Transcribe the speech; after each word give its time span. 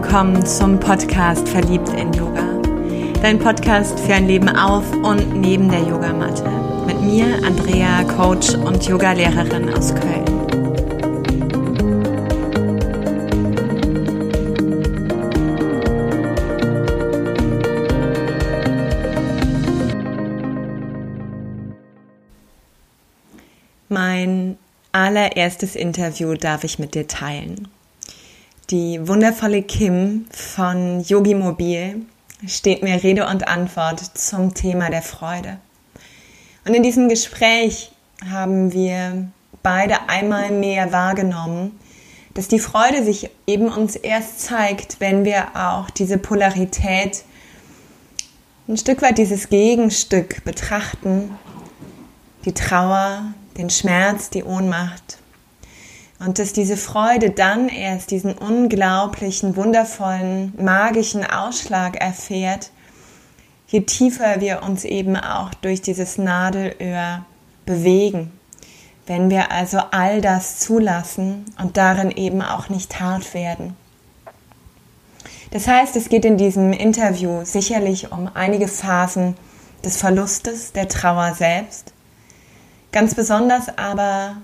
willkommen 0.00 0.46
zum 0.46 0.78
Podcast 0.78 1.48
Verliebt 1.48 1.88
in 1.88 2.12
Yoga. 2.12 2.62
Dein 3.20 3.36
Podcast 3.36 3.98
für 3.98 4.14
ein 4.14 4.28
Leben 4.28 4.48
auf 4.48 4.88
und 4.92 5.40
neben 5.40 5.68
der 5.68 5.80
Yogamatte. 5.80 6.48
Mit 6.86 7.00
mir, 7.00 7.26
Andrea, 7.44 8.04
Coach 8.04 8.54
und 8.54 8.86
Yogalehrerin 8.86 9.74
aus 9.74 9.92
Köln. 9.92 10.24
Mein 23.88 24.58
allererstes 24.92 25.74
Interview 25.74 26.34
darf 26.34 26.62
ich 26.62 26.78
mit 26.78 26.94
dir 26.94 27.08
teilen. 27.08 27.66
Die 28.70 29.08
wundervolle 29.08 29.62
Kim 29.62 30.26
von 30.30 31.00
Yogi 31.00 31.34
Mobil 31.34 32.04
steht 32.46 32.82
mir 32.82 33.02
Rede 33.02 33.26
und 33.26 33.48
Antwort 33.48 33.98
zum 33.98 34.52
Thema 34.52 34.90
der 34.90 35.00
Freude. 35.00 35.56
Und 36.66 36.74
in 36.74 36.82
diesem 36.82 37.08
Gespräch 37.08 37.90
haben 38.30 38.74
wir 38.74 39.28
beide 39.62 40.10
einmal 40.10 40.50
mehr 40.50 40.92
wahrgenommen, 40.92 41.80
dass 42.34 42.48
die 42.48 42.58
Freude 42.58 43.02
sich 43.02 43.30
eben 43.46 43.68
uns 43.68 43.96
erst 43.96 44.42
zeigt, 44.42 45.00
wenn 45.00 45.24
wir 45.24 45.56
auch 45.56 45.88
diese 45.88 46.18
Polarität, 46.18 47.24
ein 48.68 48.76
Stück 48.76 49.00
weit 49.00 49.16
dieses 49.16 49.48
Gegenstück 49.48 50.44
betrachten, 50.44 51.30
die 52.44 52.52
Trauer, 52.52 53.32
den 53.56 53.70
Schmerz, 53.70 54.28
die 54.28 54.44
Ohnmacht 54.44 55.17
und 56.18 56.38
dass 56.38 56.52
diese 56.52 56.76
Freude 56.76 57.30
dann 57.30 57.68
erst 57.68 58.10
diesen 58.10 58.32
unglaublichen, 58.32 59.56
wundervollen, 59.56 60.52
magischen 60.56 61.24
Ausschlag 61.24 61.96
erfährt, 61.96 62.70
je 63.68 63.82
tiefer 63.82 64.40
wir 64.40 64.62
uns 64.62 64.84
eben 64.84 65.16
auch 65.16 65.54
durch 65.54 65.80
dieses 65.80 66.18
Nadelöhr 66.18 67.24
bewegen. 67.66 68.32
Wenn 69.06 69.30
wir 69.30 69.52
also 69.52 69.78
all 69.90 70.20
das 70.20 70.58
zulassen 70.58 71.44
und 71.60 71.76
darin 71.76 72.10
eben 72.10 72.42
auch 72.42 72.68
nicht 72.68 73.00
hart 73.00 73.32
werden. 73.32 73.76
Das 75.50 75.66
heißt, 75.66 75.96
es 75.96 76.10
geht 76.10 76.26
in 76.26 76.36
diesem 76.36 76.72
Interview 76.72 77.44
sicherlich 77.44 78.12
um 78.12 78.28
einige 78.34 78.68
Phasen 78.68 79.34
des 79.84 79.96
Verlustes, 79.96 80.72
der 80.72 80.88
Trauer 80.88 81.34
selbst. 81.34 81.94
Ganz 82.92 83.14
besonders 83.14 83.78
aber 83.78 84.36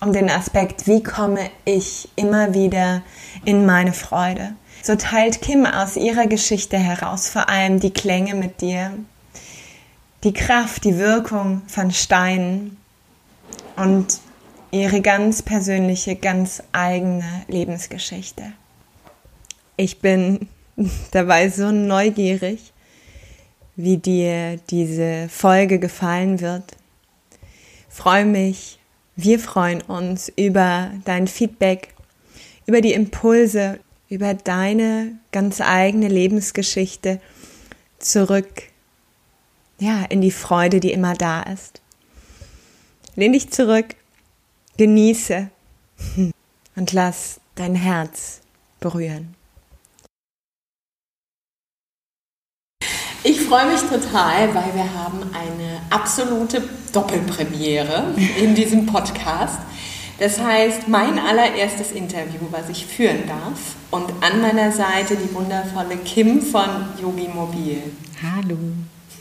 um 0.00 0.12
den 0.12 0.30
Aspekt, 0.30 0.86
wie 0.86 1.02
komme 1.02 1.50
ich 1.64 2.08
immer 2.16 2.54
wieder 2.54 3.02
in 3.44 3.66
meine 3.66 3.92
Freude. 3.92 4.54
So 4.82 4.96
teilt 4.96 5.42
Kim 5.42 5.66
aus 5.66 5.96
ihrer 5.96 6.26
Geschichte 6.26 6.78
heraus 6.78 7.28
vor 7.28 7.48
allem 7.48 7.80
die 7.80 7.92
Klänge 7.92 8.34
mit 8.34 8.62
dir, 8.62 8.92
die 10.24 10.32
Kraft, 10.32 10.84
die 10.84 10.96
Wirkung 10.96 11.62
von 11.66 11.90
Steinen 11.90 12.78
und 13.76 14.20
ihre 14.70 15.02
ganz 15.02 15.42
persönliche, 15.42 16.16
ganz 16.16 16.62
eigene 16.72 17.24
Lebensgeschichte. 17.48 18.52
Ich 19.76 20.00
bin 20.00 20.48
dabei 21.10 21.50
so 21.50 21.70
neugierig, 21.70 22.72
wie 23.76 23.98
dir 23.98 24.58
diese 24.70 25.28
Folge 25.28 25.78
gefallen 25.78 26.40
wird. 26.40 26.76
freue 27.88 28.24
mich 28.24 28.79
wir 29.22 29.38
freuen 29.38 29.82
uns 29.82 30.32
über 30.36 30.92
dein 31.04 31.26
Feedback, 31.26 31.94
über 32.66 32.80
die 32.80 32.92
Impulse, 32.92 33.80
über 34.08 34.34
deine 34.34 35.18
ganz 35.32 35.60
eigene 35.60 36.08
Lebensgeschichte 36.08 37.20
zurück, 37.98 38.62
ja, 39.78 40.04
in 40.04 40.20
die 40.20 40.30
Freude, 40.30 40.80
die 40.80 40.92
immer 40.92 41.14
da 41.14 41.42
ist. 41.42 41.80
Lehn 43.14 43.32
dich 43.32 43.50
zurück, 43.50 43.94
genieße 44.76 45.50
und 46.76 46.92
lass 46.92 47.40
dein 47.56 47.74
Herz 47.74 48.40
berühren. 48.78 49.34
Ich 53.22 53.39
freue 53.50 53.66
mich 53.66 53.80
total, 53.80 54.54
weil 54.54 54.72
wir 54.76 54.94
haben 54.94 55.22
eine 55.34 55.80
absolute 55.90 56.62
Doppelpremiere 56.92 58.14
in 58.40 58.54
diesem 58.54 58.86
Podcast. 58.86 59.58
Das 60.20 60.40
heißt, 60.40 60.86
mein 60.86 61.18
allererstes 61.18 61.90
Interview, 61.90 62.42
was 62.52 62.68
ich 62.68 62.86
führen 62.86 63.26
darf. 63.26 63.58
Und 63.90 64.04
an 64.20 64.40
meiner 64.40 64.70
Seite 64.70 65.16
die 65.16 65.34
wundervolle 65.34 65.96
Kim 65.96 66.42
von 66.42 66.68
Yogi 67.02 67.26
Mobil. 67.26 67.78
Hallo. 68.22 68.56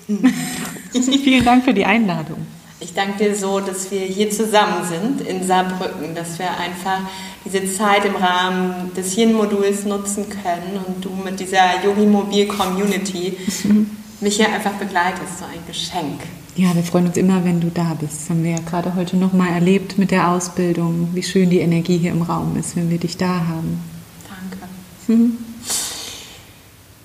Vielen 1.23 1.44
Dank 1.44 1.63
für 1.63 1.73
die 1.73 1.85
Einladung. 1.85 2.46
Ich 2.81 2.94
danke 2.94 3.23
dir 3.23 3.35
so, 3.35 3.59
dass 3.59 3.90
wir 3.90 4.01
hier 4.01 4.29
zusammen 4.29 4.85
sind 4.88 5.28
in 5.28 5.44
Saarbrücken, 5.44 6.13
dass 6.13 6.38
wir 6.38 6.51
einfach 6.51 7.00
diese 7.46 7.66
Zeit 7.73 8.06
im 8.06 8.16
Rahmen 8.16 8.94
des 8.96 9.17
Yin-Moduls 9.17 9.85
nutzen 9.85 10.28
können 10.29 10.79
und 10.85 11.03
du 11.03 11.09
mit 11.16 11.40
dieser 11.40 11.84
Yogi-Mobil-Community 11.84 13.35
mich 14.22 14.38
hier 14.38 14.52
einfach 14.52 14.74
begleitest, 14.74 15.40
so 15.40 15.46
ein 15.46 15.66
Geschenk. 15.68 16.22
Ja, 16.56 16.75
wir 16.75 16.84
freuen 16.84 17.07
uns 17.07 17.18
immer, 17.18 17.46
wenn 17.46 17.62
du 17.62 17.69
da 17.69 17.94
bist. 17.94 18.22
Das 18.22 18.30
haben 18.30 18.44
wir 18.44 18.52
ja 18.52 18.59
gerade 18.59 18.96
heute 18.96 19.16
nochmal 19.18 19.50
erlebt 19.50 19.97
mit 19.97 20.12
der 20.12 20.30
Ausbildung, 20.30 21.09
wie 21.13 21.24
schön 21.24 21.50
die 21.50 21.59
Energie 21.59 21.97
hier 21.97 22.12
im 22.12 22.22
Raum 22.22 22.58
ist, 22.58 22.75
wenn 22.75 22.90
wir 22.90 22.97
dich 22.97 23.18
da 23.18 23.47
haben. 23.47 23.79
Danke. 24.28 24.68
Mhm. 25.08 25.49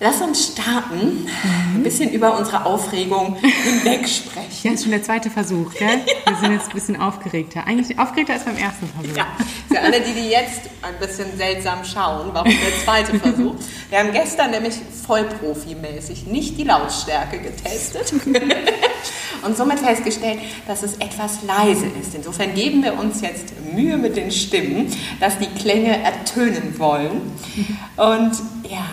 Lass 0.04 0.20
uns 0.20 0.48
starten, 0.52 1.24
mhm. 1.24 1.76
ein 1.76 1.82
bisschen 1.82 2.10
über 2.10 2.36
unsere 2.36 2.66
Aufregung 2.66 3.36
hinweg 3.36 4.06
sprechen. 4.06 4.50
Ja, 4.62 4.72
ist 4.72 4.82
schon 4.82 4.90
der 4.90 5.02
zweite 5.02 5.30
Versuch, 5.30 5.72
gell? 5.72 6.04
Wir 6.26 6.36
sind 6.36 6.52
jetzt 6.52 6.68
ein 6.68 6.74
bisschen 6.74 7.00
aufgeregter. 7.00 7.66
Eigentlich 7.66 7.98
aufgeregter 7.98 8.34
als 8.34 8.44
beim 8.44 8.58
ersten 8.58 8.86
Versuch. 8.86 9.16
Ja, 9.16 9.26
für 9.66 9.80
alle, 9.80 10.02
die, 10.02 10.12
die 10.12 10.28
jetzt 10.28 10.60
ein 10.82 10.98
bisschen 11.00 11.34
seltsam 11.38 11.82
schauen, 11.86 12.28
warum 12.34 12.50
der 12.50 12.84
zweite 12.84 13.18
Versuch. 13.18 13.54
Wir 13.88 13.98
haben 13.98 14.12
gestern 14.12 14.50
nämlich 14.50 14.74
vollprofimäßig 15.06 16.26
nicht 16.26 16.58
die 16.58 16.64
Lautstärke 16.64 17.38
getestet 17.38 18.12
und 19.42 19.56
somit 19.56 19.78
festgestellt, 19.78 20.40
dass 20.66 20.82
es 20.82 20.96
etwas 20.96 21.42
leise 21.44 21.86
ist. 21.98 22.14
Insofern 22.14 22.52
geben 22.52 22.82
wir 22.82 22.98
uns 22.98 23.22
jetzt 23.22 23.54
Mühe 23.72 23.96
mit 23.96 24.18
den 24.18 24.30
Stimmen, 24.30 24.94
dass 25.18 25.38
die 25.38 25.46
Klänge 25.46 25.96
ertönen 25.96 26.78
wollen. 26.78 27.32
Und 27.96 28.32
ja, 28.68 28.84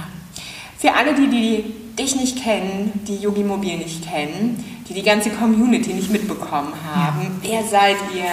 für 0.82 0.96
alle, 0.96 1.14
die, 1.14 1.28
die 1.28 1.64
dich 1.96 2.16
nicht 2.16 2.44
kennen, 2.44 2.92
die 3.08 3.18
Yogi 3.18 3.44
Mobil 3.44 3.78
nicht 3.78 4.04
kennen, 4.04 4.64
die 4.90 4.96
die 4.96 5.04
ganze 5.04 5.30
Community 5.30 5.94
nicht 5.94 6.12
mitbekommen 6.12 6.74
haben, 6.84 7.22
ja. 7.22 7.32
wer 7.44 7.64
seid 7.64 7.98
ihr? 8.16 8.26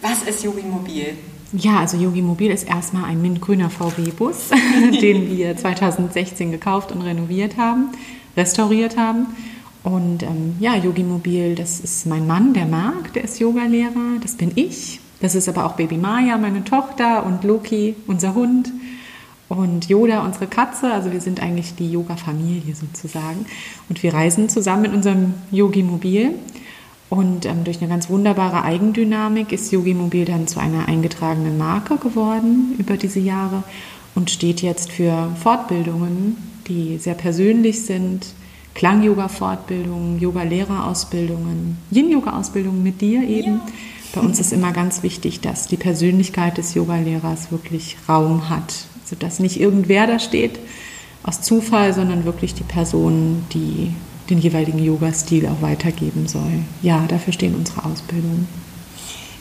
Was 0.00 0.22
ist 0.22 0.44
Yogi 0.44 0.62
Mobil? 0.62 1.16
Ja, 1.52 1.80
also 1.80 1.96
Yogi 1.96 2.22
Mobil 2.22 2.52
ist 2.52 2.68
erstmal 2.68 3.04
ein 3.04 3.20
mintgrüner 3.20 3.70
VW-Bus, 3.70 4.50
den 5.02 5.36
wir 5.36 5.56
2016 5.56 6.52
gekauft 6.52 6.92
und 6.92 7.02
renoviert 7.02 7.56
haben, 7.56 7.88
restauriert 8.36 8.96
haben. 8.96 9.26
Und 9.82 10.22
ähm, 10.22 10.54
ja, 10.60 10.76
Yogi 10.76 11.02
Mobil, 11.02 11.56
das 11.56 11.80
ist 11.80 12.06
mein 12.06 12.26
Mann, 12.26 12.54
der 12.54 12.66
Marc, 12.66 13.12
der 13.14 13.24
ist 13.24 13.40
Yogalehrer, 13.40 14.20
das 14.22 14.36
bin 14.36 14.52
ich. 14.54 15.00
Das 15.20 15.34
ist 15.34 15.48
aber 15.48 15.66
auch 15.66 15.72
Baby 15.72 15.96
Maya, 15.96 16.38
meine 16.38 16.62
Tochter, 16.64 17.26
und 17.26 17.42
Loki, 17.42 17.96
unser 18.06 18.34
Hund 18.34 18.70
und 19.48 19.88
Yoda, 19.88 20.24
unsere 20.24 20.46
Katze. 20.46 20.92
Also 20.92 21.12
wir 21.12 21.20
sind 21.20 21.40
eigentlich 21.42 21.74
die 21.74 21.90
Yoga-Familie 21.90 22.74
sozusagen. 22.74 23.46
Und 23.88 24.02
wir 24.02 24.14
reisen 24.14 24.48
zusammen 24.48 24.82
mit 24.82 24.94
unserem 24.94 25.34
Yogi-Mobil. 25.50 26.34
Und 27.10 27.44
ähm, 27.46 27.64
durch 27.64 27.80
eine 27.80 27.88
ganz 27.88 28.08
wunderbare 28.08 28.62
Eigendynamik 28.62 29.52
ist 29.52 29.70
Yogi 29.70 29.94
Mobil 29.94 30.24
dann 30.24 30.48
zu 30.48 30.58
einer 30.58 30.88
eingetragenen 30.88 31.58
Marke 31.58 31.96
geworden 31.96 32.74
über 32.78 32.96
diese 32.96 33.20
Jahre 33.20 33.62
und 34.14 34.30
steht 34.30 34.62
jetzt 34.62 34.90
für 34.90 35.30
Fortbildungen, 35.40 36.36
die 36.66 36.98
sehr 36.98 37.14
persönlich 37.14 37.82
sind. 37.82 38.26
Klang-Yoga-Fortbildungen, 38.74 40.18
Yoga-Lehrerausbildungen, 40.18 41.76
Yin-Yoga-Ausbildungen 41.92 42.82
mit 42.82 43.00
dir 43.00 43.22
eben. 43.22 43.52
Ja. 43.52 43.60
Bei 44.16 44.20
uns 44.20 44.40
ist 44.40 44.52
immer 44.52 44.72
ganz 44.72 45.04
wichtig, 45.04 45.40
dass 45.40 45.68
die 45.68 45.76
Persönlichkeit 45.76 46.58
des 46.58 46.74
Yogalehrers 46.74 47.52
wirklich 47.52 47.96
Raum 48.08 48.48
hat 48.48 48.86
sodass 49.04 49.38
nicht 49.38 49.60
irgendwer 49.60 50.06
da 50.06 50.18
steht 50.18 50.58
aus 51.22 51.40
Zufall, 51.40 51.94
sondern 51.94 52.24
wirklich 52.24 52.54
die 52.54 52.64
Person, 52.64 53.44
die 53.52 53.92
den 54.30 54.38
jeweiligen 54.38 54.82
Yoga-Stil 54.82 55.46
auch 55.48 55.62
weitergeben 55.62 56.28
soll. 56.28 56.60
Ja, 56.82 57.04
dafür 57.08 57.32
stehen 57.32 57.54
unsere 57.54 57.84
Ausbildungen. 57.84 58.48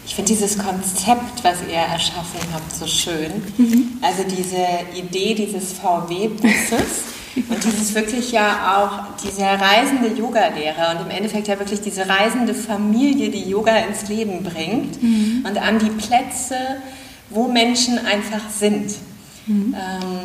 Ich 0.06 0.16
finde 0.16 0.30
dieses 0.34 0.58
Konzept, 0.58 1.44
was 1.44 1.62
ihr 1.70 1.76
erschaffen 1.76 2.40
habt, 2.54 2.76
so 2.76 2.86
schön. 2.86 3.32
Mhm. 3.58 3.92
Also 4.02 4.24
diese 4.24 4.58
Idee 4.96 5.34
dieses 5.34 5.74
VW-Busses 5.74 7.04
und 7.36 7.64
dieses 7.64 7.96
wirklich 7.96 8.32
ja 8.34 8.78
auch 8.78 9.18
dieser 9.26 9.60
reisende 9.60 10.10
Yoga-Lehrer 10.10 10.96
und 10.96 11.06
im 11.06 11.12
Endeffekt 11.12 11.48
ja 11.48 11.58
wirklich 11.58 11.80
diese 11.80 12.08
reisende 12.08 12.54
Familie, 12.54 13.30
die 13.30 13.50
Yoga 13.50 13.76
ins 13.78 14.08
Leben 14.10 14.44
bringt 14.44 15.02
mhm. 15.02 15.46
und 15.48 15.58
an 15.58 15.80
die 15.80 15.90
Plätze, 15.90 16.58
wo 17.30 17.48
Menschen 17.48 17.98
einfach 18.00 18.50
sind. 18.50 18.92
Mhm. 19.48 19.76
Ähm, 19.78 20.20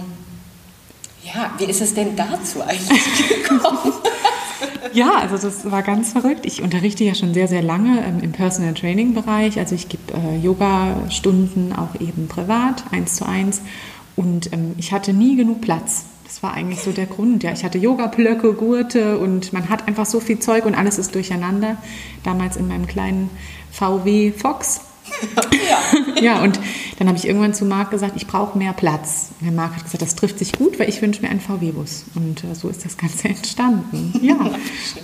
Ja, 1.25 1.50
wie 1.59 1.65
ist 1.65 1.81
es 1.81 1.94
denn 1.94 2.15
dazu 2.17 2.62
eigentlich 2.62 3.03
gekommen? 3.49 3.93
ja, 4.93 5.11
also 5.20 5.37
das 5.37 5.70
war 5.70 5.82
ganz 5.82 6.12
verrückt. 6.12 6.47
Ich 6.47 6.62
unterrichte 6.62 7.05
ja 7.05 7.15
schon 7.15 7.35
sehr, 7.35 7.49
sehr 7.49 7.62
lange 7.62 8.05
ähm, 8.05 8.20
im 8.23 8.32
Personal 8.32 8.75
Training 8.75 9.15
Bereich. 9.15 9.59
Also 9.59 9.75
ich 9.75 9.88
gebe 9.88 10.15
äh, 10.15 10.37
Yoga-Stunden 10.38 11.73
auch 11.75 12.00
eben 12.00 12.29
privat, 12.29 12.85
eins 12.93 13.17
zu 13.17 13.26
eins. 13.26 13.61
Und 14.17 14.53
ähm, 14.53 14.75
ich 14.79 14.93
hatte 14.93 15.12
nie 15.12 15.37
genug 15.37 15.61
Platz. 15.61 16.05
Das 16.25 16.43
war 16.43 16.53
eigentlich 16.55 16.81
so 16.81 16.93
der 16.93 17.06
Grund. 17.06 17.43
Ja, 17.43 17.53
ich 17.53 17.64
hatte 17.64 17.79
Yoga-Blöcke, 17.79 18.53
Gurte 18.55 19.19
und 19.19 19.53
man 19.53 19.69
hat 19.69 19.88
einfach 19.88 20.06
so 20.06 20.21
viel 20.21 20.38
Zeug 20.38 20.64
und 20.67 20.75
alles 20.75 20.99
ist 20.99 21.14
durcheinander. 21.14 21.76
Damals 22.23 22.56
in 22.56 22.69
meinem 22.69 22.87
kleinen 22.87 23.31
VW 23.73 24.32
Fox 24.32 24.81
ja. 25.69 26.20
ja, 26.20 26.43
und 26.43 26.58
dann 26.99 27.08
habe 27.08 27.16
ich 27.16 27.26
irgendwann 27.26 27.55
zu 27.55 27.64
Marc 27.64 27.90
gesagt, 27.90 28.14
ich 28.16 28.26
brauche 28.26 28.58
mehr 28.58 28.72
Platz. 28.72 29.31
Und 29.40 29.55
Marc 29.55 29.76
hat 29.76 29.84
gesagt, 29.84 30.02
das 30.02 30.16
trifft 30.16 30.38
sich 30.38 30.52
gut, 30.52 30.78
weil 30.78 30.88
ich 30.88 31.00
wünsche 31.00 31.22
mir 31.22 31.28
einen 31.28 31.40
VW-Bus. 31.40 32.06
Und 32.14 32.44
äh, 32.44 32.55
so 32.55 32.69
ist 32.69 32.84
das 32.84 32.96
Ganze 32.96 33.28
entstanden. 33.28 34.12
Ja. 34.22 34.37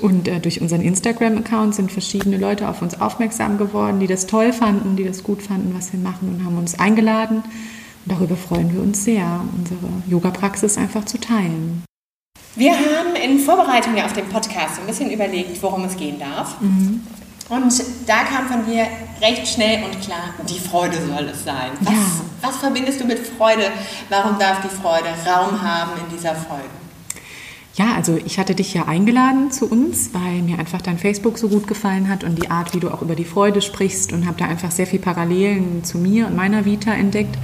Und 0.01 0.29
äh, 0.29 0.41
durch 0.41 0.61
unseren 0.61 0.81
Instagram-Account 0.81 1.75
sind 1.75 1.93
verschiedene 1.93 2.37
Leute 2.37 2.69
auf 2.69 2.83
uns 2.83 3.01
aufmerksam 3.01 3.59
geworden, 3.59 4.01
die 4.01 4.07
das 4.07 4.27
toll 4.27 4.53
fanden, 4.53 4.97
die 4.97 5.05
das 5.05 5.23
gut 5.23 5.43
fanden, 5.43 5.75
was 5.77 5.93
wir 5.93 6.01
machen 6.01 6.29
und 6.29 6.45
haben 6.45 6.59
uns 6.59 6.79
eingeladen. 6.79 7.39
Und 8.05 8.13
darüber 8.13 8.37
freuen 8.37 8.75
wir 8.75 8.83
uns 8.83 9.05
sehr, 9.05 9.41
unsere 9.57 9.79
Yoga-Praxis 10.09 10.77
einfach 10.77 11.05
zu 11.05 11.19
teilen. 11.19 11.85
Wir 12.57 12.73
haben 12.73 13.17
in 13.17 13.41
Vorbereitung 13.41 14.01
auf 14.01 14.13
den 14.13 14.29
Podcast 14.29 14.79
ein 14.79 14.87
bisschen 14.87 15.11
überlegt, 15.11 15.61
worum 15.61 15.85
es 15.85 15.97
gehen 15.97 16.21
darf. 16.21 16.61
Mhm. 16.61 17.01
Und 17.49 17.75
da 18.07 18.25
kam 18.25 18.49
von 18.49 18.65
dir 18.65 18.87
recht 19.21 19.47
schnell 19.47 19.85
und 19.85 20.01
klar, 20.01 20.35
die 20.49 20.59
Freude 20.59 20.97
soll 20.97 21.29
es 21.31 21.45
sein. 21.45 21.73
Was, 21.81 21.93
ja. 21.93 22.01
was 22.41 22.57
verbindest 22.57 23.01
du 23.01 23.05
mit 23.05 23.19
Freude? 23.19 23.71
Warum 24.09 24.39
darf 24.39 24.63
die 24.63 24.75
Freude 24.75 25.09
Raum 25.27 25.61
haben 25.61 25.93
in 26.03 26.17
dieser 26.17 26.35
Folge? 26.35 26.65
Ja, 27.75 27.95
also 27.97 28.17
ich 28.25 28.39
hatte 28.39 28.55
dich 28.55 28.73
ja 28.73 28.85
eingeladen 28.85 29.51
zu 29.51 29.69
uns, 29.69 30.11
weil 30.15 30.43
mir 30.43 30.59
einfach 30.59 30.81
dein 30.81 30.97
Facebook 30.97 31.39
so 31.39 31.49
gut 31.49 31.67
gefallen 31.67 32.09
hat 32.09 32.23
und 32.23 32.41
die 32.41 32.51
Art, 32.51 32.73
wie 32.73 32.81
du 32.81 32.89
auch 32.89 33.03
über 33.03 33.17
die 33.17 33.25
Freude 33.25 33.63
sprichst 33.63 34.13
und 34.13 34.27
habe 34.27 34.39
da 34.39 34.47
einfach 34.47 34.71
sehr 34.71 34.87
viel 34.87 35.01
Parallelen 35.01 35.83
zu 35.85 35.99
mir 35.99 36.29
und 36.29 36.37
meiner 36.37 36.65
Vita 36.65 36.93
entdeckt 36.93 37.37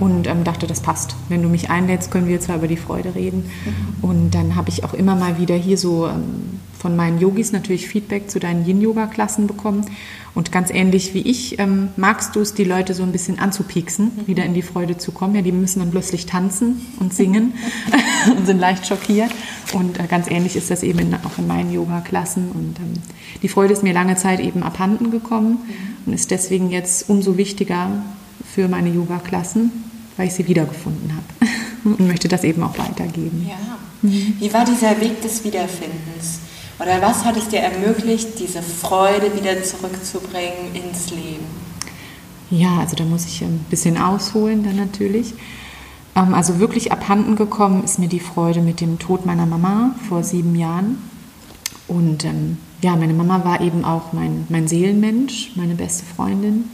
und 0.00 0.26
ähm, 0.26 0.44
dachte, 0.44 0.66
das 0.66 0.80
passt. 0.80 1.16
Wenn 1.28 1.42
du 1.42 1.48
mich 1.48 1.70
einlädst, 1.70 2.10
können 2.10 2.28
wir 2.28 2.40
zwar 2.40 2.56
über 2.56 2.68
die 2.68 2.76
Freude 2.76 3.14
reden. 3.14 3.44
Mhm. 3.44 4.04
Und 4.08 4.30
dann 4.32 4.56
habe 4.56 4.68
ich 4.68 4.84
auch 4.84 4.94
immer 4.94 5.16
mal 5.16 5.38
wieder 5.38 5.54
hier 5.54 5.78
so 5.78 6.06
ähm, 6.06 6.60
von 6.78 6.94
meinen 6.94 7.18
Yogis 7.18 7.52
natürlich 7.52 7.88
Feedback 7.88 8.30
zu 8.30 8.38
deinen 8.38 8.66
Yin-Yoga-Klassen 8.66 9.46
bekommen. 9.46 9.86
Und 10.34 10.52
ganz 10.52 10.70
ähnlich 10.70 11.14
wie 11.14 11.22
ich, 11.22 11.58
ähm, 11.58 11.88
magst 11.96 12.36
du 12.36 12.40
es, 12.40 12.52
die 12.52 12.64
Leute 12.64 12.92
so 12.92 13.02
ein 13.02 13.12
bisschen 13.12 13.38
anzupieksen, 13.38 14.12
mhm. 14.14 14.26
wieder 14.26 14.44
in 14.44 14.54
die 14.54 14.62
Freude 14.62 14.98
zu 14.98 15.12
kommen. 15.12 15.34
Ja, 15.34 15.42
die 15.42 15.52
müssen 15.52 15.80
dann 15.80 15.90
plötzlich 15.90 16.26
tanzen 16.26 16.86
und 17.00 17.14
singen 17.14 17.54
und 18.36 18.46
sind 18.46 18.58
leicht 18.58 18.86
schockiert. 18.86 19.30
Und 19.72 19.98
äh, 19.98 20.06
ganz 20.06 20.30
ähnlich 20.30 20.56
ist 20.56 20.70
das 20.70 20.82
eben 20.82 20.98
in, 20.98 21.14
auch 21.14 21.38
in 21.38 21.46
meinen 21.46 21.72
Yoga-Klassen. 21.72 22.50
Und 22.52 22.78
ähm, 22.78 23.02
die 23.42 23.48
Freude 23.48 23.72
ist 23.72 23.82
mir 23.82 23.94
lange 23.94 24.16
Zeit 24.16 24.40
eben 24.40 24.62
abhanden 24.62 25.10
gekommen 25.10 25.58
mhm. 25.66 26.06
und 26.06 26.12
ist 26.12 26.30
deswegen 26.30 26.70
jetzt 26.70 27.08
umso 27.08 27.36
wichtiger 27.38 27.90
für 28.56 28.68
meine 28.68 28.88
Yoga-Klassen, 28.88 29.70
weil 30.16 30.28
ich 30.28 30.32
sie 30.32 30.48
wiedergefunden 30.48 31.12
habe 31.12 31.52
und 31.84 32.08
möchte 32.08 32.26
das 32.26 32.42
eben 32.42 32.62
auch 32.62 32.76
weitergeben. 32.78 33.46
Ja. 33.46 33.76
Wie 34.00 34.50
war 34.52 34.64
dieser 34.64 34.98
Weg 34.98 35.20
des 35.20 35.44
Wiederfindens? 35.44 36.40
Oder 36.78 37.02
was 37.02 37.26
hat 37.26 37.36
es 37.36 37.48
dir 37.48 37.58
ermöglicht, 37.58 38.38
diese 38.38 38.62
Freude 38.62 39.34
wieder 39.36 39.62
zurückzubringen 39.62 40.74
ins 40.74 41.10
Leben? 41.10 41.44
Ja, 42.48 42.78
also 42.78 42.96
da 42.96 43.04
muss 43.04 43.26
ich 43.26 43.42
ein 43.42 43.60
bisschen 43.68 43.98
ausholen 43.98 44.64
dann 44.64 44.76
natürlich. 44.76 45.34
Ähm, 46.14 46.32
also 46.32 46.58
wirklich 46.58 46.92
abhanden 46.92 47.36
gekommen 47.36 47.84
ist 47.84 47.98
mir 47.98 48.08
die 48.08 48.20
Freude 48.20 48.62
mit 48.62 48.80
dem 48.80 48.98
Tod 48.98 49.26
meiner 49.26 49.44
Mama 49.44 49.94
vor 50.08 50.22
sieben 50.22 50.54
Jahren. 50.54 50.96
Und 51.88 52.24
ähm, 52.24 52.56
ja, 52.80 52.96
meine 52.96 53.12
Mama 53.12 53.44
war 53.44 53.60
eben 53.60 53.84
auch 53.84 54.14
mein, 54.14 54.46
mein 54.48 54.66
Seelenmensch, 54.66 55.52
meine 55.56 55.74
beste 55.74 56.06
Freundin. 56.06 56.64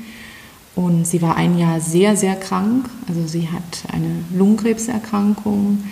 Und 0.74 1.06
sie 1.06 1.20
war 1.20 1.36
ein 1.36 1.58
Jahr 1.58 1.80
sehr, 1.80 2.16
sehr 2.16 2.34
krank. 2.36 2.88
Also 3.08 3.26
sie 3.26 3.48
hat 3.48 3.92
eine 3.92 4.24
Lungenkrebserkrankung 4.34 5.84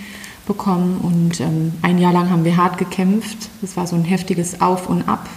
bekommen 0.46 0.98
und 1.02 1.40
ähm, 1.40 1.72
ein 1.82 1.98
Jahr 1.98 2.12
lang 2.12 2.30
haben 2.30 2.44
wir 2.44 2.56
hart 2.56 2.78
gekämpft. 2.78 3.50
Es 3.62 3.76
war 3.76 3.86
so 3.86 3.94
ein 3.94 4.04
heftiges 4.04 4.60
Auf 4.60 4.88
und 4.88 5.08
Ab. 5.08 5.28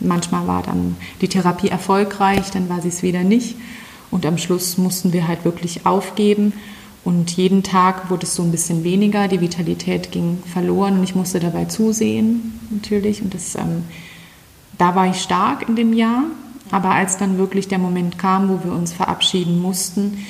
Manchmal 0.00 0.46
war 0.46 0.62
dann 0.62 0.96
die 1.20 1.28
Therapie 1.28 1.68
erfolgreich, 1.68 2.50
dann 2.50 2.68
war 2.68 2.80
sie 2.80 2.88
es 2.88 3.02
wieder 3.02 3.24
nicht. 3.24 3.56
Und 4.10 4.24
am 4.24 4.38
Schluss 4.38 4.78
mussten 4.78 5.12
wir 5.12 5.28
halt 5.28 5.44
wirklich 5.44 5.86
aufgeben. 5.86 6.54
Und 7.04 7.30
jeden 7.30 7.62
Tag 7.62 8.10
wurde 8.10 8.26
es 8.26 8.34
so 8.34 8.42
ein 8.42 8.50
bisschen 8.50 8.84
weniger, 8.84 9.28
die 9.28 9.40
Vitalität 9.40 10.12
ging 10.12 10.42
verloren 10.52 10.98
und 10.98 11.04
ich 11.04 11.14
musste 11.14 11.40
dabei 11.40 11.64
zusehen, 11.66 12.58
natürlich. 12.70 13.22
Und 13.22 13.34
das, 13.34 13.54
ähm, 13.54 13.84
da 14.76 14.94
war 14.94 15.08
ich 15.08 15.20
stark 15.20 15.68
in 15.68 15.76
dem 15.76 15.92
Jahr. 15.92 16.24
Aber 16.70 16.90
als 16.90 17.16
dann 17.16 17.38
wirklich 17.38 17.68
der 17.68 17.78
Moment 17.78 18.18
kam, 18.18 18.48
wo 18.48 18.64
wir 18.64 18.72
uns 18.72 18.92
verabschieden 18.92 19.60
mussten, 19.60 20.24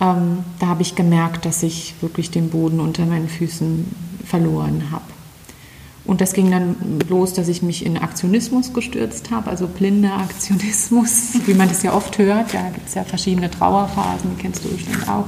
ähm, 0.00 0.38
da 0.58 0.66
habe 0.66 0.82
ich 0.82 0.94
gemerkt, 0.94 1.44
dass 1.44 1.62
ich 1.62 1.94
wirklich 2.00 2.30
den 2.30 2.50
Boden 2.50 2.80
unter 2.80 3.06
meinen 3.06 3.28
Füßen 3.28 3.86
verloren 4.24 4.90
habe. 4.90 5.04
Und 6.04 6.20
das 6.20 6.34
ging 6.34 6.50
dann 6.50 6.76
los, 7.08 7.32
dass 7.32 7.48
ich 7.48 7.62
mich 7.62 7.84
in 7.84 7.96
Aktionismus 7.96 8.74
gestürzt 8.74 9.30
habe, 9.30 9.48
also 9.48 9.66
blinder 9.66 10.18
Aktionismus, 10.18 11.38
wie 11.46 11.54
man 11.54 11.68
das 11.68 11.82
ja 11.82 11.94
oft 11.94 12.18
hört. 12.18 12.52
Da 12.52 12.68
gibt 12.70 12.88
es 12.88 12.94
ja 12.94 13.04
verschiedene 13.04 13.50
Trauerphasen, 13.50 14.30
die 14.36 14.42
kennst 14.42 14.64
du 14.64 14.68
bestimmt 14.68 15.08
auch. 15.08 15.26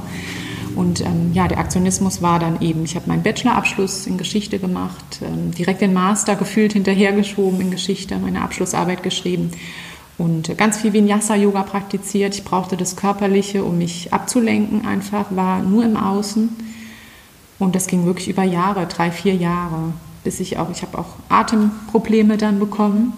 Und 0.75 1.01
ähm, 1.01 1.31
ja, 1.33 1.47
der 1.47 1.57
Aktionismus 1.57 2.21
war 2.21 2.37
dann 2.37 2.61
eben, 2.61 2.85
ich 2.85 2.95
habe 2.95 3.07
meinen 3.07 3.23
Bachelorabschluss 3.23 4.05
in 4.05 4.19
Geschichte 4.19 4.59
gemacht, 4.59 5.19
ähm, 5.23 5.49
direkt 5.51 5.81
den 5.81 5.93
Master 5.93 6.35
gefühlt 6.35 6.73
hinterhergeschoben 6.73 7.59
in 7.59 7.71
Geschichte, 7.71 8.19
meine 8.19 8.43
Abschlussarbeit 8.43 9.01
geschrieben 9.01 9.49
und 10.17 10.57
ganz 10.57 10.77
viel 10.77 10.93
Vinyasa-Yoga 10.93 11.63
praktiziert. 11.63 12.33
Ich 12.33 12.43
brauchte 12.43 12.75
das 12.75 12.95
Körperliche, 12.95 13.63
um 13.63 13.77
mich 13.77 14.13
abzulenken 14.13 14.85
einfach, 14.85 15.27
war 15.29 15.61
nur 15.61 15.85
im 15.85 15.95
Außen. 15.95 16.49
Und 17.59 17.75
das 17.75 17.87
ging 17.87 18.05
wirklich 18.05 18.27
über 18.27 18.43
Jahre, 18.43 18.87
drei, 18.87 19.11
vier 19.11 19.35
Jahre, 19.35 19.93
bis 20.23 20.39
ich 20.39 20.57
auch, 20.57 20.69
ich 20.71 20.81
habe 20.81 20.97
auch 20.97 21.15
Atemprobleme 21.29 22.37
dann 22.37 22.59
bekommen 22.59 23.13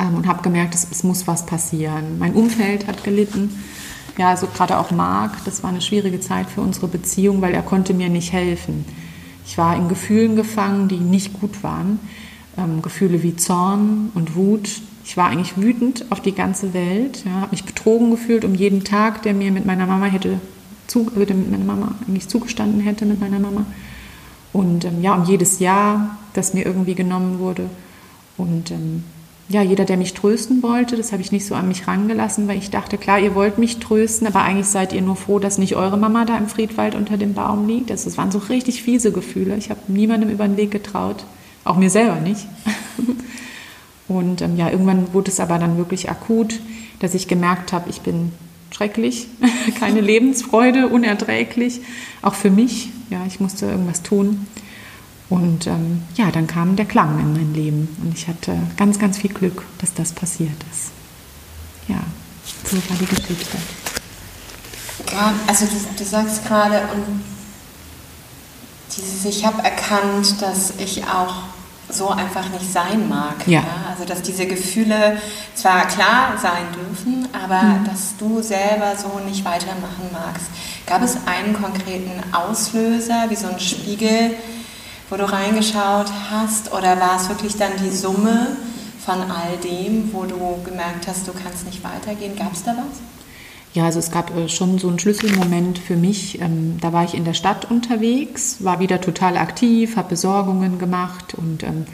ähm, 0.00 0.16
und 0.16 0.26
habe 0.26 0.42
gemerkt, 0.42 0.74
es, 0.74 0.86
es, 0.90 1.04
muss 1.04 1.26
was 1.26 1.46
passieren. 1.46 2.18
Mein 2.18 2.34
Umfeld 2.34 2.86
hat 2.86 3.04
gelitten. 3.04 3.50
Ja, 4.16 4.30
also 4.30 4.46
gerade 4.46 4.78
auch 4.78 4.92
Marc, 4.92 5.44
das 5.44 5.62
war 5.62 5.70
eine 5.70 5.80
schwierige 5.80 6.20
Zeit 6.20 6.48
für 6.48 6.60
unsere 6.60 6.86
Beziehung, 6.86 7.42
weil 7.42 7.54
er 7.54 7.62
konnte 7.62 7.94
mir 7.94 8.08
nicht 8.08 8.32
helfen. 8.32 8.84
Ich 9.46 9.58
war 9.58 9.76
in 9.76 9.88
Gefühlen 9.88 10.36
gefangen, 10.36 10.88
die 10.88 10.98
nicht 10.98 11.38
gut 11.40 11.62
waren. 11.62 11.98
Ähm, 12.56 12.82
Gefühle 12.82 13.22
wie 13.22 13.36
Zorn 13.36 14.10
und 14.14 14.36
Wut, 14.36 14.68
ich 15.04 15.16
war 15.16 15.28
eigentlich 15.28 15.58
wütend 15.58 16.06
auf 16.10 16.20
die 16.20 16.34
ganze 16.34 16.72
Welt, 16.72 17.24
ja, 17.26 17.32
habe 17.42 17.50
mich 17.50 17.64
betrogen 17.64 18.10
gefühlt 18.10 18.44
um 18.44 18.54
jeden 18.54 18.84
Tag, 18.84 19.22
der 19.22 19.34
mir 19.34 19.52
mit 19.52 19.66
meiner 19.66 19.86
Mama 19.86 20.06
hätte 20.06 20.40
zu, 20.86 21.10
mit 21.14 21.50
meiner 21.50 21.64
Mama 21.64 21.94
eigentlich 22.08 22.28
zugestanden 22.28 22.80
hätte 22.80 23.04
mit 23.04 23.20
meiner 23.20 23.38
Mama. 23.38 23.66
Und 24.52 24.84
ähm, 24.84 25.02
ja, 25.02 25.14
um 25.14 25.24
jedes 25.24 25.58
Jahr, 25.58 26.16
das 26.32 26.54
mir 26.54 26.64
irgendwie 26.64 26.94
genommen 26.94 27.38
wurde. 27.38 27.68
Und 28.36 28.70
ähm, 28.70 29.04
ja, 29.48 29.62
jeder, 29.62 29.84
der 29.84 29.98
mich 29.98 30.14
trösten 30.14 30.62
wollte, 30.62 30.96
das 30.96 31.12
habe 31.12 31.20
ich 31.20 31.32
nicht 31.32 31.44
so 31.44 31.54
an 31.54 31.68
mich 31.68 31.86
rangelassen, 31.86 32.48
weil 32.48 32.56
ich 32.56 32.70
dachte, 32.70 32.96
klar, 32.96 33.18
ihr 33.18 33.34
wollt 33.34 33.58
mich 33.58 33.78
trösten, 33.78 34.26
aber 34.26 34.42
eigentlich 34.42 34.68
seid 34.68 34.94
ihr 34.94 35.02
nur 35.02 35.16
froh, 35.16 35.38
dass 35.38 35.58
nicht 35.58 35.76
eure 35.76 35.98
Mama 35.98 36.24
da 36.24 36.38
im 36.38 36.48
Friedwald 36.48 36.94
unter 36.94 37.18
dem 37.18 37.34
Baum 37.34 37.68
liegt. 37.68 37.90
Das, 37.90 38.04
das 38.04 38.16
waren 38.16 38.30
so 38.30 38.38
richtig 38.38 38.82
fiese 38.82 39.12
Gefühle. 39.12 39.56
Ich 39.56 39.68
habe 39.68 39.80
niemandem 39.88 40.30
über 40.30 40.46
den 40.46 40.56
Weg 40.56 40.70
getraut, 40.70 41.24
auch 41.64 41.76
mir 41.76 41.90
selber 41.90 42.20
nicht. 42.20 42.46
Und 44.08 44.42
ähm, 44.42 44.56
ja, 44.56 44.70
irgendwann 44.70 45.12
wurde 45.14 45.30
es 45.30 45.40
aber 45.40 45.58
dann 45.58 45.76
wirklich 45.76 46.10
akut, 46.10 46.60
dass 47.00 47.14
ich 47.14 47.28
gemerkt 47.28 47.72
habe, 47.72 47.88
ich 47.90 48.02
bin 48.02 48.32
schrecklich, 48.70 49.28
keine 49.78 50.00
Lebensfreude, 50.00 50.88
unerträglich, 50.88 51.80
auch 52.22 52.34
für 52.34 52.50
mich. 52.50 52.90
Ja, 53.10 53.24
ich 53.26 53.40
musste 53.40 53.66
irgendwas 53.66 54.02
tun. 54.02 54.46
Und 55.30 55.66
ähm, 55.66 56.02
ja, 56.16 56.30
dann 56.30 56.46
kam 56.46 56.76
der 56.76 56.84
Klang 56.84 57.18
in 57.18 57.32
mein 57.32 57.54
Leben 57.54 57.88
und 58.02 58.16
ich 58.16 58.28
hatte 58.28 58.56
ganz, 58.76 58.98
ganz 58.98 59.18
viel 59.18 59.32
Glück, 59.32 59.64
dass 59.78 59.94
das 59.94 60.12
passiert 60.12 60.56
ist. 60.70 60.90
Ja, 61.88 62.00
so 62.64 62.76
war 62.76 62.96
die 63.00 63.06
Geschichte. 63.06 63.56
Ja, 65.12 65.32
also 65.46 65.66
du, 65.66 65.72
du 65.96 66.04
sagst 66.04 66.46
gerade, 66.46 66.82
und 66.94 67.20
dieses, 68.96 69.24
ich 69.24 69.44
habe 69.44 69.62
erkannt, 69.62 70.40
dass 70.40 70.74
ich 70.78 71.04
auch 71.04 71.34
so 71.88 72.08
einfach 72.08 72.48
nicht 72.50 72.72
sein 72.72 73.08
mag. 73.08 73.46
Ja. 73.46 73.60
ja. 73.60 73.66
Also 73.90 74.04
dass 74.04 74.22
diese 74.22 74.46
Gefühle 74.46 75.18
zwar 75.54 75.86
klar 75.86 76.36
sein 76.40 76.66
dürfen, 76.74 77.28
aber 77.32 77.62
mhm. 77.62 77.84
dass 77.84 78.16
du 78.18 78.42
selber 78.42 78.94
so 78.96 79.20
nicht 79.26 79.44
weitermachen 79.44 80.10
magst. 80.12 80.46
Gab 80.86 81.02
es 81.02 81.16
einen 81.26 81.54
konkreten 81.54 82.22
Auslöser, 82.32 83.26
wie 83.28 83.36
so 83.36 83.48
ein 83.48 83.60
Spiegel, 83.60 84.32
wo 85.10 85.16
du 85.16 85.30
reingeschaut 85.30 86.10
hast, 86.30 86.72
oder 86.72 86.98
war 87.00 87.16
es 87.16 87.28
wirklich 87.28 87.56
dann 87.56 87.72
die 87.82 87.94
Summe 87.94 88.56
von 89.04 89.16
all 89.30 89.56
dem, 89.62 90.12
wo 90.12 90.24
du 90.24 90.62
gemerkt 90.64 91.06
hast, 91.06 91.28
du 91.28 91.32
kannst 91.32 91.66
nicht 91.66 91.84
weitergehen? 91.84 92.36
Gab 92.36 92.52
es 92.52 92.64
da 92.64 92.72
was? 92.72 93.00
Ja, 93.74 93.86
also 93.86 93.98
es 93.98 94.12
gab 94.12 94.34
äh, 94.36 94.48
schon 94.48 94.78
so 94.78 94.88
einen 94.88 95.00
Schlüsselmoment 95.00 95.78
für 95.78 95.96
mich. 95.96 96.40
Ähm, 96.40 96.78
da 96.80 96.92
war 96.92 97.04
ich 97.04 97.14
in 97.14 97.24
der 97.24 97.34
Stadt 97.34 97.70
unterwegs, 97.70 98.62
war 98.62 98.78
wieder 98.78 99.00
total 99.00 99.36
aktiv, 99.36 99.96
habe 99.96 100.10
Besorgungen 100.10 100.78
gemacht 100.78 101.34
und 101.34 101.64
ähm, 101.64 101.84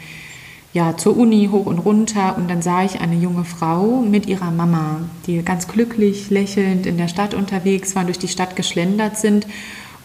ja, 0.73 0.95
zur 0.95 1.17
Uni 1.17 1.49
hoch 1.51 1.65
und 1.65 1.79
runter. 1.79 2.37
Und 2.37 2.49
dann 2.49 2.61
sah 2.61 2.83
ich 2.83 3.01
eine 3.01 3.15
junge 3.15 3.45
Frau 3.45 4.01
mit 4.01 4.27
ihrer 4.27 4.51
Mama, 4.51 5.01
die 5.25 5.41
ganz 5.41 5.67
glücklich, 5.67 6.29
lächelnd 6.29 6.85
in 6.85 6.97
der 6.97 7.07
Stadt 7.07 7.33
unterwegs 7.33 7.95
waren, 7.95 8.05
durch 8.05 8.19
die 8.19 8.27
Stadt 8.27 8.55
geschlendert 8.55 9.17
sind 9.17 9.47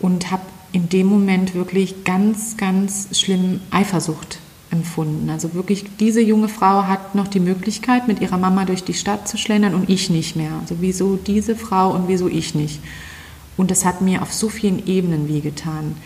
und 0.00 0.30
habe 0.30 0.42
in 0.72 0.88
dem 0.88 1.06
Moment 1.06 1.54
wirklich 1.54 2.04
ganz, 2.04 2.56
ganz 2.56 3.18
schlimm 3.18 3.60
Eifersucht 3.70 4.38
empfunden. 4.76 5.28
Also 5.30 5.54
wirklich, 5.54 5.84
diese 5.98 6.20
junge 6.20 6.48
Frau 6.48 6.84
hat 6.84 7.14
noch 7.14 7.28
die 7.28 7.40
Möglichkeit, 7.40 8.08
mit 8.08 8.20
ihrer 8.20 8.38
Mama 8.38 8.64
durch 8.64 8.84
die 8.84 8.94
Stadt 8.94 9.28
zu 9.28 9.36
schlendern 9.36 9.74
und 9.74 9.90
ich 9.90 10.10
nicht 10.10 10.36
mehr. 10.36 10.52
Also 10.60 10.76
wieso 10.80 11.16
diese 11.16 11.56
Frau 11.56 11.92
und 11.92 12.08
wieso 12.08 12.28
ich 12.28 12.54
nicht? 12.54 12.80
Und 13.56 13.70
das 13.70 13.84
hat 13.84 14.00
mir 14.00 14.22
auf 14.22 14.32
so 14.32 14.48
vielen 14.48 14.86
Ebenen 14.86 15.28
wehgetan. 15.28 15.96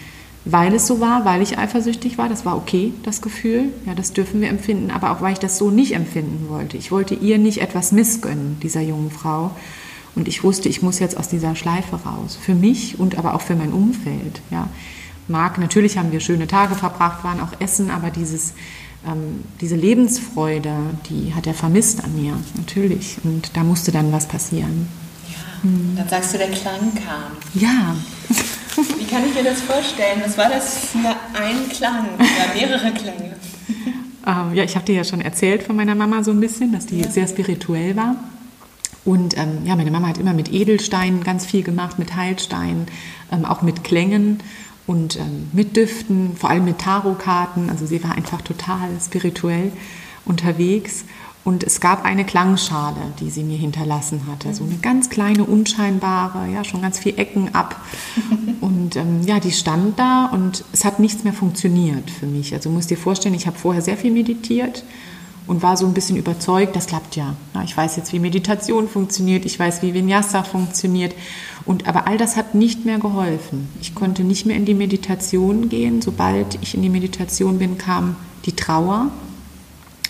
Weil 0.45 0.75
es 0.75 0.87
so 0.87 1.01
war, 1.01 1.25
weil 1.25 1.43
ich 1.43 1.59
eifersüchtig 1.59 2.17
war, 2.17 2.29
das 2.29 2.47
war 2.47 2.57
okay, 2.57 2.95
das 3.03 3.21
Gefühl, 3.21 3.69
ja, 3.85 3.95
das 3.95 4.15
dürfen 4.15 4.41
wir 4.41 4.49
empfinden, 4.49 4.91
aber 4.91 5.11
auch 5.11 5.21
weil 5.21 5.35
ich 5.35 5.39
das 5.39 5.59
so 5.59 5.71
nicht 5.71 5.95
empfinden 5.95 6.47
wollte. 6.49 6.79
Ich 6.79 6.91
wollte 6.91 7.15
ihr 7.15 7.39
nicht 7.39 7.61
etwas 7.61 7.93
missgönnen, 7.93 8.57
dieser 8.63 8.81
jungen 8.81 9.11
Frau. 9.11 9.51
Und 10.15 10.29
ich 10.29 10.43
wusste, 10.43 10.69
ich 10.69 10.81
muss 10.81 10.99
jetzt 10.99 11.17
aus 11.17 11.29
dieser 11.29 11.55
Schleife 11.55 11.97
raus. 11.97 12.39
Für 12.41 12.55
mich 12.55 12.99
und 12.99 13.19
aber 13.19 13.35
auch 13.35 13.43
für 13.43 13.55
mein 13.55 13.73
Umfeld. 13.73 14.41
Ja 14.51 14.69
mag. 15.31 15.59
Natürlich 15.59 15.97
haben 15.97 16.13
wir 16.13 16.21
schöne 16.21 16.47
Tage 16.47 16.75
verbracht, 16.75 17.25
waren 17.25 17.41
auch 17.41 17.61
essen, 17.61 17.91
aber 17.91 18.11
dieses, 18.11 18.53
ähm, 19.07 19.45
diese 19.61 19.77
Lebensfreude, 19.77 20.75
die 21.09 21.33
hat 21.35 21.47
er 21.47 21.55
vermisst 21.55 22.05
an 22.05 22.15
mir, 22.21 22.35
natürlich. 22.57 23.17
Und 23.25 23.57
da 23.57 23.65
musste 23.65 23.93
dann 23.93 24.13
was 24.13 24.27
passieren. 24.27 24.89
Ja, 25.29 25.63
hm. 25.63 25.95
dann 25.97 26.09
sagst 26.09 26.35
du, 26.35 26.39
der 26.39 26.51
Klang 26.51 26.93
kam. 26.95 27.33
Ja. 27.55 27.97
Wie 28.99 29.07
kann 29.07 29.25
ich 29.27 29.35
mir 29.35 29.45
das 29.45 29.61
vorstellen? 29.63 30.21
Was 30.25 30.37
war 30.37 30.49
das 30.49 30.87
für 30.87 30.99
ein 30.99 31.69
Klang 31.71 32.07
oder 32.15 32.55
mehrere 32.55 32.93
Klänge? 32.93 33.37
Ähm, 34.27 34.55
ja, 34.55 34.65
ich 34.65 34.75
habe 34.75 34.85
dir 34.85 34.97
ja 34.97 35.05
schon 35.05 35.21
erzählt 35.21 35.63
von 35.63 35.77
meiner 35.77 35.95
Mama 35.95 36.23
so 36.23 36.31
ein 36.31 36.41
bisschen, 36.41 36.73
dass 36.73 36.87
die 36.87 37.01
ja. 37.01 37.11
sehr 37.11 37.27
spirituell 37.27 37.97
war. 37.97 38.17
Und 39.05 39.37
ähm, 39.39 39.61
ja, 39.65 39.77
meine 39.77 39.91
Mama 39.91 40.09
hat 40.09 40.19
immer 40.19 40.35
mit 40.35 40.53
Edelsteinen 40.53 41.25
ganz 41.25 41.47
viel 41.47 41.63
gemacht, 41.63 41.99
mit 41.99 42.15
Heilsteinen, 42.17 42.87
ähm, 43.33 43.45
auch 43.45 43.63
mit 43.63 43.83
Klängen 43.83 44.41
und 44.87 45.17
ähm, 45.17 45.49
mit 45.53 45.77
Düften, 45.77 46.37
vor 46.37 46.51
allem 46.51 46.65
mit 46.65 46.79
Tarotkarten. 46.79 47.71
Also 47.71 47.87
sie 47.87 48.03
war 48.03 48.13
einfach 48.13 48.43
total 48.43 48.89
spirituell 49.01 49.73
unterwegs. 50.25 51.05
Und 51.43 51.65
es 51.65 51.81
gab 51.81 52.05
eine 52.05 52.27
Klangschale, 52.27 53.01
die 53.19 53.31
sie 53.31 53.45
mir 53.45 53.57
hinterlassen 53.57 54.27
hatte. 54.31 54.53
So 54.53 54.65
eine 54.65 54.77
ganz 54.77 55.09
kleine, 55.09 55.45
unscheinbare, 55.45 56.51
ja, 56.53 56.65
schon 56.65 56.83
ganz 56.83 56.99
viele 56.99 57.17
Ecken 57.17 57.55
ab. 57.55 57.81
Und 58.61 58.97
ähm, 58.97 59.23
ja, 59.25 59.41
die 59.41 59.53
stand 59.53 59.99
da 59.99 60.27
und 60.27 60.65
es 60.73 60.85
hat 60.85 61.01
nichts 61.01 61.25
mehr 61.25 61.33
funktioniert 61.33 62.11
für 62.11 62.27
mich. 62.27 62.53
Also 62.53 62.69
musst 62.69 62.91
dir 62.91 62.99
vorstellen, 62.99 63.35
ich 63.35 63.47
habe 63.47 63.57
vorher 63.57 63.81
sehr 63.81 63.97
viel 63.97 64.11
meditiert 64.11 64.85
und 65.47 65.63
war 65.63 65.77
so 65.77 65.87
ein 65.87 65.95
bisschen 65.95 66.17
überzeugt, 66.17 66.77
das 66.77 66.87
klappt 66.87 67.17
ja. 67.17 67.35
Ich 67.65 67.77
weiß 67.77 67.97
jetzt, 67.97 68.13
wie 68.13 68.19
Meditation 68.19 68.89
funktioniert, 68.89 69.45
ich 69.47 69.59
weiß, 69.59 69.83
wie 69.83 69.95
Vinyasa 69.95 70.43
funktioniert. 70.43 71.15
Und, 71.71 71.87
aber 71.87 72.09
all 72.09 72.19
das 72.19 72.37
hat 72.37 72.57
nicht 72.57 72.85
mehr 72.85 72.99
geholfen. 72.99 73.69
Ich 73.81 73.95
konnte 73.95 74.25
nicht 74.25 74.45
mehr 74.45 74.57
in 74.57 74.65
die 74.65 74.75
Meditation 74.75 75.69
gehen. 75.69 76.03
Sobald 76.03 76.59
ich 76.63 76.75
in 76.75 76.83
die 76.83 76.89
Meditation 76.89 77.61
bin, 77.61 77.79
kam 77.79 78.17
die 78.45 78.57
Trauer, 78.57 79.13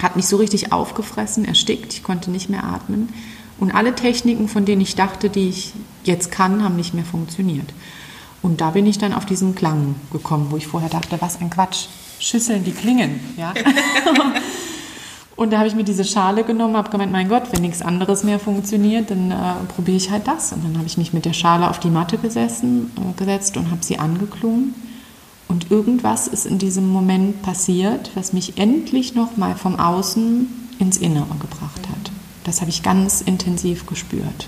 hat 0.02 0.16
mich 0.16 0.26
so 0.26 0.38
richtig 0.38 0.72
aufgefressen, 0.72 1.44
erstickt. 1.44 1.92
Ich 1.92 2.02
konnte 2.02 2.30
nicht 2.30 2.48
mehr 2.48 2.64
atmen. 2.64 3.10
Und 3.58 3.72
alle 3.74 3.94
Techniken, 3.94 4.48
von 4.48 4.64
denen 4.64 4.80
ich 4.80 4.94
dachte, 4.94 5.28
die 5.28 5.50
ich 5.50 5.74
jetzt 6.02 6.32
kann, 6.32 6.64
haben 6.64 6.76
nicht 6.76 6.94
mehr 6.94 7.04
funktioniert. 7.04 7.74
Und 8.40 8.62
da 8.62 8.70
bin 8.70 8.86
ich 8.86 8.96
dann 8.96 9.12
auf 9.12 9.26
diesen 9.26 9.54
Klang 9.54 9.96
gekommen, 10.14 10.46
wo 10.48 10.56
ich 10.56 10.66
vorher 10.66 10.88
dachte, 10.88 11.20
was 11.20 11.42
ein 11.42 11.50
Quatsch. 11.50 11.88
Schüsseln, 12.20 12.64
die 12.64 12.72
klingen. 12.72 13.20
Ja? 13.36 13.52
Und 15.40 15.54
da 15.54 15.56
habe 15.56 15.68
ich 15.68 15.74
mir 15.74 15.84
diese 15.84 16.04
Schale 16.04 16.44
genommen, 16.44 16.76
habe 16.76 16.90
gemeint, 16.90 17.12
mein 17.12 17.30
Gott, 17.30 17.44
wenn 17.50 17.62
nichts 17.62 17.80
anderes 17.80 18.24
mehr 18.24 18.38
funktioniert, 18.38 19.10
dann 19.10 19.30
äh, 19.30 19.54
probiere 19.74 19.96
ich 19.96 20.10
halt 20.10 20.28
das. 20.28 20.52
Und 20.52 20.62
dann 20.62 20.76
habe 20.76 20.86
ich 20.86 20.98
mich 20.98 21.14
mit 21.14 21.24
der 21.24 21.32
Schale 21.32 21.70
auf 21.70 21.80
die 21.80 21.88
Matte 21.88 22.18
gesessen, 22.18 22.92
äh, 22.94 23.18
gesetzt 23.18 23.56
und 23.56 23.70
habe 23.70 23.82
sie 23.82 23.98
angeklungen. 23.98 24.74
Und 25.48 25.70
irgendwas 25.70 26.28
ist 26.28 26.44
in 26.44 26.58
diesem 26.58 26.90
Moment 26.90 27.40
passiert, 27.40 28.10
was 28.14 28.34
mich 28.34 28.58
endlich 28.58 29.14
nochmal 29.14 29.54
vom 29.54 29.80
Außen 29.80 30.46
ins 30.78 30.98
Innere 30.98 31.34
gebracht 31.40 31.88
hat. 31.88 32.12
Das 32.44 32.60
habe 32.60 32.68
ich 32.68 32.82
ganz 32.82 33.22
intensiv 33.22 33.86
gespürt. 33.86 34.46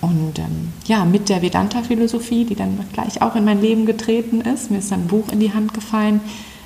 Und 0.00 0.38
ähm, 0.38 0.72
ja, 0.86 1.04
mit 1.04 1.28
der 1.28 1.42
Vedanta-Philosophie, 1.42 2.46
die 2.46 2.54
dann 2.54 2.86
gleich 2.94 3.20
auch 3.20 3.36
in 3.36 3.44
mein 3.44 3.60
Leben 3.60 3.84
getreten 3.84 4.40
ist, 4.40 4.70
mir 4.70 4.78
ist 4.78 4.94
ein 4.94 5.08
Buch 5.08 5.28
in 5.30 5.40
die 5.40 5.52
Hand 5.52 5.74
gefallen, 5.74 6.22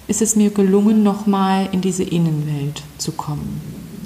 ist 0.07 0.23
es 0.23 0.37
mir 0.37 0.51
gelungen, 0.51 1.03
nochmal 1.03 1.69
in 1.73 1.81
diese 1.81 2.03
Innenwelt 2.03 2.83
zu 2.99 3.13
kommen. 3.13 3.61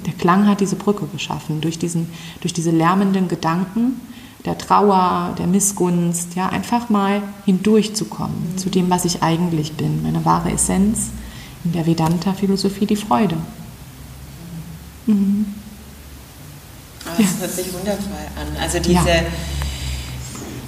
Der 0.05 0.13
Klang 0.13 0.47
hat 0.47 0.61
diese 0.61 0.75
Brücke 0.75 1.05
geschaffen, 1.07 1.61
durch, 1.61 1.77
diesen, 1.77 2.09
durch 2.41 2.53
diese 2.53 2.71
lärmenden 2.71 3.27
Gedanken 3.27 3.99
der 4.45 4.57
Trauer, 4.57 5.35
der 5.37 5.47
Missgunst, 5.47 6.35
ja, 6.35 6.47
einfach 6.47 6.89
mal 6.89 7.21
hindurchzukommen 7.45 8.53
mhm. 8.53 8.57
zu 8.57 8.69
dem, 8.69 8.89
was 8.89 9.05
ich 9.05 9.21
eigentlich 9.21 9.73
bin, 9.73 10.01
meine 10.01 10.23
wahre 10.23 10.51
Essenz, 10.51 11.09
in 11.65 11.73
der 11.73 11.85
Vedanta-Philosophie 11.85 12.85
die 12.85 12.95
Freude. 12.95 13.35
Mhm. 15.07 15.45
Oh, 17.05 17.09
das 17.17 17.33
ja. 17.33 17.39
hört 17.41 17.51
sich 17.51 17.73
wundervoll 17.73 18.25
an. 18.39 18.61
Also 18.61 18.79
diese, 18.79 18.93
ja. 18.93 19.23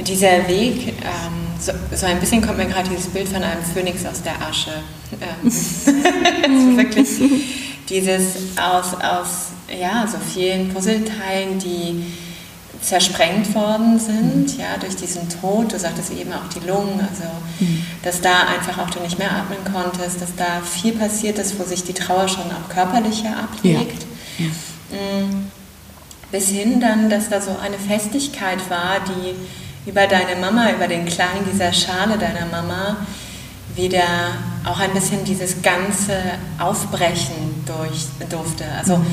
Dieser 0.03 0.47
Weg, 0.47 0.87
ähm, 0.87 1.47
so, 1.59 1.71
so, 1.95 2.05
ein 2.05 2.19
bisschen 2.19 2.41
kommt 2.41 2.57
mir 2.57 2.65
gerade 2.65 2.89
dieses 2.89 3.07
Bild 3.07 3.27
von 3.27 3.43
einem 3.43 3.63
Phönix 3.73 4.05
aus 4.05 4.21
der 4.23 4.41
Asche. 4.41 4.71
Ähm, 5.21 6.77
wirklich 6.77 7.09
dieses 7.89 8.35
aus, 8.57 8.93
aus 8.95 9.49
ja, 9.79 10.07
so 10.07 10.17
vielen 10.33 10.69
Puzzleteilen, 10.69 11.59
die 11.59 12.03
zersprengt 12.81 13.53
worden 13.53 13.99
sind, 13.99 14.57
ja, 14.57 14.77
durch 14.79 14.95
diesen 14.95 15.29
Tod. 15.29 15.71
Du 15.71 15.77
sagtest 15.77 16.11
eben 16.11 16.33
auch 16.33 16.47
die 16.53 16.67
Lungen, 16.67 16.99
also 16.99 17.29
mhm. 17.59 17.85
dass 18.03 18.21
da 18.21 18.47
einfach 18.47 18.79
auch 18.79 18.89
du 18.89 18.99
nicht 19.01 19.19
mehr 19.19 19.31
atmen 19.31 19.59
konntest, 19.71 20.21
dass 20.21 20.35
da 20.35 20.61
viel 20.61 20.93
passiert 20.93 21.37
ist, 21.37 21.59
wo 21.59 21.63
sich 21.63 21.83
die 21.83 21.93
Trauer 21.93 22.27
schon 22.27 22.45
auch 22.45 22.73
körperlicher 22.73 23.37
ablegt. 23.37 24.05
Ja. 24.37 24.45
Ja. 24.45 25.25
Mm. 25.25 25.51
Bis 26.31 26.47
hin 26.49 26.79
dann, 26.79 27.09
dass 27.09 27.29
da 27.29 27.41
so 27.41 27.51
eine 27.61 27.77
Festigkeit 27.77 28.69
war, 28.69 28.99
die 29.05 29.35
über 29.85 30.07
deine 30.07 30.35
Mama, 30.39 30.71
über 30.71 30.87
den 30.87 31.05
Klang 31.05 31.45
dieser 31.51 31.73
Schale 31.73 32.17
deiner 32.17 32.45
Mama 32.45 32.97
wieder 33.75 34.03
auch 34.65 34.79
ein 34.79 34.91
bisschen 34.91 35.23
dieses 35.23 35.61
ganze 35.61 36.17
Aufbrechen 36.59 37.63
durch, 37.65 38.05
durfte, 38.29 38.65
also 38.77 39.03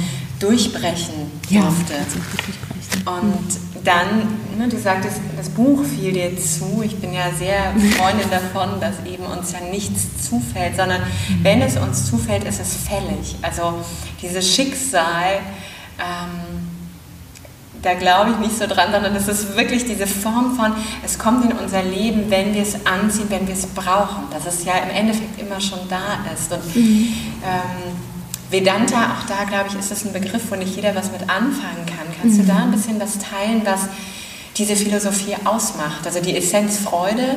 durchbrechen 0.41 1.31
durfte. 1.49 1.95
Ja, 1.95 3.13
und 3.13 3.49
dann, 3.85 4.29
ne, 4.59 4.69
du 4.69 4.79
sagtest, 4.79 5.21
das 5.37 5.49
Buch 5.49 5.83
fiel 5.85 6.13
dir 6.13 6.37
zu. 6.37 6.83
Ich 6.85 6.97
bin 6.97 7.13
ja 7.13 7.31
sehr 7.39 7.73
Freundin 7.97 8.29
davon, 8.31 8.81
dass 8.81 8.97
eben 9.07 9.25
uns 9.25 9.53
ja 9.53 9.61
nichts 9.61 10.29
zufällt, 10.29 10.77
sondern 10.77 11.01
mhm. 11.01 11.45
wenn 11.45 11.63
es 11.63 11.77
uns 11.77 12.07
zufällt, 12.11 12.45
ist 12.45 12.61
es 12.61 12.77
fällig. 12.77 13.37
Also 13.41 13.75
dieses 14.21 14.55
Schicksal, 14.55 15.41
ähm, 15.99 16.68
da 17.83 17.95
glaube 17.95 18.33
ich 18.33 18.39
nicht 18.39 18.59
so 18.59 18.67
dran, 18.67 18.91
sondern 18.93 19.15
es 19.15 19.29
ist 19.29 19.57
wirklich 19.57 19.85
diese 19.85 20.07
Form 20.07 20.57
von, 20.57 20.73
es 21.05 21.19
kommt 21.19 21.45
in 21.45 21.53
unser 21.53 21.83
Leben, 21.83 22.31
wenn 22.31 22.55
wir 22.55 22.63
es 22.63 22.75
anziehen, 22.87 23.27
wenn 23.29 23.47
wir 23.47 23.55
es 23.55 23.67
brauchen, 23.67 24.25
dass 24.31 24.47
es 24.47 24.65
ja 24.65 24.75
im 24.79 24.91
Endeffekt 24.91 25.41
immer 25.41 25.61
schon 25.61 25.79
da 25.89 26.19
ist. 26.35 26.53
Und 26.53 26.77
mhm. 26.77 27.13
ähm, 27.45 27.97
Vedanta, 28.51 28.97
auch 29.13 29.27
da 29.29 29.45
glaube 29.45 29.67
ich, 29.69 29.79
ist 29.79 29.93
es 29.93 30.05
ein 30.05 30.13
Begriff, 30.13 30.43
wo 30.51 30.57
nicht 30.57 30.75
jeder 30.75 30.95
was 30.95 31.13
mit 31.13 31.23
anfangen 31.23 31.87
kann. 31.87 32.07
Kannst 32.21 32.39
mhm. 32.39 32.43
du 32.43 32.49
da 32.49 32.57
ein 32.59 32.71
bisschen 32.73 33.01
was 33.01 33.19
teilen, 33.19 33.63
was 33.65 33.83
diese 34.57 34.75
Philosophie 34.75 35.37
ausmacht? 35.45 36.05
Also 36.05 36.21
die 36.21 36.37
Essenz 36.37 36.79
Freude, 36.79 37.37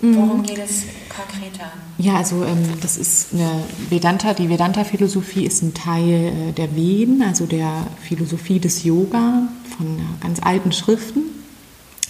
mhm. 0.00 0.16
worum 0.16 0.42
geht 0.42 0.58
es 0.58 0.84
konkreter? 1.14 1.70
Ja, 1.98 2.16
also 2.16 2.44
ähm, 2.44 2.80
das 2.80 2.96
ist 2.96 3.32
eine 3.32 3.64
Vedanta, 3.90 4.34
die 4.34 4.48
Vedanta-Philosophie 4.48 5.44
ist 5.44 5.62
ein 5.62 5.74
Teil 5.74 6.32
äh, 6.50 6.52
der 6.52 6.74
Veden, 6.74 7.22
also 7.22 7.46
der 7.46 7.86
Philosophie 8.00 8.58
des 8.58 8.84
Yoga 8.84 9.48
von 9.76 10.00
ganz 10.20 10.40
alten 10.42 10.72
Schriften. 10.72 11.22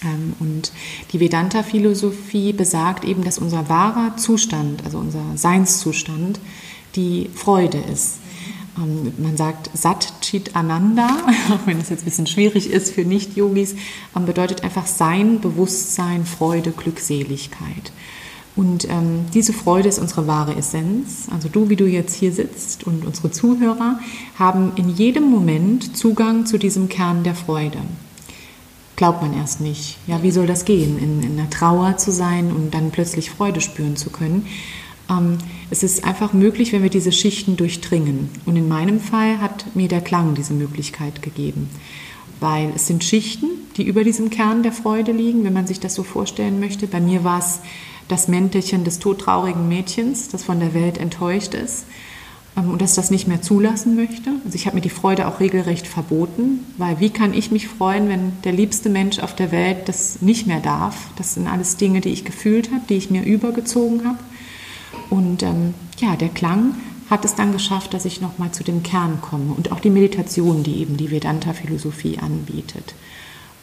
Ähm, 0.03 0.33
und 0.39 0.71
die 1.11 1.19
Vedanta-Philosophie 1.19 2.53
besagt 2.53 3.05
eben, 3.05 3.23
dass 3.23 3.37
unser 3.37 3.69
wahrer 3.69 4.17
Zustand, 4.17 4.83
also 4.85 4.97
unser 4.97 5.23
Seinszustand, 5.35 6.39
die 6.95 7.29
Freude 7.33 7.79
ist. 7.91 8.17
Ähm, 8.77 9.13
man 9.17 9.37
sagt 9.37 9.69
Sat 9.73 10.13
Chit 10.21 10.55
Ananda, 10.55 11.07
auch 11.51 11.65
wenn 11.65 11.79
es 11.79 11.89
jetzt 11.89 12.01
ein 12.01 12.05
bisschen 12.05 12.27
schwierig 12.27 12.69
ist 12.69 12.93
für 12.93 13.03
Nicht-Yogis, 13.03 13.75
ähm, 14.15 14.25
bedeutet 14.25 14.63
einfach 14.63 14.87
Sein, 14.87 15.39
Bewusstsein, 15.39 16.25
Freude, 16.25 16.71
Glückseligkeit. 16.71 17.91
Und 18.55 18.87
ähm, 18.89 19.25
diese 19.33 19.51
Freude 19.51 19.89
ist 19.89 19.97
unsere 19.99 20.27
wahre 20.27 20.55
Essenz. 20.55 21.27
Also 21.31 21.49
du, 21.49 21.69
wie 21.69 21.75
du 21.75 21.85
jetzt 21.85 22.15
hier 22.15 22.31
sitzt 22.31 22.83
und 22.83 23.05
unsere 23.05 23.31
Zuhörer 23.31 23.99
haben 24.37 24.73
in 24.75 24.89
jedem 24.89 25.29
Moment 25.29 25.97
Zugang 25.97 26.45
zu 26.45 26.59
diesem 26.59 26.87
Kern 26.87 27.23
der 27.23 27.35
Freude. 27.35 27.79
glaubt 28.95 29.23
man 29.23 29.33
erst 29.33 29.59
nicht. 29.59 29.97
Ja, 30.05 30.21
wie 30.21 30.29
soll 30.29 30.45
das 30.45 30.65
gehen, 30.65 30.99
in, 30.99 31.23
in 31.23 31.39
einer 31.39 31.49
Trauer 31.49 31.97
zu 31.97 32.11
sein 32.11 32.51
und 32.51 32.75
dann 32.75 32.91
plötzlich 32.91 33.31
Freude 33.31 33.59
spüren 33.59 33.95
zu 33.95 34.11
können? 34.11 34.45
Ähm, 35.09 35.39
es 35.71 35.81
ist 35.81 36.03
einfach 36.03 36.33
möglich, 36.33 36.73
wenn 36.73 36.83
wir 36.83 36.91
diese 36.91 37.11
Schichten 37.11 37.57
durchdringen. 37.57 38.29
Und 38.45 38.55
in 38.55 38.67
meinem 38.67 38.99
Fall 38.99 39.41
hat 39.41 39.75
mir 39.75 39.87
der 39.87 40.01
Klang 40.01 40.35
diese 40.35 40.53
Möglichkeit 40.53 41.23
gegeben. 41.23 41.69
Weil 42.39 42.71
es 42.75 42.85
sind 42.85 43.03
Schichten, 43.03 43.47
die 43.77 43.83
über 43.83 44.03
diesem 44.03 44.29
Kern 44.29 44.61
der 44.61 44.71
Freude 44.71 45.11
liegen, 45.11 45.43
wenn 45.43 45.53
man 45.53 45.65
sich 45.65 45.79
das 45.79 45.95
so 45.95 46.03
vorstellen 46.03 46.59
möchte. 46.59 46.85
Bei 46.85 46.99
mir 46.99 47.23
war 47.23 47.39
es 47.39 47.61
das 48.07 48.27
Mäntelchen 48.27 48.83
des 48.83 48.99
todtraurigen 48.99 49.67
Mädchens, 49.67 50.29
das 50.29 50.43
von 50.43 50.59
der 50.59 50.73
Welt 50.73 50.97
enttäuscht 50.97 51.53
ist 51.53 51.85
ähm, 52.57 52.71
und 52.71 52.81
das 52.81 52.95
das 52.95 53.11
nicht 53.11 53.27
mehr 53.27 53.41
zulassen 53.41 53.95
möchte. 53.95 54.31
Also 54.45 54.55
ich 54.55 54.65
habe 54.65 54.75
mir 54.75 54.81
die 54.81 54.89
Freude 54.89 55.27
auch 55.27 55.39
regelrecht 55.39 55.87
verboten, 55.87 56.65
weil 56.77 56.99
wie 56.99 57.09
kann 57.09 57.33
ich 57.33 57.51
mich 57.51 57.67
freuen, 57.67 58.09
wenn 58.09 58.33
der 58.43 58.51
liebste 58.51 58.89
Mensch 58.89 59.19
auf 59.19 59.35
der 59.35 59.51
Welt 59.51 59.87
das 59.89 60.21
nicht 60.21 60.47
mehr 60.47 60.59
darf? 60.59 60.95
Das 61.15 61.33
sind 61.33 61.47
alles 61.47 61.77
Dinge, 61.77 62.01
die 62.01 62.09
ich 62.09 62.25
gefühlt 62.25 62.71
habe, 62.71 62.83
die 62.89 62.95
ich 62.95 63.09
mir 63.09 63.23
übergezogen 63.23 64.05
habe. 64.05 64.19
Und 65.09 65.43
ähm, 65.43 65.73
ja, 65.97 66.15
der 66.15 66.29
Klang 66.29 66.75
hat 67.09 67.25
es 67.25 67.35
dann 67.35 67.51
geschafft, 67.51 67.93
dass 67.93 68.05
ich 68.05 68.21
nochmal 68.21 68.51
zu 68.51 68.63
dem 68.63 68.81
Kern 68.81 69.19
komme 69.21 69.53
und 69.53 69.71
auch 69.71 69.79
die 69.79 69.89
Meditation, 69.89 70.63
die 70.63 70.79
eben 70.79 70.97
die 70.97 71.11
Vedanta-Philosophie 71.11 72.17
anbietet. 72.19 72.95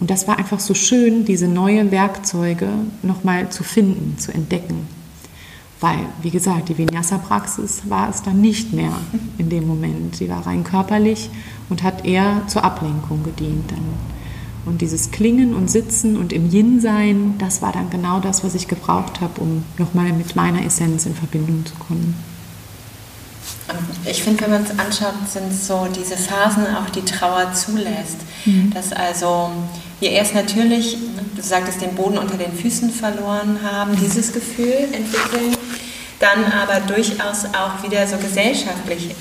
Und 0.00 0.10
das 0.10 0.26
war 0.26 0.38
einfach 0.38 0.60
so 0.60 0.74
schön, 0.74 1.26
diese 1.26 1.46
neuen 1.46 1.90
Werkzeuge 1.90 2.68
nochmal 3.02 3.50
zu 3.50 3.62
finden, 3.62 4.18
zu 4.18 4.32
entdecken. 4.32 4.88
Weil, 5.78 6.06
wie 6.22 6.30
gesagt, 6.30 6.68
die 6.68 6.78
Vinyasa-Praxis 6.78 7.82
war 7.88 8.10
es 8.10 8.22
dann 8.22 8.40
nicht 8.40 8.72
mehr 8.72 8.92
in 9.38 9.48
dem 9.48 9.66
Moment. 9.66 10.16
Sie 10.16 10.28
war 10.28 10.46
rein 10.46 10.64
körperlich 10.64 11.30
und 11.68 11.82
hat 11.82 12.04
eher 12.04 12.42
zur 12.48 12.64
Ablenkung 12.64 13.22
gedient. 13.22 13.70
Dann. 13.70 13.84
Und 14.66 14.82
dieses 14.82 15.10
Klingen 15.10 15.54
und 15.54 15.70
Sitzen 15.70 16.16
und 16.18 16.32
im 16.32 16.50
Yin-Sein, 16.50 17.36
das 17.38 17.62
war 17.62 17.72
dann 17.72 17.88
genau 17.88 18.20
das, 18.20 18.44
was 18.44 18.54
ich 18.54 18.68
gebraucht 18.68 19.20
habe, 19.20 19.40
um 19.40 19.64
nochmal 19.78 20.12
mit 20.12 20.36
meiner 20.36 20.64
Essenz 20.64 21.06
in 21.06 21.14
Verbindung 21.14 21.64
zu 21.64 21.74
kommen. 21.76 22.14
Ich 24.04 24.22
finde, 24.22 24.42
wenn 24.42 24.50
man 24.50 24.62
es 24.64 24.78
anschaut, 24.78 25.14
sind 25.28 25.52
so 25.52 25.86
diese 25.94 26.16
Phasen 26.16 26.66
auch 26.74 26.90
die 26.90 27.04
Trauer 27.04 27.52
zulässt. 27.54 28.18
Mhm. 28.44 28.70
Dass 28.74 28.92
also 28.92 29.50
wir 30.00 30.10
erst 30.10 30.34
natürlich, 30.34 30.96
du 31.36 31.42
sagtest, 31.42 31.80
den 31.80 31.94
Boden 31.94 32.18
unter 32.18 32.36
den 32.36 32.52
Füßen 32.52 32.90
verloren 32.90 33.60
haben, 33.62 33.96
dieses 33.96 34.32
Gefühl 34.32 34.88
entwickeln, 34.92 35.56
dann 36.18 36.44
aber 36.52 36.80
durchaus 36.80 37.44
auch 37.46 37.82
wieder 37.82 38.06
so 38.06 38.16
gesellschaftlich 38.16 39.14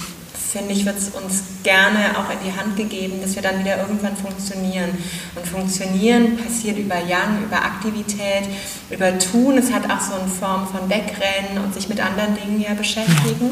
finde 0.52 0.74
ich, 0.74 0.86
wird 0.86 0.98
es 0.98 1.10
uns 1.10 1.44
gerne 1.64 2.18
auch 2.18 2.32
in 2.32 2.40
die 2.44 2.58
Hand 2.58 2.76
gegeben, 2.76 3.22
dass 3.22 3.36
wir 3.36 3.42
dann 3.44 3.60
wieder 3.60 3.78
irgendwann 3.78 4.16
funktionieren. 4.16 4.90
Und 5.36 5.46
funktionieren 5.48 6.38
passiert 6.38 6.78
über 6.78 6.98
Yang, 6.98 7.44
über 7.44 7.58
Aktivität, 7.58 8.50
über 8.90 9.18
Tun. 9.20 9.58
Es 9.58 9.72
hat 9.72 9.86
auch 9.86 10.02
so 10.02 10.14
eine 10.14 10.28
Form 10.28 10.68
von 10.68 10.90
Wegrennen 10.90 11.64
und 11.64 11.74
sich 11.74 11.88
mit 11.88 12.04
anderen 12.04 12.36
Dingen 12.36 12.62
ja 12.62 12.74
beschäftigen. 12.74 13.52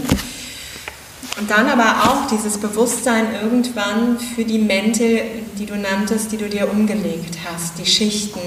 Und 1.38 1.52
dann 1.52 1.70
aber 1.70 2.10
auch 2.10 2.28
dieses 2.28 2.58
Bewusstsein 2.58 3.28
irgendwann 3.42 4.20
für 4.20 4.44
die 4.44 4.58
Mäntel, 4.58 5.22
die 5.60 5.68
du 5.68 5.76
nanntest, 5.76 6.32
die 6.32 6.38
du 6.38 6.50
dir 6.50 6.70
umgelegt 6.70 7.38
hast, 7.48 7.78
die 7.78 7.86
Schichten. 7.86 8.40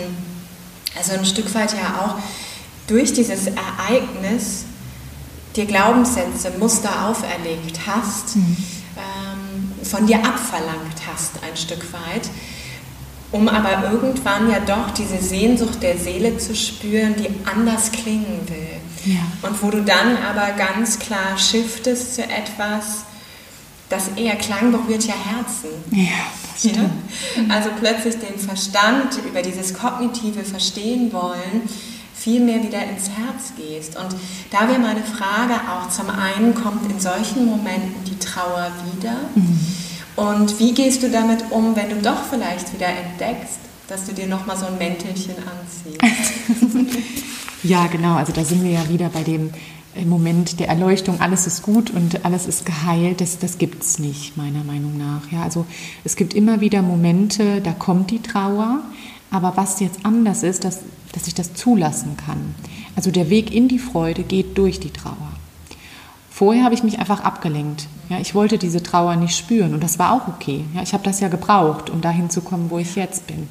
Also 0.99 1.13
ein 1.13 1.25
Stück 1.25 1.55
weit 1.55 1.73
ja 1.75 2.01
auch 2.01 2.19
durch 2.89 3.13
dieses 3.13 3.47
Ereignis 3.47 4.65
dir 5.55 5.67
Glaubenssätze, 5.67 6.53
Muster 6.59 7.07
auferlegt 7.07 7.81
hast, 7.87 8.37
mhm. 8.37 8.57
ähm, 8.97 9.85
von 9.85 10.07
dir 10.07 10.19
abverlangt 10.19 11.01
hast 11.11 11.43
ein 11.49 11.57
Stück 11.57 11.93
weit, 11.93 12.29
um 13.33 13.49
aber 13.49 13.91
irgendwann 13.91 14.51
ja 14.51 14.61
doch 14.61 14.91
diese 14.91 15.19
Sehnsucht 15.19 15.83
der 15.83 15.97
Seele 15.97 16.39
zu 16.39 16.55
spüren, 16.55 17.15
die 17.17 17.31
anders 17.49 17.93
klingen 17.93 18.41
will. 18.49 18.81
Ja. 19.05 19.49
Und 19.49 19.63
wo 19.63 19.71
du 19.71 19.83
dann 19.83 20.17
aber 20.17 20.53
ganz 20.53 20.99
klar 20.99 21.39
shiftest 21.39 22.17
zu 22.17 22.23
etwas, 22.23 23.05
das 23.89 24.09
eher 24.17 24.37
Klang 24.37 24.71
berührt 24.71 25.05
ja 25.05 25.15
Herzen. 25.15 25.71
Ja, 25.91 26.07
das 26.53 26.61
stimmt. 26.61 26.91
Ja? 27.37 27.55
Also 27.55 27.71
plötzlich 27.79 28.17
den 28.19 28.39
Verstand 28.39 29.19
über 29.29 29.43
dieses 29.43 29.75
kognitive 29.75 30.45
Verstehen 30.45 31.13
wollen, 31.13 31.69
viel 32.15 32.41
mehr 32.41 32.63
wieder 32.63 32.83
ins 32.85 33.09
Herz 33.09 33.53
gehst. 33.57 33.97
Und 33.97 34.15
da 34.51 34.69
wäre 34.69 34.79
meine 34.79 35.03
Frage 35.03 35.55
auch, 35.55 35.89
zum 35.89 36.11
einen 36.11 36.55
kommt 36.55 36.91
in 36.91 37.01
solchen 37.01 37.47
Momenten 37.47 38.05
die 38.05 38.19
Trauer 38.19 38.71
wieder. 38.95 39.17
Mhm. 39.35 39.59
Und 40.17 40.59
wie 40.59 40.73
gehst 40.73 41.03
du 41.03 41.11
damit 41.11 41.45
um, 41.51 41.75
wenn 41.75 41.89
du 41.89 41.97
doch 41.97 42.25
vielleicht 42.31 42.73
wieder 42.75 42.89
entdeckst, 42.89 43.59
dass 43.89 44.05
du 44.05 44.13
dir 44.13 44.27
nochmal 44.27 44.57
so 44.57 44.67
ein 44.67 44.79
Mäntelchen 44.79 45.35
anziehst? 45.37 46.33
ja, 47.63 47.87
genau. 47.87 48.15
Also 48.15 48.33
da 48.33 48.45
sind 48.45 48.65
wir 48.65 48.71
ja 48.71 48.89
wieder 48.89 49.09
bei 49.09 49.23
dem 49.23 49.51
äh, 49.95 50.05
Moment 50.05 50.61
der 50.61 50.69
Erleuchtung, 50.69 51.21
alles 51.21 51.47
ist 51.47 51.63
gut 51.63 51.91
und 51.91 52.25
alles 52.25 52.47
ist 52.47 52.67
geheilt, 52.67 53.21
das, 53.21 53.39
das 53.39 53.59
gibt 53.59 53.83
es 53.83 53.99
nicht, 53.99 54.37
meiner 54.37 54.65
Meinung 54.65 54.99
nach. 54.99 55.31
Ja, 55.31 55.43
also 55.43 55.67
es 56.05 56.17
gibt 56.17 56.35
immer 56.35 56.61
wieder 56.61 56.83
Momente, 56.83 57.61
da 57.61 57.73
kommt 57.73 58.11
die 58.11 58.23
Trauer, 58.23 58.81
aber 59.31 59.57
was 59.57 59.81
jetzt 59.81 60.05
anders 60.05 60.43
ist, 60.43 60.65
dass 60.65 60.81
dass 61.13 61.27
ich 61.27 61.35
das 61.35 61.55
zulassen 61.55 62.17
kann. 62.17 62.55
Also 62.97 63.11
der 63.11 63.31
Weg 63.31 63.53
in 63.53 63.69
die 63.69 63.79
Freude 63.79 64.23
geht 64.23 64.57
durch 64.59 64.81
die 64.81 64.93
Trauer. 64.93 65.33
Vorher 66.31 66.65
habe 66.65 66.75
ich 66.75 66.83
mich 66.83 66.99
einfach 66.99 67.21
abgelenkt. 67.21 67.87
Ja, 68.09 68.19
ich 68.19 68.35
wollte 68.35 68.59
diese 68.59 68.83
Trauer 68.83 69.17
nicht 69.17 69.37
spüren 69.37 69.75
und 69.75 69.83
das 69.83 69.99
war 69.99 70.13
auch 70.13 70.29
okay. 70.29 70.65
Ja, 70.75 70.83
ich 70.83 70.93
habe 70.93 71.05
das 71.05 71.21
ja 71.21 71.29
gebraucht, 71.29 71.91
um 71.91 72.01
dahin 72.01 72.31
zu 72.31 72.41
kommen, 72.41 72.71
wo 72.71 72.79
ich 72.79 72.95
jetzt 72.97 73.27
bin. 73.27 73.49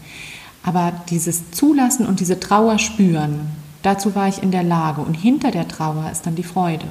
Aber 0.63 0.93
dieses 1.09 1.51
Zulassen 1.51 2.05
und 2.05 2.19
diese 2.19 2.39
Trauer 2.39 2.79
spüren, 2.79 3.51
dazu 3.81 4.15
war 4.15 4.27
ich 4.27 4.43
in 4.43 4.51
der 4.51 4.63
Lage. 4.63 5.01
Und 5.01 5.13
hinter 5.13 5.51
der 5.51 5.67
Trauer 5.67 6.09
ist 6.11 6.25
dann 6.25 6.35
die 6.35 6.43
Freude. 6.43 6.85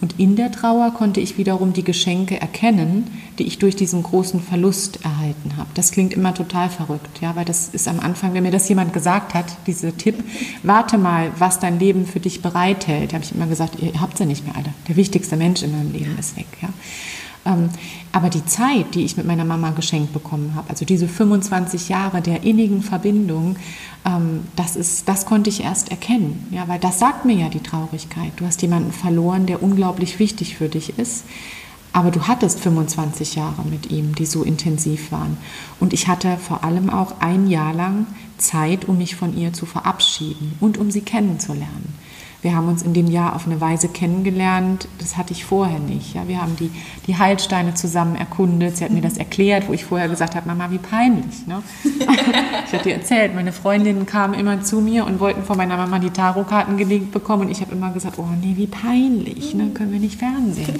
Und 0.00 0.18
in 0.18 0.36
der 0.36 0.52
Trauer 0.52 0.92
konnte 0.92 1.20
ich 1.20 1.38
wiederum 1.38 1.72
die 1.72 1.82
Geschenke 1.82 2.40
erkennen, 2.40 3.10
die 3.38 3.44
ich 3.44 3.58
durch 3.58 3.74
diesen 3.74 4.04
großen 4.04 4.40
Verlust 4.40 5.04
erhalten 5.04 5.56
habe. 5.56 5.68
Das 5.74 5.90
klingt 5.90 6.14
immer 6.14 6.34
total 6.34 6.70
verrückt, 6.70 7.20
ja, 7.20 7.34
weil 7.34 7.44
das 7.44 7.68
ist 7.68 7.88
am 7.88 7.98
Anfang, 7.98 8.32
wenn 8.32 8.44
mir 8.44 8.52
das 8.52 8.68
jemand 8.68 8.92
gesagt 8.92 9.34
hat, 9.34 9.46
dieser 9.66 9.96
Tipp, 9.96 10.22
warte 10.62 10.98
mal, 10.98 11.32
was 11.38 11.58
dein 11.58 11.80
Leben 11.80 12.06
für 12.06 12.20
dich 12.20 12.42
bereithält, 12.42 13.12
habe 13.12 13.24
ich 13.24 13.34
immer 13.34 13.46
gesagt, 13.46 13.82
ihr 13.82 14.00
habt 14.00 14.20
ja 14.20 14.26
nicht 14.26 14.44
mehr 14.46 14.54
alle. 14.56 14.72
Der 14.86 14.94
wichtigste 14.94 15.36
Mensch 15.36 15.62
in 15.62 15.72
meinem 15.72 15.92
Leben 15.92 16.16
ist 16.18 16.36
weg, 16.36 16.46
ja. 16.62 16.68
Ähm, 17.48 17.70
aber 18.12 18.28
die 18.28 18.44
Zeit, 18.44 18.94
die 18.94 19.04
ich 19.04 19.16
mit 19.16 19.26
meiner 19.26 19.44
Mama 19.44 19.70
geschenkt 19.70 20.12
bekommen 20.12 20.52
habe, 20.54 20.68
also 20.68 20.84
diese 20.84 21.08
25 21.08 21.88
Jahre 21.88 22.20
der 22.20 22.44
innigen 22.44 22.82
Verbindung, 22.82 23.56
ähm, 24.04 24.44
das, 24.54 24.76
ist, 24.76 25.08
das 25.08 25.24
konnte 25.24 25.48
ich 25.50 25.64
erst 25.64 25.90
erkennen. 25.90 26.46
Ja, 26.50 26.68
weil 26.68 26.78
das 26.78 26.98
sagt 26.98 27.24
mir 27.24 27.36
ja 27.36 27.48
die 27.48 27.62
Traurigkeit. 27.62 28.32
Du 28.36 28.44
hast 28.44 28.60
jemanden 28.62 28.92
verloren, 28.92 29.46
der 29.46 29.62
unglaublich 29.62 30.18
wichtig 30.18 30.56
für 30.56 30.68
dich 30.68 30.98
ist. 30.98 31.24
Aber 31.94 32.10
du 32.10 32.28
hattest 32.28 32.60
25 32.60 33.36
Jahre 33.36 33.64
mit 33.64 33.90
ihm, 33.90 34.14
die 34.14 34.26
so 34.26 34.42
intensiv 34.42 35.10
waren. 35.10 35.38
Und 35.80 35.94
ich 35.94 36.06
hatte 36.06 36.36
vor 36.36 36.62
allem 36.62 36.90
auch 36.90 37.20
ein 37.20 37.48
Jahr 37.48 37.72
lang 37.72 38.06
Zeit, 38.36 38.86
um 38.86 38.98
mich 38.98 39.16
von 39.16 39.36
ihr 39.36 39.54
zu 39.54 39.64
verabschieden 39.64 40.52
und 40.60 40.76
um 40.76 40.90
sie 40.90 41.00
kennenzulernen. 41.00 41.94
Wir 42.40 42.54
haben 42.54 42.68
uns 42.68 42.82
in 42.82 42.94
dem 42.94 43.08
Jahr 43.08 43.34
auf 43.34 43.46
eine 43.46 43.60
Weise 43.60 43.88
kennengelernt, 43.88 44.86
das 45.00 45.16
hatte 45.16 45.32
ich 45.32 45.44
vorher 45.44 45.80
nicht. 45.80 46.14
Ja, 46.14 46.28
wir 46.28 46.40
haben 46.40 46.54
die, 46.54 46.70
die 47.08 47.18
Heilsteine 47.18 47.74
zusammen 47.74 48.14
erkundet. 48.14 48.76
Sie 48.76 48.84
hat 48.84 48.92
mir 48.92 49.00
das 49.00 49.16
erklärt, 49.16 49.66
wo 49.66 49.72
ich 49.72 49.84
vorher 49.84 50.08
gesagt 50.08 50.36
habe, 50.36 50.46
Mama, 50.46 50.70
wie 50.70 50.78
peinlich. 50.78 51.48
Ne? 51.48 51.62
ich 51.84 52.72
habe 52.72 52.84
dir 52.84 52.94
erzählt, 52.94 53.34
meine 53.34 53.50
Freundinnen 53.50 54.06
kamen 54.06 54.34
immer 54.34 54.62
zu 54.62 54.80
mir 54.80 55.04
und 55.04 55.18
wollten 55.18 55.42
von 55.42 55.56
meiner 55.56 55.76
Mama 55.76 55.98
die 55.98 56.10
Tarotkarten 56.10 56.76
gelegt 56.76 57.10
bekommen. 57.10 57.46
Und 57.46 57.50
ich 57.50 57.60
habe 57.60 57.72
immer 57.72 57.90
gesagt, 57.90 58.20
oh 58.20 58.28
nee, 58.40 58.54
wie 58.56 58.68
peinlich, 58.68 59.54
ne? 59.54 59.70
können 59.74 59.90
wir 59.90 59.98
nicht 60.00 60.20
fernsehen. 60.20 60.78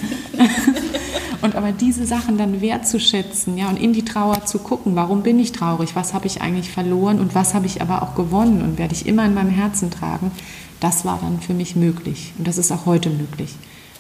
und 1.43 1.57
aber 1.57 1.73
diese 1.73 2.07
Sachen 2.07 2.39
dann 2.39 2.61
wertzuschätzen 2.61 3.59
ja, 3.59 3.69
und 3.69 3.81
in 3.81 3.93
die 3.93 4.05
Trauer 4.05 4.45
zu 4.45 4.61
gucken, 4.61 4.95
warum 4.95 5.25
bin 5.25 5.41
ich 5.41 5.51
traurig, 5.51 5.97
was 5.97 6.15
habe 6.15 6.29
ich 6.29 6.41
eigentlich 6.41 6.71
verloren 6.71 7.19
und 7.19 7.35
was 7.35 7.55
habe 7.55 7.67
ich 7.67 7.83
aber 7.83 8.03
auch 8.03 8.15
gewonnen 8.15 8.63
und 8.63 8.79
werde 8.79 8.95
ich 8.95 9.07
immer 9.07 9.25
in 9.25 9.35
meinem 9.35 9.51
Herzen 9.51 9.91
tragen 9.91 10.31
das 10.81 11.05
war 11.05 11.19
dann 11.23 11.41
für 11.41 11.55
mich 11.55 11.77
möglich. 11.77 12.33
Und 12.39 12.47
das 12.47 12.59
ist 12.59 12.73
auch 12.73 12.87
heute 12.87 13.11
möglich. 13.11 13.55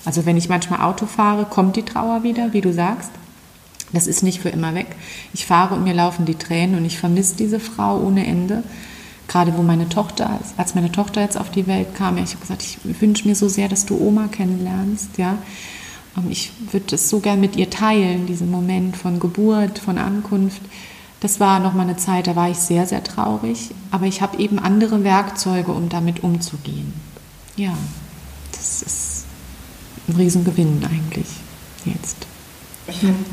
Also 0.04 0.26
wenn 0.26 0.36
ich 0.36 0.48
manchmal 0.48 0.80
Auto 0.80 1.06
fahre, 1.06 1.44
kommt 1.44 1.76
die 1.76 1.84
Trauer 1.84 2.22
wieder, 2.22 2.52
wie 2.52 2.60
du 2.60 2.72
sagst. 2.72 3.10
Das 3.92 4.06
ist 4.06 4.22
nicht 4.22 4.40
für 4.40 4.50
immer 4.50 4.74
weg. 4.74 4.96
Ich 5.32 5.46
fahre 5.46 5.74
und 5.74 5.84
mir 5.84 5.94
laufen 5.94 6.26
die 6.26 6.34
Tränen 6.34 6.76
und 6.76 6.84
ich 6.84 6.98
vermisse 6.98 7.36
diese 7.36 7.58
Frau 7.58 8.00
ohne 8.00 8.26
Ende. 8.26 8.62
Gerade 9.28 9.56
wo 9.56 9.62
meine 9.62 9.88
Tochter, 9.88 10.40
als 10.56 10.74
meine 10.74 10.92
Tochter 10.92 11.20
jetzt 11.20 11.38
auf 11.38 11.50
die 11.50 11.66
Welt 11.66 11.94
kam, 11.94 12.16
ja, 12.16 12.24
ich 12.24 12.30
habe 12.30 12.40
gesagt, 12.40 12.62
ich 12.62 12.78
wünsche 13.00 13.28
mir 13.28 13.34
so 13.34 13.48
sehr, 13.48 13.68
dass 13.68 13.84
du 13.84 13.98
Oma 13.98 14.28
kennenlernst, 14.28 15.18
ja. 15.18 15.36
Ich 16.30 16.50
würde 16.72 16.94
es 16.94 17.10
so 17.10 17.20
gern 17.20 17.38
mit 17.38 17.54
ihr 17.56 17.70
teilen, 17.70 18.26
diesen 18.26 18.50
Moment 18.50 18.96
von 18.96 19.20
Geburt, 19.20 19.78
von 19.78 19.98
Ankunft. 19.98 20.62
Das 21.20 21.40
war 21.40 21.58
nochmal 21.58 21.86
eine 21.86 21.96
Zeit, 21.96 22.28
da 22.28 22.36
war 22.36 22.48
ich 22.48 22.58
sehr, 22.58 22.86
sehr 22.86 23.02
traurig, 23.02 23.70
aber 23.90 24.06
ich 24.06 24.22
habe 24.22 24.38
eben 24.38 24.58
andere 24.58 25.02
Werkzeuge, 25.02 25.72
um 25.72 25.88
damit 25.88 26.22
umzugehen. 26.22 26.92
Ja, 27.56 27.72
das 28.52 28.82
ist 28.82 29.24
ein 30.06 30.14
Riesengewinn 30.14 30.80
eigentlich 30.84 31.26
jetzt. 31.84 32.16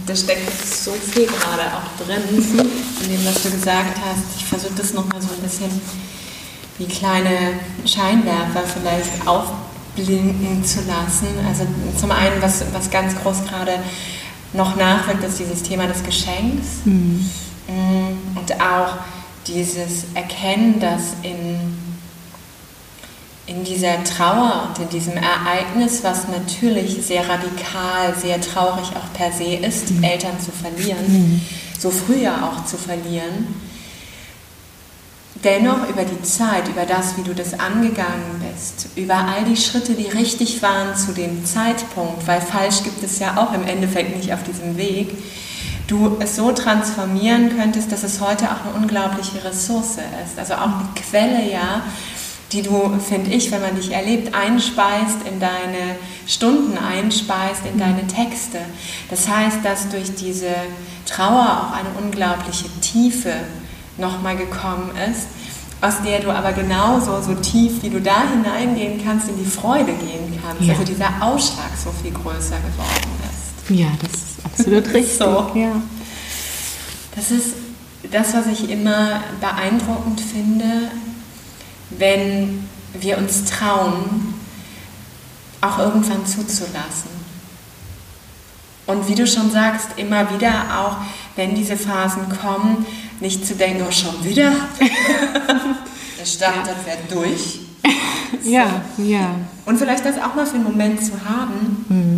da 0.06 0.16
steckt 0.16 0.52
so 0.66 0.92
viel 0.92 1.28
gerade 1.28 1.64
auch 1.74 2.04
drin, 2.06 2.22
in 2.28 3.10
dem, 3.10 3.26
was 3.26 3.44
du 3.44 3.52
gesagt 3.52 3.98
hast. 4.04 4.36
Ich 4.36 4.46
versuche 4.46 4.74
das 4.76 4.94
nochmal 4.94 5.22
so 5.22 5.30
ein 5.30 5.42
bisschen 5.42 5.70
wie 6.78 6.86
kleine 6.86 7.54
Scheinwerfer 7.86 8.64
vielleicht 8.64 9.26
aufblinken 9.26 10.66
zu 10.66 10.80
lassen. 10.82 11.28
Also 11.48 11.66
zum 11.98 12.12
einen, 12.12 12.42
was, 12.42 12.66
was 12.74 12.90
ganz 12.90 13.16
groß 13.16 13.46
gerade 13.48 13.80
noch 14.54 14.76
nachwirkt, 14.76 15.24
ist 15.24 15.40
dieses 15.40 15.64
Thema 15.64 15.88
des 15.88 16.04
Geschenks. 16.04 16.68
Mhm. 16.84 17.30
Und 17.68 18.62
auch 18.62 18.98
dieses 19.48 20.06
Erkennen, 20.14 20.80
dass 20.80 21.14
in 21.24 21.86
in 23.48 23.64
dieser 23.64 24.04
Trauer 24.04 24.70
und 24.70 24.84
in 24.84 24.90
diesem 24.90 25.14
Ereignis, 25.14 26.04
was 26.04 26.28
natürlich 26.28 27.06
sehr 27.06 27.30
radikal, 27.30 28.16
sehr 28.20 28.42
traurig 28.42 28.88
auch 28.96 29.14
per 29.14 29.32
se 29.32 29.56
ist, 29.56 29.92
mhm. 29.92 30.04
Eltern 30.04 30.40
zu 30.40 30.52
verlieren, 30.52 31.06
mhm. 31.08 31.42
so 31.78 31.92
früher 31.92 32.34
auch 32.44 32.66
zu 32.66 32.76
verlieren, 32.76 33.62
dennoch 35.44 35.88
über 35.88 36.06
die 36.06 36.24
Zeit, 36.24 36.68
über 36.68 36.86
das, 36.86 37.18
wie 37.18 37.22
du 37.22 37.36
das 37.36 37.54
angegangen 37.60 38.42
bist, 38.52 38.88
über 38.96 39.16
all 39.16 39.44
die 39.46 39.58
Schritte, 39.58 39.94
die 39.94 40.08
richtig 40.08 40.64
waren 40.64 40.96
zu 40.96 41.14
dem 41.14 41.46
Zeitpunkt, 41.46 42.26
weil 42.26 42.42
falsch 42.42 42.82
gibt 42.84 43.04
es 43.04 43.20
ja 43.20 43.38
auch 43.38 43.54
im 43.54 43.68
Endeffekt 43.68 44.16
nicht 44.18 44.34
auf 44.34 44.42
diesem 44.42 44.76
Weg, 44.76 45.10
du 45.88 46.18
es 46.20 46.36
so 46.36 46.52
transformieren 46.52 47.58
könntest, 47.58 47.92
dass 47.92 48.04
es 48.04 48.20
heute 48.22 48.46
auch 48.46 48.66
eine 48.66 48.76
unglaubliche 48.82 49.44
Ressource 49.44 49.98
ist. 50.26 50.38
Also 50.38 50.56
auch 50.56 50.80
eine 50.80 50.88
Quelle, 50.96 51.52
ja, 51.52 51.82
die 52.52 52.62
du, 52.62 52.98
finde 53.00 53.32
ich, 53.32 53.52
wenn 53.52 53.62
man 53.62 53.76
dich 53.76 53.92
erlebt, 53.92 54.34
einspeist 54.34 55.18
in 55.32 55.40
deine 55.40 55.98
Stunden, 56.28 56.78
einspeist 56.78 57.62
in 57.72 57.80
deine 57.80 58.08
Texte. 58.08 58.60
Das 59.10 59.28
heißt, 59.28 59.60
dass 59.64 59.90
durch 59.90 60.16
diese 60.16 60.54
Trauer 61.06 61.70
auch 61.70 61.78
eine 61.78 61.90
unglaubliche 62.04 62.66
Tiefe 62.82 63.34
nochmal 63.98 64.38
gekommen 64.38 64.92
ist, 65.10 65.28
aus 65.82 66.02
der 66.04 66.20
du 66.20 66.32
aber 66.32 66.54
genauso 66.54 67.22
so 67.22 67.36
tief, 67.36 67.84
wie 67.84 67.90
du 67.90 68.02
da 68.02 68.24
hineingehen 68.30 69.04
kannst, 69.04 69.30
in 69.30 69.38
die 69.38 69.46
Freude 69.46 69.94
gehen 69.94 70.40
kannst. 70.42 70.64
Ja. 70.64 70.74
Also 70.74 70.86
dieser 70.86 71.12
Ausschlag 71.22 71.72
so 71.84 71.92
viel 72.02 72.12
größer 72.12 72.58
geworden 72.58 73.12
ist. 73.30 73.70
Ja, 73.70 73.88
das 74.02 74.12
ist 74.12 74.35
absolut 74.46 74.94
richtig. 74.94 75.18
so. 75.18 75.52
ja. 75.56 75.82
Das 77.16 77.32
ist 77.32 77.54
das, 78.12 78.34
was 78.34 78.48
ich 78.48 78.70
immer 78.70 79.22
beeindruckend 79.42 80.22
finde, 80.22 80.92
wenn 81.92 82.68
wir 82.94 83.18
uns 83.18 83.46
trauen, 83.46 84.34
auch 85.62 85.80
irgendwann 85.80 86.26
zuzulassen. 86.26 87.16
Und 88.86 89.08
wie 89.08 89.16
du 89.16 89.26
schon 89.26 89.50
sagst, 89.50 89.90
immer 89.98 90.32
wieder 90.34 90.52
auch, 90.80 90.98
wenn 91.36 91.56
diese 91.56 91.76
Phasen 91.76 92.30
kommen, 92.42 92.86
nicht 93.20 93.46
zu 93.46 93.56
denken, 93.56 93.84
oh, 93.88 93.92
schon 93.92 94.24
wieder. 94.24 94.52
Der 96.20 96.26
startet 96.26 96.76
ja. 96.86 96.92
wird 96.92 97.12
durch. 97.12 97.60
So. 98.44 98.52
Ja, 98.52 98.82
ja. 98.98 99.36
Und 99.66 99.78
vielleicht 99.78 100.06
das 100.06 100.18
auch 100.18 100.36
mal 100.36 100.46
für 100.46 100.56
einen 100.56 100.66
Moment 100.66 101.04
zu 101.04 101.14
haben, 101.28 101.86
mhm. 101.90 102.15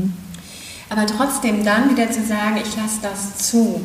Aber 0.89 1.06
trotzdem 1.06 1.63
dann 1.63 1.89
wieder 1.89 2.10
zu 2.12 2.23
sagen, 2.26 2.58
ich 2.58 2.76
lasse 2.76 3.00
das 3.02 3.50
zu 3.50 3.82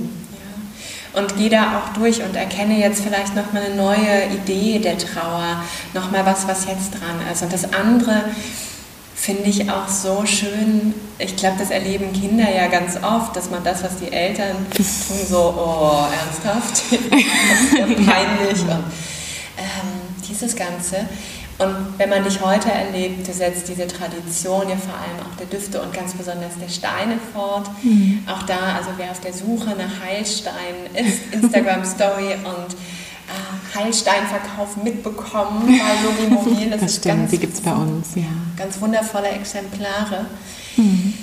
und 1.15 1.37
gehe 1.37 1.51
da 1.51 1.79
auch 1.79 1.93
durch 1.95 2.23
und 2.23 2.35
erkenne 2.37 2.79
jetzt 2.79 3.03
vielleicht 3.03 3.37
nochmal 3.37 3.65
eine 3.65 3.75
neue 3.75 4.27
Idee 4.35 4.79
der 4.79 4.97
Trauer, 4.97 5.63
nochmal 5.95 6.25
was, 6.25 6.49
was 6.49 6.67
jetzt 6.67 6.93
dran 6.93 7.21
ist. 7.31 7.43
Und 7.43 7.53
das 7.53 7.73
andere 7.73 8.25
finde 9.15 9.45
ich 9.45 9.71
auch 9.71 9.89
so 9.89 10.25
schön. 10.25 10.95
Ich 11.19 11.37
glaube, 11.37 11.57
das 11.59 11.71
erleben 11.71 12.13
Kinder 12.13 12.51
ja 12.51 12.67
ganz 12.69 12.97
oft, 13.03 13.37
dass 13.37 13.51
man 13.51 13.63
das, 13.63 13.83
was 13.85 13.99
die 13.99 14.11
Eltern 14.11 14.57
tun, 14.75 14.87
so, 15.29 15.55
oh, 15.57 16.07
ernsthaft, 16.13 16.83
ja 17.79 17.85
peinlich. 17.85 18.63
Und 18.63 18.85
ähm, 19.59 20.03
dieses 20.29 20.57
Ganze. 20.57 21.07
Und 21.63 21.99
wenn 21.99 22.11
man 22.11 22.25
dich 22.25 22.41
heute 22.41 22.71
erlebt, 22.71 23.27
du 23.27 23.33
setzt 23.33 23.69
diese 23.69 23.87
Tradition 23.87 24.69
ja 24.69 24.77
vor 24.77 24.95
allem 24.95 25.21
auch 25.21 25.37
der 25.39 25.47
Düfte 25.47 25.81
und 25.81 25.93
ganz 25.93 26.13
besonders 26.15 26.59
der 26.61 26.69
Steine 26.69 27.19
fort. 27.33 27.71
Mhm. 27.83 28.25
Auch 28.27 28.43
da, 28.45 28.77
also 28.77 28.91
wer 28.97 29.11
auf 29.11 29.21
der 29.21 29.33
Suche 29.33 29.71
nach 29.71 30.05
Heilsteinen 30.05 30.87
ist, 30.95 31.21
Instagram 31.33 31.85
Story 31.85 32.35
und 32.45 32.75
äh, 32.75 33.79
Heilsteinverkauf 33.79 34.77
mitbekommen 34.83 35.67
bei 35.67 36.03
Logi 36.05 36.35
Mobil. 36.35 36.71
Das, 36.71 36.81
das 36.81 36.97
stimmt, 36.97 37.17
ganz, 37.17 37.31
die 37.31 37.39
gibt 37.39 37.55
es 37.55 37.61
bei 37.61 37.73
uns, 37.73 38.15
ja. 38.15 38.25
Ganz 38.57 38.81
wundervolle 38.81 39.29
Exemplare. 39.29 40.27
Mhm. 40.77 41.15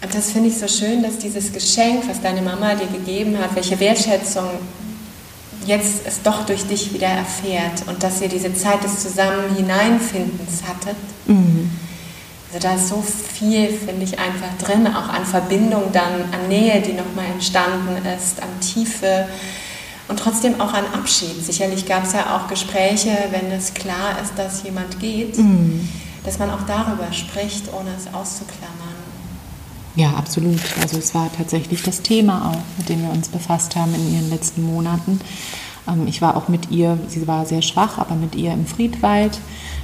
Und 0.00 0.14
das 0.14 0.30
finde 0.30 0.48
ich 0.48 0.56
so 0.56 0.68
schön, 0.68 1.02
dass 1.02 1.18
dieses 1.18 1.52
Geschenk, 1.52 2.08
was 2.08 2.20
deine 2.20 2.40
Mama 2.40 2.74
dir 2.74 2.86
gegeben 2.86 3.36
hat, 3.38 3.54
welche 3.54 3.78
Wertschätzung 3.80 4.48
jetzt 5.66 6.06
es 6.06 6.22
doch 6.22 6.46
durch 6.46 6.66
dich 6.66 6.92
wieder 6.94 7.08
erfährt 7.08 7.86
und 7.86 8.02
dass 8.02 8.20
ihr 8.20 8.28
diese 8.28 8.54
Zeit 8.54 8.82
des 8.84 9.00
Zusammen 9.00 9.54
Hineinfindens 9.56 10.62
hattet. 10.66 10.96
Mhm. 11.26 11.70
Also 12.48 12.66
da 12.66 12.74
ist 12.74 12.88
so 12.88 13.02
viel, 13.02 13.68
finde 13.68 14.04
ich, 14.04 14.18
einfach 14.18 14.56
drin, 14.58 14.86
auch 14.86 15.08
an 15.08 15.26
Verbindung 15.26 15.92
dann, 15.92 16.32
an 16.32 16.48
Nähe, 16.48 16.80
die 16.80 16.94
nochmal 16.94 17.26
entstanden 17.26 17.96
ist, 18.16 18.42
an 18.42 18.48
Tiefe 18.60 19.28
und 20.08 20.18
trotzdem 20.18 20.58
auch 20.60 20.72
an 20.72 20.84
Abschied. 20.94 21.44
Sicherlich 21.44 21.86
gab 21.86 22.04
es 22.04 22.14
ja 22.14 22.36
auch 22.36 22.48
Gespräche, 22.48 23.10
wenn 23.30 23.52
es 23.52 23.74
klar 23.74 24.16
ist, 24.22 24.32
dass 24.36 24.62
jemand 24.62 24.98
geht, 24.98 25.36
mhm. 25.36 25.86
dass 26.24 26.38
man 26.38 26.50
auch 26.50 26.62
darüber 26.66 27.12
spricht, 27.12 27.64
ohne 27.72 27.90
es 27.96 28.06
auszuklammern. 28.14 28.77
Ja, 29.98 30.12
absolut. 30.12 30.60
Also 30.80 30.96
es 30.96 31.12
war 31.12 31.28
tatsächlich 31.36 31.82
das 31.82 32.02
Thema 32.02 32.52
auch, 32.52 32.78
mit 32.78 32.88
dem 32.88 33.02
wir 33.02 33.10
uns 33.10 33.28
befasst 33.28 33.74
haben 33.74 33.92
in 33.96 34.14
ihren 34.14 34.30
letzten 34.30 34.62
Monaten. 34.62 35.20
Ähm, 35.88 36.06
ich 36.06 36.22
war 36.22 36.36
auch 36.36 36.46
mit 36.46 36.70
ihr, 36.70 37.00
sie 37.08 37.26
war 37.26 37.46
sehr 37.46 37.62
schwach, 37.62 37.98
aber 37.98 38.14
mit 38.14 38.36
ihr 38.36 38.52
im 38.52 38.64
Friedwald, 38.64 39.40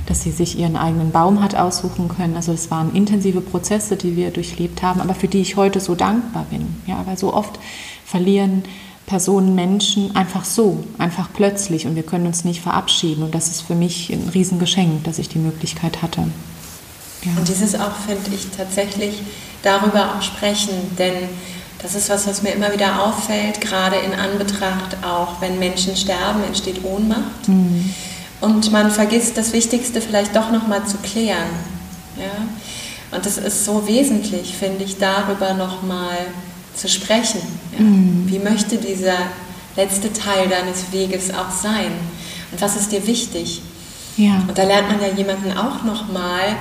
dass 0.07 0.23
sie 0.23 0.31
sich 0.31 0.57
ihren 0.57 0.77
eigenen 0.77 1.11
Baum 1.11 1.43
hat 1.43 1.57
aussuchen 1.57 2.07
können. 2.07 2.37
Also 2.37 2.53
es 2.53 2.71
waren 2.71 2.95
intensive 2.95 3.41
Prozesse, 3.41 3.97
die 3.97 4.15
wir 4.15 4.31
durchlebt 4.31 4.85
haben, 4.85 5.01
aber 5.01 5.17
für 5.17 5.27
die 5.27 5.41
ich 5.41 5.57
heute 5.57 5.81
so 5.81 5.97
dankbar 5.97 6.47
bin. 6.49 6.77
Ja, 6.87 7.05
weil 7.07 7.19
so 7.19 7.35
oft 7.35 7.59
verlieren 8.05 8.63
Personen, 9.07 9.57
Menschen 9.57 10.15
einfach 10.15 10.45
so, 10.45 10.85
einfach 10.97 11.29
plötzlich 11.35 11.89
und 11.89 11.97
wir 11.97 12.05
können 12.05 12.29
uns 12.29 12.45
nicht 12.45 12.61
verabschieden. 12.61 13.25
Und 13.25 13.35
das 13.35 13.49
ist 13.49 13.63
für 13.63 13.75
mich 13.75 14.11
ein 14.11 14.31
Riesengeschenk, 14.33 15.03
dass 15.03 15.19
ich 15.19 15.29
die 15.29 15.41
Möglichkeit 15.41 16.03
hatte. 16.03 16.21
Ja. 17.25 17.33
Und 17.37 17.49
dieses 17.49 17.75
auch, 17.75 17.97
finde 18.07 18.31
ich, 18.33 18.47
tatsächlich 18.57 19.23
darüber 19.65 20.15
auch 20.15 20.23
sprechen, 20.23 20.97
denn 20.99 21.15
das 21.85 21.95
ist 21.95 22.09
was, 22.09 22.27
was 22.27 22.43
mir 22.43 22.53
immer 22.53 22.73
wieder 22.73 23.03
auffällt, 23.03 23.61
gerade 23.61 23.97
in 23.97 24.15
Anbetracht 24.15 24.97
auch, 25.05 25.41
wenn 25.41 25.59
Menschen 25.59 25.95
sterben, 25.97 26.43
entsteht 26.45 26.83
Ohnmacht. 26.83 27.47
Mhm. 27.47 27.93
Und 28.41 28.73
man 28.73 28.91
vergisst 28.91 29.37
das 29.37 29.53
Wichtigste 29.53 30.01
vielleicht 30.01 30.35
doch 30.35 30.51
nochmal 30.51 30.87
zu 30.87 30.97
klären. 30.99 31.51
Ja? 32.17 33.17
Und 33.17 33.27
es 33.27 33.37
ist 33.37 33.65
so 33.67 33.87
wesentlich, 33.87 34.55
finde 34.57 34.85
ich, 34.85 34.99
darüber 34.99 35.53
nochmal 35.55 36.19
zu 36.75 36.89
sprechen. 36.89 37.41
Ja? 37.73 37.83
Mhm. 37.83 38.25
Wie 38.27 38.39
möchte 38.39 38.79
dieser 38.79 39.19
letzte 39.77 40.13
Teil 40.13 40.49
deines 40.49 40.91
Weges 40.91 41.31
auch 41.35 41.51
sein? 41.51 41.93
Und 42.51 42.63
was 42.63 42.77
ist 42.77 42.93
dir 42.93 43.07
wichtig? 43.07 43.61
Ja. 44.17 44.43
Und 44.49 44.57
da 44.57 44.63
lernt 44.63 44.89
man 44.91 45.03
ja 45.03 45.09
jemanden 45.09 45.53
auch 45.53 45.83
nochmal 45.83 46.57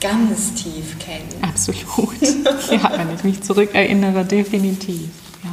ganz 0.00 0.54
tief 0.54 0.98
kennen. 0.98 1.42
Absolut. 1.42 2.20
ja, 2.70 2.92
wenn 2.96 3.14
ich 3.14 3.24
mich 3.24 3.42
zurückerinnere, 3.42 4.24
definitiv. 4.24 5.08
Ja. 5.44 5.50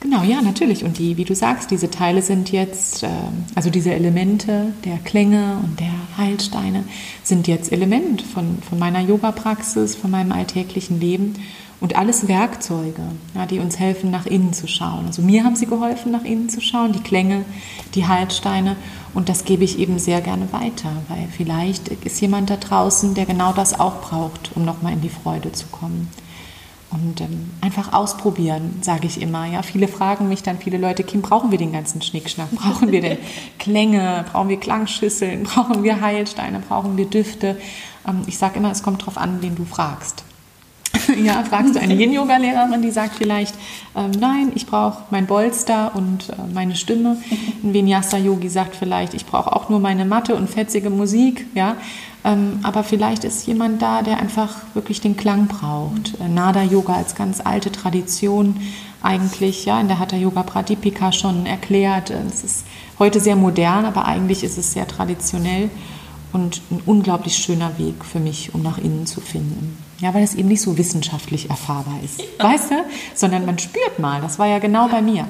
Genau, 0.00 0.22
ja, 0.22 0.42
natürlich. 0.42 0.84
Und 0.84 0.98
die, 0.98 1.16
wie 1.16 1.24
du 1.24 1.34
sagst, 1.34 1.70
diese 1.70 1.90
Teile 1.90 2.20
sind 2.20 2.52
jetzt, 2.52 3.02
äh, 3.02 3.08
also 3.54 3.70
diese 3.70 3.94
Elemente 3.94 4.74
der 4.84 4.98
Klänge 4.98 5.58
und 5.62 5.80
der 5.80 5.94
Heilsteine 6.18 6.84
sind 7.22 7.48
jetzt 7.48 7.72
Element 7.72 8.20
von, 8.20 8.58
von 8.68 8.78
meiner 8.78 9.00
Yoga-Praxis, 9.00 9.94
von 9.96 10.10
meinem 10.10 10.32
alltäglichen 10.32 11.00
Leben 11.00 11.34
und 11.80 11.96
alles 11.96 12.28
Werkzeuge, 12.28 13.02
ja, 13.34 13.46
die 13.46 13.58
uns 13.58 13.78
helfen, 13.78 14.10
nach 14.10 14.26
innen 14.26 14.52
zu 14.52 14.66
schauen. 14.66 15.06
Also 15.06 15.22
mir 15.22 15.44
haben 15.44 15.56
sie 15.56 15.66
geholfen, 15.66 16.12
nach 16.12 16.24
innen 16.24 16.48
zu 16.48 16.60
schauen, 16.60 16.92
die 16.92 17.02
Klänge, 17.02 17.44
die 17.94 18.06
Heilsteine. 18.06 18.76
Und 19.14 19.28
das 19.28 19.44
gebe 19.44 19.64
ich 19.64 19.78
eben 19.78 19.98
sehr 19.98 20.20
gerne 20.20 20.52
weiter, 20.52 20.90
weil 21.08 21.28
vielleicht 21.30 21.88
ist 21.88 22.20
jemand 22.20 22.50
da 22.50 22.56
draußen, 22.56 23.14
der 23.14 23.26
genau 23.26 23.52
das 23.52 23.78
auch 23.78 24.00
braucht, 24.00 24.50
um 24.54 24.64
nochmal 24.64 24.92
in 24.92 25.00
die 25.00 25.08
Freude 25.08 25.52
zu 25.52 25.66
kommen. 25.68 26.10
Und 26.90 27.20
ähm, 27.20 27.50
einfach 27.60 27.92
ausprobieren, 27.92 28.78
sage 28.82 29.06
ich 29.06 29.20
immer. 29.20 29.46
Ja, 29.46 29.62
viele 29.62 29.88
fragen 29.88 30.28
mich 30.28 30.42
dann, 30.42 30.58
viele 30.58 30.78
Leute, 30.78 31.02
Kim, 31.02 31.22
brauchen 31.22 31.50
wir 31.50 31.58
den 31.58 31.72
ganzen 31.72 32.02
Schnickschnack? 32.02 32.50
Brauchen 32.54 32.92
wir 32.92 33.00
denn 33.00 33.18
Klänge? 33.58 34.24
Brauchen 34.30 34.48
wir 34.48 34.60
Klangschüsseln? 34.60 35.42
Brauchen 35.54 35.82
wir 35.82 36.00
Heilsteine? 36.00 36.60
Brauchen 36.60 36.96
wir 36.96 37.06
Düfte? 37.06 37.56
Ähm, 38.06 38.22
ich 38.26 38.38
sage 38.38 38.58
immer, 38.58 38.70
es 38.70 38.82
kommt 38.82 39.02
darauf 39.02 39.18
an, 39.18 39.42
wen 39.42 39.56
du 39.56 39.64
fragst. 39.64 40.23
ja, 41.24 41.42
fragst 41.42 41.74
du 41.74 41.80
eine 41.80 41.94
Yin-Yoga-Lehrerin, 41.94 42.82
die 42.82 42.90
sagt 42.90 43.16
vielleicht, 43.16 43.54
ähm, 43.96 44.10
nein, 44.18 44.52
ich 44.54 44.66
brauche 44.66 45.04
mein 45.10 45.26
Bolster 45.26 45.92
und 45.94 46.30
äh, 46.30 46.34
meine 46.52 46.76
Stimme. 46.76 47.16
Ein 47.62 47.74
Vinyasa-Yogi 47.74 48.48
sagt 48.48 48.76
vielleicht, 48.76 49.14
ich 49.14 49.26
brauche 49.26 49.52
auch 49.52 49.68
nur 49.68 49.80
meine 49.80 50.04
Matte 50.04 50.34
und 50.34 50.48
fetzige 50.48 50.90
Musik. 50.90 51.46
Ja? 51.54 51.76
Ähm, 52.24 52.60
aber 52.62 52.84
vielleicht 52.84 53.24
ist 53.24 53.46
jemand 53.46 53.82
da, 53.82 54.02
der 54.02 54.18
einfach 54.18 54.56
wirklich 54.74 55.00
den 55.00 55.16
Klang 55.16 55.46
braucht. 55.46 56.18
Äh, 56.20 56.28
Nada-Yoga 56.28 56.94
als 56.94 57.14
ganz 57.14 57.40
alte 57.40 57.70
Tradition 57.70 58.56
eigentlich, 59.02 59.66
ja, 59.66 59.78
in 59.80 59.88
der 59.88 59.98
Hatha 59.98 60.16
Yoga 60.16 60.42
Pradipika 60.42 61.12
schon 61.12 61.44
erklärt. 61.44 62.10
Es 62.10 62.42
ist 62.42 62.66
heute 62.98 63.20
sehr 63.20 63.36
modern, 63.36 63.84
aber 63.84 64.06
eigentlich 64.06 64.42
ist 64.42 64.56
es 64.56 64.72
sehr 64.72 64.88
traditionell 64.88 65.68
und 66.34 66.60
ein 66.72 66.82
unglaublich 66.84 67.36
schöner 67.36 67.78
Weg 67.78 68.04
für 68.04 68.18
mich, 68.18 68.52
um 68.54 68.62
nach 68.62 68.76
innen 68.78 69.06
zu 69.06 69.20
finden. 69.20 69.78
Ja, 70.00 70.12
weil 70.12 70.24
es 70.24 70.34
eben 70.34 70.48
nicht 70.48 70.60
so 70.60 70.76
wissenschaftlich 70.76 71.48
erfahrbar 71.48 72.00
ist, 72.04 72.20
ja. 72.20 72.44
weißt 72.44 72.72
du? 72.72 72.74
Sondern 73.14 73.46
man 73.46 73.58
spürt 73.58 74.00
mal, 74.00 74.20
das 74.20 74.38
war 74.40 74.48
ja 74.48 74.58
genau 74.58 74.88
ja, 74.88 74.92
bei 74.92 75.00
mir. 75.00 75.28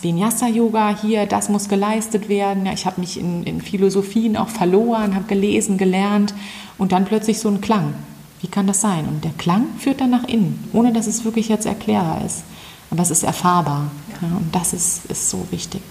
Vinyasa-Yoga, 0.00 0.96
hier, 1.02 1.26
das 1.26 1.48
muss 1.48 1.68
geleistet 1.68 2.28
werden. 2.28 2.66
Ja, 2.66 2.72
ich 2.72 2.86
habe 2.86 3.00
mich 3.00 3.18
in, 3.18 3.42
in 3.42 3.60
Philosophien 3.60 4.36
auch 4.36 4.48
verloren, 4.48 5.16
habe 5.16 5.24
gelesen, 5.24 5.76
gelernt 5.76 6.32
und 6.78 6.92
dann 6.92 7.04
plötzlich 7.04 7.40
so 7.40 7.48
ein 7.48 7.60
Klang. 7.60 7.92
Wie 8.40 8.46
kann 8.46 8.68
das 8.68 8.80
sein? 8.80 9.08
Und 9.08 9.24
der 9.24 9.32
Klang 9.32 9.66
führt 9.78 10.00
dann 10.00 10.10
nach 10.10 10.28
innen, 10.28 10.68
ohne 10.72 10.92
dass 10.92 11.08
es 11.08 11.24
wirklich 11.24 11.48
jetzt 11.48 11.66
erklärbar 11.66 12.22
ist. 12.24 12.44
Aber 12.92 13.02
es 13.02 13.10
ist 13.10 13.24
erfahrbar 13.24 13.90
ja. 14.22 14.28
und 14.36 14.54
das 14.54 14.72
ist, 14.72 15.06
ist 15.06 15.30
so 15.30 15.44
wichtig. 15.50 15.82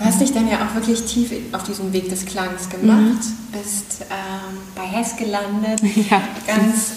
Du 0.00 0.06
hast 0.06 0.18
dich 0.18 0.32
dann 0.32 0.48
ja 0.48 0.66
auch 0.66 0.74
wirklich 0.74 1.04
tief 1.04 1.30
auf 1.52 1.62
diesem 1.64 1.92
Weg 1.92 2.08
des 2.08 2.24
Klangs 2.24 2.70
gemacht, 2.70 2.96
mhm. 2.96 3.58
bist 3.58 4.06
ähm, 4.08 4.56
bei 4.74 4.84
Hess 4.84 5.14
gelandet, 5.14 5.78
ja. 6.10 6.22
ganz 6.46 6.92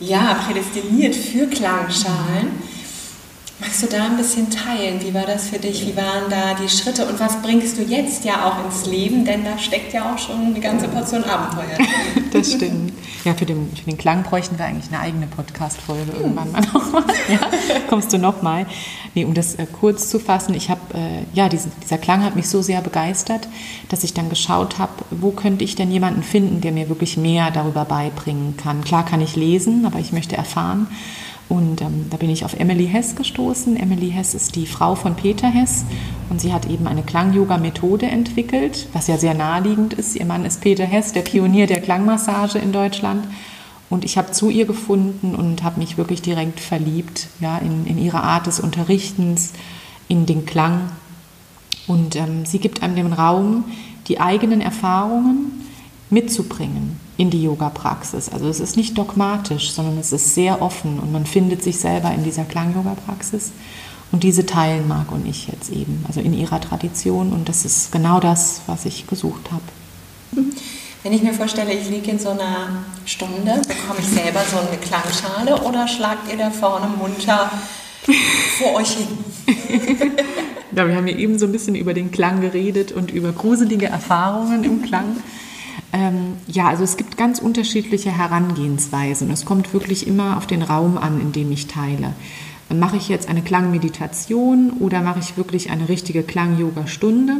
ja, 0.00 0.34
prädestiniert 0.44 1.14
für 1.14 1.46
Klangschalen. 1.46 2.48
Magst 3.64 3.82
du 3.82 3.86
da 3.86 4.04
ein 4.04 4.16
bisschen 4.18 4.50
teilen? 4.50 5.00
Wie 5.02 5.14
war 5.14 5.24
das 5.24 5.48
für 5.48 5.58
dich? 5.58 5.86
Wie 5.86 5.96
waren 5.96 6.28
da 6.28 6.52
die 6.52 6.68
Schritte? 6.68 7.06
Und 7.06 7.18
was 7.18 7.40
bringst 7.40 7.78
du 7.78 7.82
jetzt 7.82 8.22
ja 8.22 8.44
auch 8.44 8.62
ins 8.62 8.84
Leben? 8.84 9.24
Denn 9.24 9.42
da 9.42 9.58
steckt 9.58 9.94
ja 9.94 10.12
auch 10.12 10.18
schon 10.18 10.48
eine 10.48 10.60
ganze 10.60 10.86
Portion 10.86 11.24
Abenteuer. 11.24 11.78
das 12.32 12.52
stimmt. 12.52 12.92
Ja, 13.24 13.32
für 13.32 13.46
den, 13.46 13.74
für 13.74 13.90
den 13.90 13.96
Klang 13.96 14.22
bräuchten 14.22 14.58
wir 14.58 14.66
eigentlich 14.66 14.92
eine 14.92 15.00
eigene 15.00 15.26
Podcast-Folge 15.26 16.12
hm. 16.12 16.20
irgendwann 16.20 16.52
mal 16.52 16.60
nochmal. 16.74 17.04
Ja, 17.30 17.40
kommst 17.88 18.12
du 18.12 18.18
nochmal? 18.18 18.66
Nee, 19.14 19.24
um 19.24 19.32
das 19.32 19.54
äh, 19.54 19.66
kurz 19.66 20.10
zu 20.10 20.18
fassen, 20.18 20.54
ich 20.54 20.68
habe, 20.68 20.82
äh, 20.92 21.22
ja, 21.32 21.48
diesen, 21.48 21.72
dieser 21.82 21.96
Klang 21.96 22.22
hat 22.22 22.36
mich 22.36 22.50
so 22.50 22.60
sehr 22.60 22.82
begeistert, 22.82 23.48
dass 23.88 24.04
ich 24.04 24.12
dann 24.12 24.28
geschaut 24.28 24.78
habe, 24.78 24.92
wo 25.10 25.30
könnte 25.30 25.64
ich 25.64 25.74
denn 25.74 25.90
jemanden 25.90 26.22
finden, 26.22 26.60
der 26.60 26.72
mir 26.72 26.90
wirklich 26.90 27.16
mehr 27.16 27.50
darüber 27.50 27.86
beibringen 27.86 28.58
kann. 28.58 28.84
Klar 28.84 29.06
kann 29.06 29.22
ich 29.22 29.36
lesen, 29.36 29.86
aber 29.86 30.00
ich 30.00 30.12
möchte 30.12 30.36
erfahren. 30.36 30.86
Und 31.48 31.82
ähm, 31.82 32.06
da 32.10 32.16
bin 32.16 32.30
ich 32.30 32.44
auf 32.44 32.58
Emily 32.58 32.86
Hess 32.86 33.16
gestoßen. 33.16 33.76
Emily 33.76 34.10
Hess 34.10 34.34
ist 34.34 34.56
die 34.56 34.66
Frau 34.66 34.94
von 34.94 35.14
Peter 35.14 35.48
Hess 35.48 35.84
und 36.30 36.40
sie 36.40 36.52
hat 36.52 36.68
eben 36.70 36.86
eine 36.86 37.02
Klang-Yoga-Methode 37.02 38.06
entwickelt, 38.06 38.88
was 38.92 39.08
ja 39.08 39.18
sehr 39.18 39.34
naheliegend 39.34 39.92
ist. 39.92 40.16
Ihr 40.16 40.24
Mann 40.24 40.46
ist 40.46 40.62
Peter 40.62 40.84
Hess, 40.84 41.12
der 41.12 41.20
Pionier 41.20 41.66
der 41.66 41.80
Klangmassage 41.80 42.58
in 42.58 42.72
Deutschland. 42.72 43.26
Und 43.90 44.04
ich 44.04 44.16
habe 44.16 44.32
zu 44.32 44.48
ihr 44.48 44.64
gefunden 44.64 45.34
und 45.34 45.62
habe 45.62 45.78
mich 45.78 45.98
wirklich 45.98 46.22
direkt 46.22 46.60
verliebt 46.60 47.28
ja, 47.40 47.58
in, 47.58 47.86
in 47.86 47.98
ihre 47.98 48.22
Art 48.22 48.46
des 48.46 48.58
Unterrichtens, 48.58 49.52
in 50.08 50.24
den 50.24 50.46
Klang. 50.46 50.88
Und 51.86 52.16
ähm, 52.16 52.46
sie 52.46 52.58
gibt 52.58 52.82
einem 52.82 52.96
den 52.96 53.12
Raum, 53.12 53.64
die 54.08 54.18
eigenen 54.18 54.62
Erfahrungen 54.62 55.66
mitzubringen 56.08 57.03
in 57.16 57.30
die 57.30 57.42
Yoga-Praxis. 57.42 58.28
Also 58.28 58.48
es 58.48 58.60
ist 58.60 58.76
nicht 58.76 58.98
dogmatisch, 58.98 59.72
sondern 59.72 59.98
es 59.98 60.12
ist 60.12 60.34
sehr 60.34 60.62
offen 60.62 60.98
und 60.98 61.12
man 61.12 61.26
findet 61.26 61.62
sich 61.62 61.78
selber 61.78 62.12
in 62.12 62.24
dieser 62.24 62.44
Klang-Yoga-Praxis. 62.44 63.52
Und 64.12 64.22
diese 64.22 64.46
teilen 64.46 64.86
Marc 64.86 65.10
und 65.10 65.26
ich 65.26 65.48
jetzt 65.48 65.70
eben, 65.70 66.04
also 66.06 66.20
in 66.20 66.34
ihrer 66.34 66.60
Tradition. 66.60 67.32
Und 67.32 67.48
das 67.48 67.64
ist 67.64 67.90
genau 67.90 68.20
das, 68.20 68.62
was 68.66 68.84
ich 68.84 69.06
gesucht 69.06 69.50
habe. 69.50 70.46
Wenn 71.02 71.12
ich 71.12 71.22
mir 71.22 71.34
vorstelle, 71.34 71.72
ich 71.72 71.90
liege 71.90 72.12
in 72.12 72.18
so 72.18 72.30
einer 72.30 72.84
Stunde, 73.04 73.60
bekomme 73.66 73.98
ich 73.98 74.06
selber 74.06 74.40
so 74.48 74.56
eine 74.56 74.78
Klangschale 74.78 75.60
oder 75.62 75.88
schlagt 75.88 76.30
ihr 76.30 76.38
da 76.38 76.50
vorne 76.50 76.86
munter 76.96 77.50
vor 78.58 78.74
euch 78.74 78.90
hin? 78.90 79.08
ja, 80.76 80.86
wir 80.86 80.94
haben 80.94 81.06
ja 81.06 81.16
eben 81.16 81.38
so 81.38 81.46
ein 81.46 81.52
bisschen 81.52 81.74
über 81.74 81.92
den 81.92 82.10
Klang 82.10 82.40
geredet 82.40 82.92
und 82.92 83.10
über 83.10 83.32
gruselige 83.32 83.86
Erfahrungen 83.86 84.64
im 84.64 84.82
Klang. 84.82 85.16
Ähm, 85.92 86.36
ja, 86.46 86.68
also 86.68 86.84
es 86.84 86.96
gibt 86.96 87.16
ganz 87.16 87.38
unterschiedliche 87.38 88.10
Herangehensweisen. 88.10 89.30
Es 89.30 89.44
kommt 89.44 89.72
wirklich 89.72 90.06
immer 90.06 90.36
auf 90.36 90.46
den 90.46 90.62
Raum 90.62 90.98
an, 90.98 91.20
in 91.20 91.32
dem 91.32 91.52
ich 91.52 91.66
teile. 91.66 92.12
Mache 92.74 92.96
ich 92.96 93.08
jetzt 93.08 93.28
eine 93.28 93.42
Klangmeditation 93.42 94.70
oder 94.80 95.02
mache 95.02 95.20
ich 95.20 95.36
wirklich 95.36 95.70
eine 95.70 95.88
richtige 95.88 96.22
Klang-Yoga-Stunde? 96.22 97.36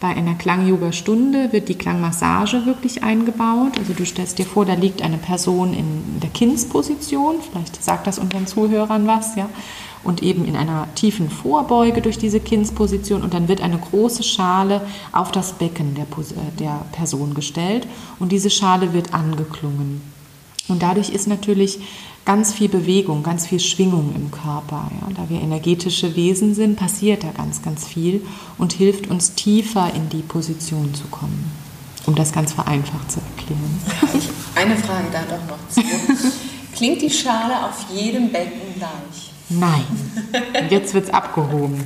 Bei 0.00 0.08
einer 0.08 0.34
Klang-Yoga-Stunde 0.34 1.52
wird 1.52 1.68
die 1.68 1.76
Klangmassage 1.76 2.66
wirklich 2.66 3.02
eingebaut. 3.02 3.78
Also 3.78 3.92
du 3.92 4.04
stellst 4.04 4.38
dir 4.38 4.46
vor, 4.46 4.64
da 4.64 4.74
liegt 4.74 5.02
eine 5.02 5.18
Person 5.18 5.74
in 5.74 6.20
der 6.20 6.30
Kindsposition. 6.30 7.36
Vielleicht 7.48 7.82
sagt 7.82 8.06
das 8.06 8.18
unseren 8.18 8.46
Zuhörern 8.46 9.06
was, 9.06 9.36
ja 9.36 9.48
und 10.04 10.22
eben 10.22 10.44
in 10.44 10.56
einer 10.56 10.86
tiefen 10.94 11.30
Vorbeuge 11.30 12.02
durch 12.02 12.18
diese 12.18 12.40
Kindsposition 12.40 13.22
und 13.22 13.34
dann 13.34 13.48
wird 13.48 13.60
eine 13.60 13.78
große 13.78 14.22
Schale 14.22 14.82
auf 15.12 15.32
das 15.32 15.54
Becken 15.54 15.94
der, 15.94 16.06
der 16.58 16.84
Person 16.92 17.34
gestellt 17.34 17.86
und 18.18 18.30
diese 18.30 18.50
Schale 18.50 18.92
wird 18.92 19.14
angeklungen. 19.14 20.02
Und 20.68 20.82
dadurch 20.82 21.10
ist 21.10 21.26
natürlich 21.26 21.78
ganz 22.24 22.52
viel 22.52 22.68
Bewegung, 22.68 23.22
ganz 23.22 23.46
viel 23.46 23.60
Schwingung 23.60 24.14
im 24.14 24.30
Körper. 24.30 24.90
Ja. 25.00 25.08
Da 25.14 25.28
wir 25.28 25.40
energetische 25.40 26.16
Wesen 26.16 26.54
sind, 26.54 26.76
passiert 26.76 27.22
da 27.22 27.28
ganz, 27.36 27.62
ganz 27.62 27.86
viel 27.86 28.24
und 28.56 28.72
hilft 28.72 29.08
uns 29.08 29.34
tiefer 29.34 29.92
in 29.94 30.08
die 30.08 30.22
Position 30.22 30.94
zu 30.94 31.04
kommen, 31.08 31.50
um 32.06 32.14
das 32.14 32.32
ganz 32.32 32.52
vereinfacht 32.52 33.12
zu 33.12 33.20
erklären. 33.20 33.80
Eine 34.54 34.76
Frage 34.76 35.08
da 35.12 35.22
doch 35.22 35.46
noch 35.48 35.68
zu. 35.68 35.82
Klingt 36.74 37.02
die 37.02 37.10
Schale 37.10 37.66
auf 37.66 37.86
jedem 37.92 38.32
Becken 38.32 38.74
gleich? 38.76 39.33
Nein. 39.58 39.84
Jetzt 40.70 40.94
wird 40.94 41.04
es 41.04 41.10
abgehoben. 41.10 41.82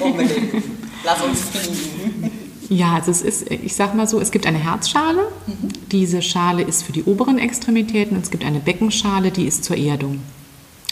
Unbedingt. 0.00 0.64
Lass 1.04 1.22
uns 1.22 1.40
fliegen. 1.40 2.30
Ja, 2.68 2.94
also 2.94 3.10
es 3.10 3.20
ist, 3.20 3.50
ich 3.50 3.74
sag 3.74 3.94
mal 3.94 4.08
so, 4.08 4.18
es 4.18 4.30
gibt 4.30 4.46
eine 4.46 4.58
Herzschale. 4.58 5.28
Mhm. 5.46 5.68
Diese 5.90 6.22
Schale 6.22 6.62
ist 6.62 6.84
für 6.84 6.92
die 6.92 7.04
oberen 7.04 7.38
Extremitäten 7.38 8.16
und 8.16 8.22
es 8.22 8.30
gibt 8.30 8.44
eine 8.44 8.60
Beckenschale, 8.60 9.30
die 9.30 9.46
ist 9.46 9.64
zur 9.64 9.76
Erdung. 9.76 10.20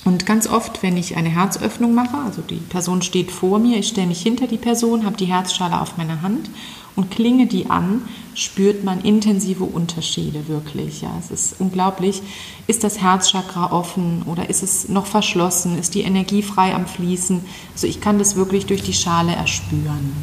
Und 0.05 0.27
ganz 0.27 0.47
oft, 0.47 0.83
wenn 0.83 0.97
ich 0.97 1.17
eine 1.17 1.29
Herzöffnung 1.29 1.95
mache, 1.95 2.17
also 2.17 2.43
die 2.43 2.57
Person 2.57 3.03
steht 3.03 3.31
vor 3.31 3.59
mir, 3.59 3.79
ich 3.79 3.89
stelle 3.89 4.07
mich 4.07 4.23
hinter 4.23 4.47
die 4.47 4.57
Person, 4.57 5.05
habe 5.05 5.17
die 5.17 5.27
Herzschale 5.27 5.81
auf 5.81 5.97
meiner 5.97 6.23
Hand 6.23 6.51
und 6.97 7.11
klinge 7.11 7.47
die 7.47 7.71
an, 7.71 8.03
spürt 8.35 8.85
man 8.85 9.01
intensive 9.01 9.65
Unterschiede 9.65 10.49
wirklich. 10.49 11.03
Ja, 11.03 11.11
es 11.19 11.31
ist 11.31 11.61
unglaublich. 11.61 12.23
Ist 12.67 12.85
das 12.85 13.01
Herzchakra 13.01 13.73
offen 13.73 14.23
oder 14.27 14.49
ist 14.49 14.63
es 14.63 14.89
noch 14.89 15.07
verschlossen? 15.07 15.79
Ist 15.79 15.95
die 15.95 16.03
Energie 16.03 16.43
frei 16.43 16.75
am 16.75 16.87
Fließen? 16.87 17.41
Also 17.73 17.87
ich 17.87 18.01
kann 18.01 18.19
das 18.19 18.37
wirklich 18.37 18.67
durch 18.67 18.83
die 18.83 18.93
Schale 18.93 19.33
erspüren. 19.33 20.15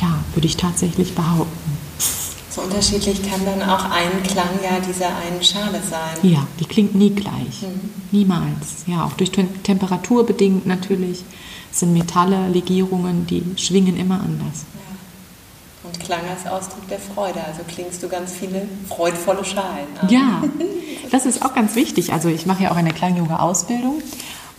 Ja, 0.00 0.18
würde 0.34 0.46
ich 0.46 0.56
tatsächlich 0.56 1.14
behaupten. 1.14 1.78
So 2.50 2.60
unterschiedlich 2.60 3.22
kann 3.22 3.40
dann 3.46 3.62
auch 3.68 3.84
ein 3.84 4.22
Klang 4.24 4.50
ja 4.62 4.78
dieser 4.78 5.08
einen 5.16 5.42
Schale 5.42 5.80
sein. 5.88 6.30
Ja, 6.30 6.46
die 6.60 6.66
klingt 6.66 6.94
nie 6.94 7.10
gleich. 7.10 7.62
Mhm. 7.62 7.90
Niemals. 8.10 8.84
Ja, 8.86 9.04
auch 9.04 9.14
durch 9.14 9.30
Temperatur 9.30 10.26
bedingt 10.26 10.66
natürlich. 10.66 11.24
Es 11.72 11.80
sind 11.80 11.94
Metalle, 11.94 12.48
Legierungen, 12.48 13.26
die 13.26 13.42
schwingen 13.56 13.96
immer 13.96 14.20
anders. 14.20 14.66
Und 15.84 15.98
Klang 15.98 16.20
als 16.30 16.46
Ausdruck 16.46 16.86
der 16.88 16.98
Freude. 16.98 17.40
Also 17.44 17.62
klingst 17.66 18.02
du 18.02 18.08
ganz 18.08 18.32
viele 18.32 18.68
freudvolle 18.88 19.44
Schalen 19.44 19.88
an. 20.00 20.08
Ja, 20.08 20.42
das 21.10 21.26
ist 21.26 21.44
auch 21.44 21.54
ganz 21.54 21.74
wichtig. 21.74 22.12
Also 22.12 22.28
ich 22.28 22.46
mache 22.46 22.64
ja 22.64 22.70
auch 22.70 22.76
eine 22.76 22.92
Klang-Yoga-Ausbildung 22.92 24.00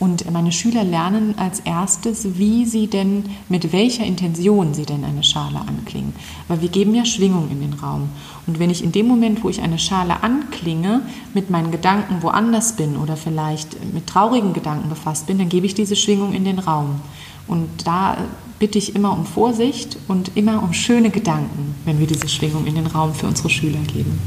und 0.03 0.29
meine 0.31 0.51
Schüler 0.51 0.83
lernen 0.83 1.35
als 1.37 1.61
erstes, 1.61 2.37
wie 2.37 2.65
sie 2.65 2.87
denn, 2.87 3.23
mit 3.47 3.71
welcher 3.71 4.03
Intention 4.03 4.73
sie 4.73 4.85
denn 4.85 5.05
eine 5.05 5.23
Schale 5.23 5.59
anklingen. 5.59 6.13
Weil 6.49 6.61
wir 6.61 6.67
geben 6.67 6.93
ja 6.93 7.05
Schwingung 7.05 7.49
in 7.49 7.61
den 7.61 7.73
Raum. 7.73 8.09
Und 8.45 8.59
wenn 8.59 8.69
ich 8.69 8.83
in 8.83 8.91
dem 8.91 9.07
Moment, 9.07 9.45
wo 9.45 9.49
ich 9.49 9.61
eine 9.61 9.79
Schale 9.79 10.21
anklinge, 10.21 11.03
mit 11.33 11.49
meinen 11.49 11.71
Gedanken 11.71 12.21
woanders 12.21 12.75
bin 12.75 12.97
oder 12.97 13.15
vielleicht 13.15 13.77
mit 13.93 14.07
traurigen 14.07 14.51
Gedanken 14.51 14.89
befasst 14.89 15.27
bin, 15.27 15.37
dann 15.37 15.47
gebe 15.47 15.65
ich 15.65 15.73
diese 15.73 15.95
Schwingung 15.95 16.33
in 16.33 16.43
den 16.43 16.59
Raum. 16.59 16.99
Und 17.47 17.69
da 17.85 18.17
bitte 18.63 18.77
ich 18.77 18.95
immer 18.95 19.11
um 19.11 19.25
Vorsicht 19.25 19.97
und 20.07 20.37
immer 20.37 20.63
um 20.63 20.71
schöne 20.71 21.09
Gedanken, 21.09 21.75
wenn 21.83 21.99
wir 21.99 22.07
diese 22.07 22.29
Schwingung 22.29 22.65
in 22.65 22.75
den 22.75 22.87
Raum 22.87 23.13
für 23.13 23.27
unsere 23.27 23.49
Schüler 23.49 23.81
geben. 23.93 24.17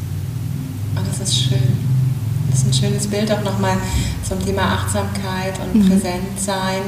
Oh, 0.95 1.01
das 1.09 1.27
ist 1.27 1.39
schön 1.41 1.97
ist 2.53 2.67
ein 2.67 2.73
schönes 2.73 3.07
Bild 3.07 3.31
auch 3.33 3.43
nochmal 3.43 3.77
zum 4.27 4.45
Thema 4.45 4.63
Achtsamkeit 4.63 5.59
und 5.61 5.75
mhm. 5.75 5.89
Präsentsein 5.89 6.83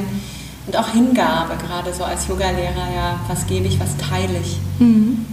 und 0.67 0.75
auch 0.75 0.89
Hingabe, 0.89 1.55
gerade 1.57 1.93
so 1.93 2.03
als 2.03 2.27
Yogalehrer, 2.27 2.93
ja, 2.95 3.19
was 3.27 3.45
gebe 3.45 3.67
ich, 3.67 3.79
was 3.79 3.97
teile 3.97 4.39
ich. 4.39 4.57
Mhm. 4.79 5.25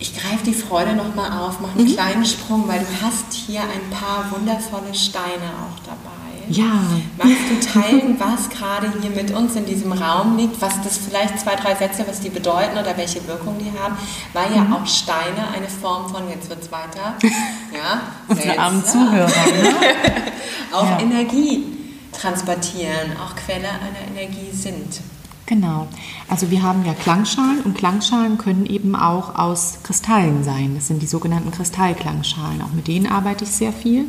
Ich 0.00 0.16
greife 0.16 0.44
die 0.44 0.54
Freude 0.54 0.94
nochmal 0.94 1.32
auf, 1.32 1.60
mache 1.60 1.78
einen 1.78 1.88
mhm. 1.88 1.94
kleinen 1.94 2.24
Sprung, 2.24 2.68
weil 2.68 2.80
du 2.80 3.06
hast 3.06 3.32
hier 3.32 3.62
ein 3.62 3.90
paar 3.90 4.30
wundervolle 4.30 4.94
Steine 4.94 5.50
auch 5.60 5.84
dabei. 5.84 6.17
Ja. 6.50 6.82
Magst 7.16 7.50
du 7.50 7.80
teilen, 7.80 8.16
was 8.18 8.48
gerade 8.48 8.92
hier 9.00 9.10
mit 9.10 9.30
uns 9.32 9.56
in 9.56 9.66
diesem 9.66 9.92
Raum 9.92 10.36
liegt, 10.36 10.60
was 10.60 10.80
das 10.82 10.98
vielleicht 10.98 11.38
zwei, 11.38 11.54
drei 11.56 11.74
Sätze, 11.74 12.04
was 12.06 12.20
die 12.20 12.30
bedeuten 12.30 12.78
oder 12.78 12.96
welche 12.96 13.26
Wirkung 13.26 13.56
die 13.58 13.70
haben? 13.78 13.96
Weil 14.32 14.54
ja 14.54 14.62
mhm. 14.62 14.72
auch 14.74 14.86
Steine 14.86 15.48
eine 15.54 15.68
Form 15.68 16.08
von, 16.08 16.28
jetzt 16.28 16.48
wird 16.48 16.62
es 16.62 16.72
weiter, 16.72 17.14
ja, 17.22 18.00
unsere 18.28 18.58
armen 18.58 18.84
Zuhörer, 18.84 19.28
ne? 19.28 19.74
auch 20.72 20.84
ja. 20.84 21.00
Energie 21.00 21.64
transportieren, 22.12 23.16
auch 23.22 23.36
Quelle 23.36 23.68
einer 23.68 24.16
Energie 24.16 24.50
sind. 24.52 25.00
Genau. 25.46 25.88
Also 26.28 26.50
wir 26.50 26.62
haben 26.62 26.84
ja 26.84 26.92
Klangschalen 26.92 27.62
und 27.62 27.76
Klangschalen 27.76 28.36
können 28.36 28.66
eben 28.66 28.94
auch 28.94 29.34
aus 29.38 29.78
Kristallen 29.82 30.44
sein. 30.44 30.74
Das 30.74 30.88
sind 30.88 31.00
die 31.00 31.06
sogenannten 31.06 31.52
Kristallklangschalen. 31.52 32.60
Auch 32.60 32.72
mit 32.72 32.86
denen 32.86 33.06
arbeite 33.06 33.44
ich 33.44 33.50
sehr 33.50 33.72
viel. 33.72 34.04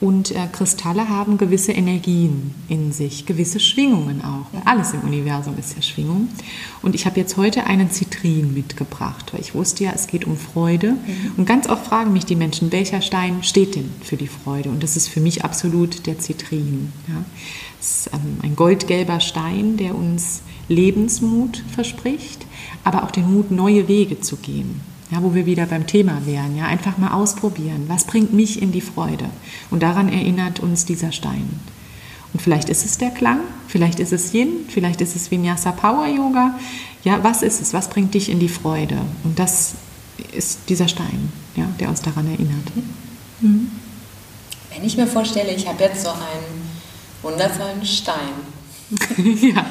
Und 0.00 0.30
äh, 0.30 0.46
Kristalle 0.50 1.10
haben 1.10 1.36
gewisse 1.36 1.72
Energien 1.72 2.54
in 2.68 2.90
sich, 2.90 3.26
gewisse 3.26 3.60
Schwingungen 3.60 4.22
auch. 4.24 4.46
Alles 4.64 4.94
im 4.94 5.00
Universum 5.00 5.58
ist 5.58 5.76
ja 5.76 5.82
Schwingung. 5.82 6.28
Und 6.80 6.94
ich 6.94 7.04
habe 7.04 7.20
jetzt 7.20 7.36
heute 7.36 7.66
einen 7.66 7.90
Zitrin 7.90 8.54
mitgebracht, 8.54 9.32
weil 9.32 9.42
ich 9.42 9.54
wusste 9.54 9.84
ja, 9.84 9.92
es 9.94 10.06
geht 10.06 10.26
um 10.26 10.38
Freude. 10.38 10.92
Mhm. 10.92 11.32
Und 11.36 11.46
ganz 11.46 11.68
oft 11.68 11.86
fragen 11.86 12.14
mich 12.14 12.24
die 12.24 12.36
Menschen, 12.36 12.72
welcher 12.72 13.02
Stein 13.02 13.42
steht 13.42 13.74
denn 13.74 13.90
für 14.02 14.16
die 14.16 14.26
Freude? 14.26 14.70
Und 14.70 14.82
das 14.82 14.96
ist 14.96 15.08
für 15.08 15.20
mich 15.20 15.44
absolut 15.44 16.06
der 16.06 16.18
Zitrin. 16.18 16.92
Ja. 17.06 17.22
Das 17.78 18.06
ist 18.06 18.10
ähm, 18.14 18.38
ein 18.42 18.56
goldgelber 18.56 19.20
Stein, 19.20 19.76
der 19.76 19.94
uns 19.94 20.40
Lebensmut 20.68 21.62
verspricht, 21.74 22.46
aber 22.84 23.04
auch 23.04 23.10
den 23.10 23.30
Mut, 23.30 23.50
neue 23.50 23.86
Wege 23.86 24.20
zu 24.20 24.36
gehen 24.36 24.80
ja, 25.10 25.22
wo 25.22 25.34
wir 25.34 25.46
wieder 25.46 25.66
beim 25.66 25.86
Thema 25.86 26.24
wären. 26.24 26.56
Ja, 26.56 26.66
einfach 26.66 26.98
mal 26.98 27.12
ausprobieren. 27.12 27.84
Was 27.88 28.04
bringt 28.04 28.32
mich 28.32 28.62
in 28.62 28.72
die 28.72 28.80
Freude? 28.80 29.26
Und 29.70 29.82
daran 29.82 30.08
erinnert 30.08 30.60
uns 30.60 30.84
dieser 30.84 31.12
Stein. 31.12 31.48
Und 32.32 32.40
vielleicht 32.40 32.68
ist 32.68 32.84
es 32.84 32.98
der 32.98 33.10
Klang, 33.10 33.40
vielleicht 33.66 33.98
ist 33.98 34.12
es 34.12 34.32
Yin, 34.32 34.66
vielleicht 34.68 35.00
ist 35.00 35.16
es 35.16 35.30
Vinyasa 35.30 35.72
Power 35.72 36.06
Yoga. 36.06 36.58
Ja, 37.02 37.24
was 37.24 37.42
ist 37.42 37.60
es? 37.60 37.74
Was 37.74 37.88
bringt 37.90 38.14
dich 38.14 38.28
in 38.28 38.38
die 38.38 38.48
Freude? 38.48 38.98
Und 39.24 39.38
das 39.38 39.72
ist 40.32 40.60
dieser 40.68 40.86
Stein, 40.86 41.32
ja, 41.56 41.66
der 41.80 41.88
uns 41.88 42.02
daran 42.02 42.30
erinnert. 42.30 42.70
Mhm. 43.40 43.70
Wenn 44.72 44.84
ich 44.84 44.96
mir 44.96 45.08
vorstelle, 45.08 45.52
ich 45.52 45.66
habe 45.66 45.82
jetzt 45.82 46.04
so 46.04 46.10
einen 46.10 46.70
wundervollen 47.22 47.84
Stein. 47.84 48.34
ja. 49.16 49.66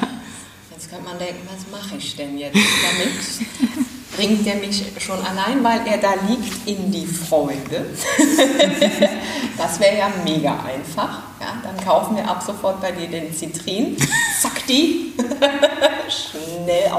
Jetzt 0.70 0.90
könnte 0.90 1.04
man 1.04 1.18
denken, 1.18 1.46
was 1.46 1.70
mache 1.70 1.96
ich 1.96 2.16
denn 2.16 2.36
jetzt 2.36 2.56
damit? 2.56 3.86
bringt 4.16 4.46
er 4.46 4.56
mich 4.56 4.84
schon 4.98 5.18
allein, 5.18 5.62
weil 5.62 5.80
er 5.86 5.98
da 5.98 6.14
liegt, 6.28 6.66
in 6.68 6.90
die 6.90 7.06
Freude. 7.06 7.86
das 9.56 9.80
wäre 9.80 9.98
ja 9.98 10.10
mega 10.24 10.52
einfach. 10.52 11.22
Ja, 11.40 11.54
dann 11.62 11.84
kaufen 11.84 12.16
wir 12.16 12.28
ab 12.28 12.42
sofort 12.44 12.80
bei 12.80 12.92
dir 12.92 13.08
den 13.08 13.34
Zitrin. 13.34 13.96
Zack, 14.40 14.66
die. 14.66 15.12
Schnell 16.08 16.90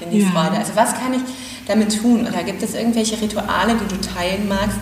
in 0.00 0.10
die 0.10 0.20
ja. 0.20 0.28
Freude. 0.30 0.58
Also 0.58 0.72
was 0.74 0.94
kann 0.94 1.14
ich 1.14 1.22
damit 1.66 2.00
tun? 2.00 2.26
Oder 2.26 2.42
gibt 2.42 2.62
es 2.62 2.74
irgendwelche 2.74 3.20
Rituale, 3.20 3.74
die 3.74 3.94
du 3.94 4.00
teilen 4.00 4.48
magst, 4.48 4.78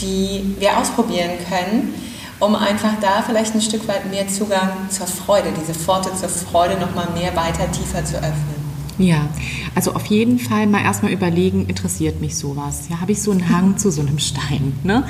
die 0.00 0.56
wir 0.58 0.78
ausprobieren 0.78 1.32
können? 1.48 1.94
um 2.40 2.54
einfach 2.54 2.92
da 3.00 3.22
vielleicht 3.22 3.54
ein 3.54 3.60
Stück 3.60 3.88
weit 3.88 4.08
mehr 4.10 4.28
Zugang 4.28 4.88
zur 4.90 5.06
Freude, 5.06 5.48
diese 5.60 5.74
Pforte 5.74 6.14
zur 6.14 6.28
Freude 6.28 6.78
nochmal 6.78 7.08
mehr 7.10 7.34
weiter 7.34 7.70
tiefer 7.72 8.04
zu 8.04 8.16
öffnen. 8.16 8.57
Ja, 8.98 9.28
also 9.76 9.92
auf 9.92 10.06
jeden 10.06 10.40
Fall 10.40 10.66
mal 10.66 10.82
erstmal 10.82 11.12
überlegen, 11.12 11.66
interessiert 11.66 12.20
mich 12.20 12.36
sowas? 12.36 12.88
Ja, 12.90 13.00
habe 13.00 13.12
ich 13.12 13.22
so 13.22 13.30
einen 13.30 13.48
Hang 13.48 13.76
zu 13.78 13.90
so 13.90 14.00
einem 14.00 14.18
Stein? 14.18 14.72
Ne? 14.82 15.04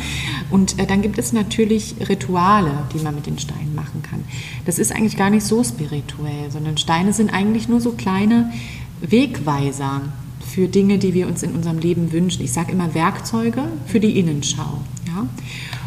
Und 0.50 0.78
äh, 0.78 0.86
dann 0.86 1.00
gibt 1.00 1.18
es 1.18 1.32
natürlich 1.32 1.94
Rituale, 2.06 2.70
die 2.92 3.02
man 3.02 3.14
mit 3.14 3.26
den 3.26 3.38
Steinen 3.38 3.74
machen 3.74 4.02
kann. 4.02 4.24
Das 4.66 4.78
ist 4.78 4.92
eigentlich 4.92 5.16
gar 5.16 5.30
nicht 5.30 5.44
so 5.44 5.64
spirituell, 5.64 6.50
sondern 6.50 6.76
Steine 6.76 7.14
sind 7.14 7.32
eigentlich 7.32 7.68
nur 7.68 7.80
so 7.80 7.92
kleine 7.92 8.52
Wegweiser 9.00 10.02
für 10.46 10.68
Dinge, 10.68 10.98
die 10.98 11.14
wir 11.14 11.26
uns 11.26 11.42
in 11.42 11.54
unserem 11.54 11.78
Leben 11.78 12.12
wünschen. 12.12 12.44
Ich 12.44 12.52
sage 12.52 12.72
immer 12.72 12.94
Werkzeuge 12.94 13.64
für 13.86 14.00
die 14.00 14.18
Innenschau. 14.18 14.80
Ja? 15.06 15.26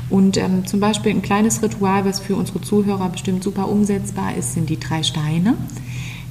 Und 0.10 0.38
ähm, 0.38 0.66
zum 0.66 0.80
Beispiel 0.80 1.12
ein 1.12 1.22
kleines 1.22 1.62
Ritual, 1.62 2.04
was 2.04 2.20
für 2.20 2.36
unsere 2.36 2.62
Zuhörer 2.62 3.10
bestimmt 3.10 3.44
super 3.44 3.70
umsetzbar 3.70 4.36
ist, 4.36 4.54
sind 4.54 4.70
die 4.70 4.80
drei 4.80 5.04
Steine. 5.04 5.56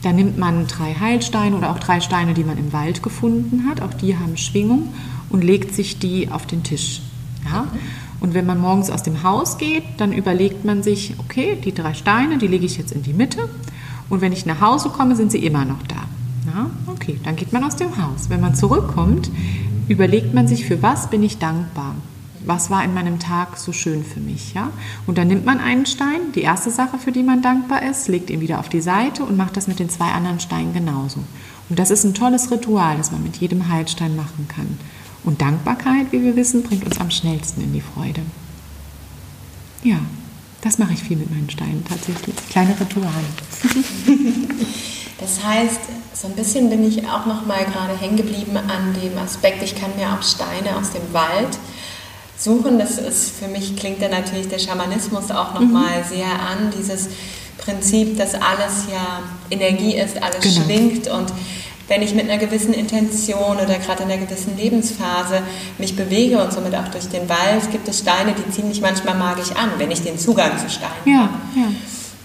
Da 0.02 0.12
nimmt 0.12 0.38
man 0.38 0.66
drei 0.66 0.94
Heilsteine 0.94 1.56
oder 1.56 1.70
auch 1.70 1.78
drei 1.78 2.00
Steine, 2.00 2.34
die 2.34 2.44
man 2.44 2.56
im 2.58 2.72
Wald 2.72 3.02
gefunden 3.02 3.66
hat, 3.68 3.82
auch 3.82 3.94
die 3.94 4.16
haben 4.16 4.36
Schwingung, 4.36 4.94
und 5.28 5.44
legt 5.44 5.74
sich 5.74 5.98
die 5.98 6.30
auf 6.30 6.46
den 6.46 6.62
Tisch. 6.62 7.02
Ja? 7.44 7.66
Und 8.20 8.34
wenn 8.34 8.46
man 8.46 8.60
morgens 8.60 8.90
aus 8.90 9.02
dem 9.02 9.22
Haus 9.22 9.58
geht, 9.58 9.84
dann 9.98 10.12
überlegt 10.12 10.64
man 10.64 10.82
sich, 10.82 11.14
okay, 11.18 11.56
die 11.62 11.72
drei 11.72 11.94
Steine, 11.94 12.38
die 12.38 12.46
lege 12.46 12.66
ich 12.66 12.76
jetzt 12.76 12.92
in 12.92 13.02
die 13.02 13.12
Mitte. 13.12 13.48
Und 14.08 14.20
wenn 14.20 14.32
ich 14.32 14.44
nach 14.44 14.60
Hause 14.60 14.88
komme, 14.88 15.16
sind 15.16 15.32
sie 15.32 15.44
immer 15.44 15.64
noch 15.64 15.82
da. 15.86 15.96
Ja? 16.52 16.70
Okay, 16.86 17.18
dann 17.22 17.36
geht 17.36 17.52
man 17.52 17.64
aus 17.64 17.76
dem 17.76 17.96
Haus. 17.96 18.28
Wenn 18.28 18.40
man 18.40 18.54
zurückkommt, 18.54 19.30
überlegt 19.88 20.34
man 20.34 20.48
sich, 20.48 20.66
für 20.66 20.82
was 20.82 21.08
bin 21.08 21.22
ich 21.22 21.38
dankbar 21.38 21.94
was 22.44 22.70
war 22.70 22.84
in 22.84 22.94
meinem 22.94 23.18
Tag 23.18 23.58
so 23.58 23.72
schön 23.72 24.04
für 24.04 24.20
mich, 24.20 24.54
ja? 24.54 24.70
Und 25.06 25.18
dann 25.18 25.28
nimmt 25.28 25.44
man 25.44 25.60
einen 25.60 25.86
Stein, 25.86 26.32
die 26.34 26.42
erste 26.42 26.70
Sache, 26.70 26.98
für 26.98 27.12
die 27.12 27.22
man 27.22 27.42
dankbar 27.42 27.82
ist, 27.82 28.08
legt 28.08 28.30
ihn 28.30 28.40
wieder 28.40 28.60
auf 28.60 28.68
die 28.68 28.80
Seite 28.80 29.24
und 29.24 29.36
macht 29.36 29.56
das 29.56 29.66
mit 29.66 29.78
den 29.78 29.90
zwei 29.90 30.10
anderen 30.10 30.40
Steinen 30.40 30.72
genauso. 30.72 31.20
Und 31.68 31.78
das 31.78 31.90
ist 31.90 32.04
ein 32.04 32.14
tolles 32.14 32.50
Ritual, 32.50 32.96
das 32.96 33.12
man 33.12 33.22
mit 33.22 33.36
jedem 33.36 33.68
Heilstein 33.68 34.16
machen 34.16 34.48
kann. 34.48 34.78
Und 35.22 35.40
Dankbarkeit, 35.42 36.12
wie 36.12 36.22
wir 36.22 36.34
wissen, 36.34 36.62
bringt 36.62 36.84
uns 36.84 36.98
am 36.98 37.10
schnellsten 37.10 37.62
in 37.62 37.72
die 37.72 37.82
Freude. 37.82 38.22
Ja, 39.82 39.98
das 40.62 40.78
mache 40.78 40.94
ich 40.94 41.02
viel 41.02 41.16
mit 41.16 41.30
meinen 41.30 41.50
Steinen 41.50 41.84
tatsächlich. 41.86 42.34
Kleine 42.48 42.74
Rituale. 42.78 43.10
Das 45.20 45.44
heißt, 45.44 45.80
so 46.14 46.28
ein 46.28 46.34
bisschen 46.34 46.70
bin 46.70 46.82
ich 46.82 47.06
auch 47.06 47.26
noch 47.26 47.44
mal 47.44 47.62
gerade 47.66 47.94
hängen 47.94 48.16
geblieben 48.16 48.56
an 48.56 48.94
dem 48.94 49.18
Aspekt, 49.18 49.62
ich 49.62 49.74
kann 49.78 49.90
mir 49.96 50.08
auch 50.14 50.22
Steine 50.22 50.76
aus 50.78 50.92
dem 50.92 51.12
Wald 51.12 51.58
suchen. 52.42 52.78
Das 52.78 52.98
ist 52.98 53.38
für 53.38 53.48
mich 53.48 53.76
klingt 53.76 54.02
dann 54.02 54.10
natürlich 54.10 54.48
der 54.48 54.58
Schamanismus 54.58 55.30
auch 55.30 55.54
nochmal 55.54 56.00
mhm. 56.00 56.08
sehr 56.08 56.26
an, 56.26 56.72
dieses 56.76 57.08
Prinzip, 57.58 58.16
dass 58.16 58.34
alles 58.34 58.86
ja 58.90 59.22
Energie 59.50 59.94
ist, 59.94 60.22
alles 60.22 60.40
genau. 60.40 60.64
schwingt 60.64 61.08
und 61.08 61.32
wenn 61.90 62.02
ich 62.02 62.14
mit 62.14 62.30
einer 62.30 62.38
gewissen 62.38 62.72
Intention 62.72 63.56
oder 63.56 63.76
gerade 63.78 64.04
in 64.04 64.10
einer 64.10 64.24
gewissen 64.24 64.56
Lebensphase 64.56 65.42
mich 65.76 65.96
bewege 65.96 66.40
und 66.40 66.52
somit 66.52 66.72
auch 66.76 66.86
durch 66.86 67.08
den 67.08 67.28
Wald, 67.28 67.68
gibt 67.72 67.88
es 67.88 67.98
Steine, 67.98 68.32
die 68.32 68.48
ziehen 68.52 68.68
mich 68.68 68.80
manchmal 68.80 69.16
magisch 69.16 69.50
an, 69.50 69.70
wenn 69.76 69.90
ich 69.90 70.00
den 70.00 70.16
Zugang 70.16 70.56
zu 70.56 70.70
Steinen 70.70 70.92
ja, 71.04 71.22
habe. 71.22 71.32
Ja. 71.56 71.66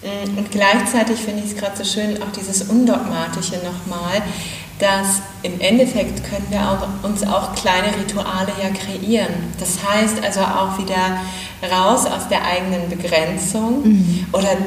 Mm, 0.06 0.38
und 0.38 0.52
gleichzeitig 0.52 1.20
finde 1.20 1.42
ich 1.44 1.54
es 1.54 1.58
gerade 1.58 1.76
so 1.76 1.84
schön, 1.84 2.22
auch 2.22 2.32
dieses 2.38 2.62
Undogmatische 2.70 3.56
nochmal, 3.56 4.22
dass 4.80 5.22
im 5.44 5.60
Endeffekt 5.60 6.24
können 6.30 6.46
wir 6.50 6.60
auch, 6.62 7.04
uns 7.08 7.24
auch 7.24 7.56
kleine 7.56 7.96
Rituale 7.98 8.52
ja 8.62 8.70
kreieren. 8.70 9.34
Das 9.60 9.78
heißt 9.84 10.24
also 10.24 10.42
auch 10.42 10.78
wieder 10.78 11.20
raus 11.72 12.06
aus 12.06 12.28
der 12.30 12.44
eigenen 12.44 12.90
Begrenzung 12.90 13.84
mhm. 13.84 14.26
oder 14.34 14.58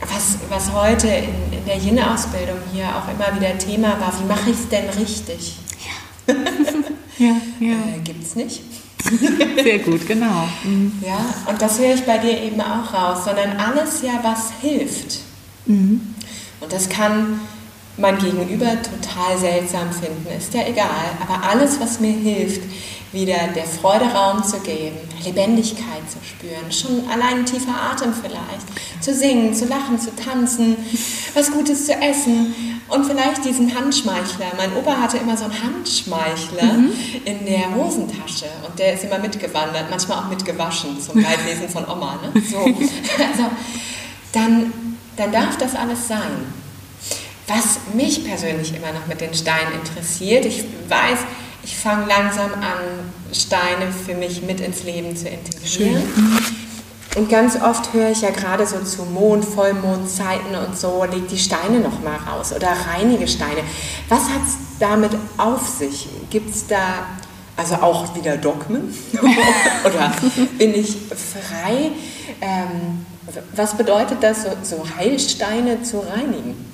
was, 0.00 0.38
was 0.50 0.72
heute 0.72 1.08
in, 1.08 1.58
in 1.58 1.64
der 1.66 1.76
Yin-Ausbildung 1.76 2.58
hier 2.72 2.84
auch 2.84 3.08
immer 3.08 3.34
wieder 3.38 3.56
Thema 3.56 3.98
war, 3.98 4.12
wie 4.20 4.26
mache 4.26 4.50
ich 4.50 4.56
es 4.56 4.68
denn 4.68 4.88
richtig? 4.90 5.56
Ja, 6.28 6.34
ja, 7.18 7.36
ja. 7.60 7.72
Äh, 7.72 8.00
Gibt 8.04 8.22
es 8.22 8.36
nicht. 8.36 8.60
Sehr 9.62 9.78
gut, 9.78 10.06
genau. 10.06 10.48
Mhm. 10.64 10.92
Ja, 11.04 11.18
und 11.46 11.62
das 11.62 11.78
höre 11.78 11.94
ich 11.94 12.02
bei 12.02 12.18
dir 12.18 12.42
eben 12.42 12.60
auch 12.60 12.92
raus, 12.92 13.24
sondern 13.24 13.56
alles 13.56 14.02
ja, 14.02 14.20
was 14.22 14.50
hilft. 14.60 15.20
Mhm. 15.66 16.14
Und 16.60 16.72
das 16.72 16.88
kann 16.88 17.40
mein 17.98 18.18
Gegenüber 18.18 18.70
total 18.82 19.38
seltsam 19.38 19.90
finden, 19.90 20.26
ist 20.36 20.52
ja 20.54 20.66
egal. 20.66 20.88
Aber 21.20 21.46
alles, 21.46 21.80
was 21.80 22.00
mir 22.00 22.12
hilft, 22.12 22.62
wieder 23.12 23.48
der 23.54 23.64
Freude 23.64 24.04
Raum 24.04 24.42
zu 24.44 24.58
geben, 24.60 24.96
Lebendigkeit 25.24 26.02
zu 26.08 26.18
spüren, 26.22 26.70
schon 26.70 27.08
allein 27.10 27.38
ein 27.38 27.46
tiefer 27.46 27.74
Atem 27.74 28.12
vielleicht, 28.12 28.66
zu 29.00 29.14
singen, 29.14 29.54
zu 29.54 29.64
lachen, 29.66 29.98
zu 29.98 30.14
tanzen, 30.14 30.76
was 31.34 31.50
Gutes 31.50 31.86
zu 31.86 31.94
essen 31.94 32.54
und 32.88 33.06
vielleicht 33.06 33.44
diesen 33.44 33.74
Handschmeichler. 33.74 34.52
Mein 34.56 34.74
Opa 34.76 34.96
hatte 35.00 35.16
immer 35.16 35.36
so 35.36 35.44
einen 35.44 35.62
Handschmeichler 35.62 36.74
mhm. 36.74 36.92
in 37.24 37.46
der 37.46 37.74
Hosentasche 37.74 38.46
und 38.66 38.78
der 38.78 38.94
ist 38.94 39.04
immer 39.04 39.18
mitgewandert, 39.18 39.88
manchmal 39.88 40.18
auch 40.18 40.28
mitgewaschen 40.28 41.00
zum 41.00 41.20
Leidwesen 41.20 41.68
von 41.68 41.88
Oma. 41.88 42.18
Ne? 42.22 42.42
So. 42.42 42.58
Also, 43.18 43.50
dann, 44.32 44.72
dann 45.16 45.32
darf 45.32 45.56
das 45.56 45.74
alles 45.74 46.06
sein. 46.06 46.65
Was 47.46 47.78
mich 47.94 48.24
persönlich 48.24 48.74
immer 48.74 48.92
noch 48.92 49.06
mit 49.06 49.20
den 49.20 49.34
Steinen 49.34 49.72
interessiert, 49.74 50.44
ich 50.44 50.64
weiß, 50.88 51.18
ich 51.62 51.76
fange 51.76 52.06
langsam 52.06 52.52
an, 52.54 53.12
Steine 53.32 53.92
für 53.92 54.14
mich 54.14 54.42
mit 54.42 54.60
ins 54.60 54.82
Leben 54.84 55.16
zu 55.16 55.28
integrieren. 55.28 56.02
Schön. 56.02 56.56
Und 57.16 57.30
ganz 57.30 57.56
oft 57.60 57.92
höre 57.94 58.10
ich 58.10 58.20
ja 58.20 58.30
gerade 58.30 58.66
so 58.66 58.78
zu 58.80 59.04
Mond, 59.04 59.44
Vollmondzeiten 59.44 60.54
und 60.54 60.76
so, 60.76 61.04
leg 61.04 61.28
die 61.28 61.38
Steine 61.38 61.80
nochmal 61.80 62.18
raus 62.18 62.52
oder 62.54 62.68
reinige 62.68 63.26
Steine. 63.26 63.62
Was 64.08 64.24
hat 64.24 64.42
es 64.46 64.78
damit 64.78 65.12
auf 65.38 65.66
sich? 65.66 66.08
Gibt 66.30 66.54
es 66.54 66.66
da 66.66 67.06
Also 67.56 67.76
auch 67.76 68.14
wieder 68.14 68.36
Dogmen? 68.36 68.94
Oder 69.84 70.12
bin 70.58 70.74
ich 70.74 70.94
frei? 70.94 71.90
Ähm, 72.42 73.06
was 73.54 73.76
bedeutet 73.76 74.18
das, 74.20 74.42
so, 74.42 74.50
so 74.62 74.84
Heilsteine 74.98 75.82
zu 75.82 76.00
reinigen? 76.00 76.65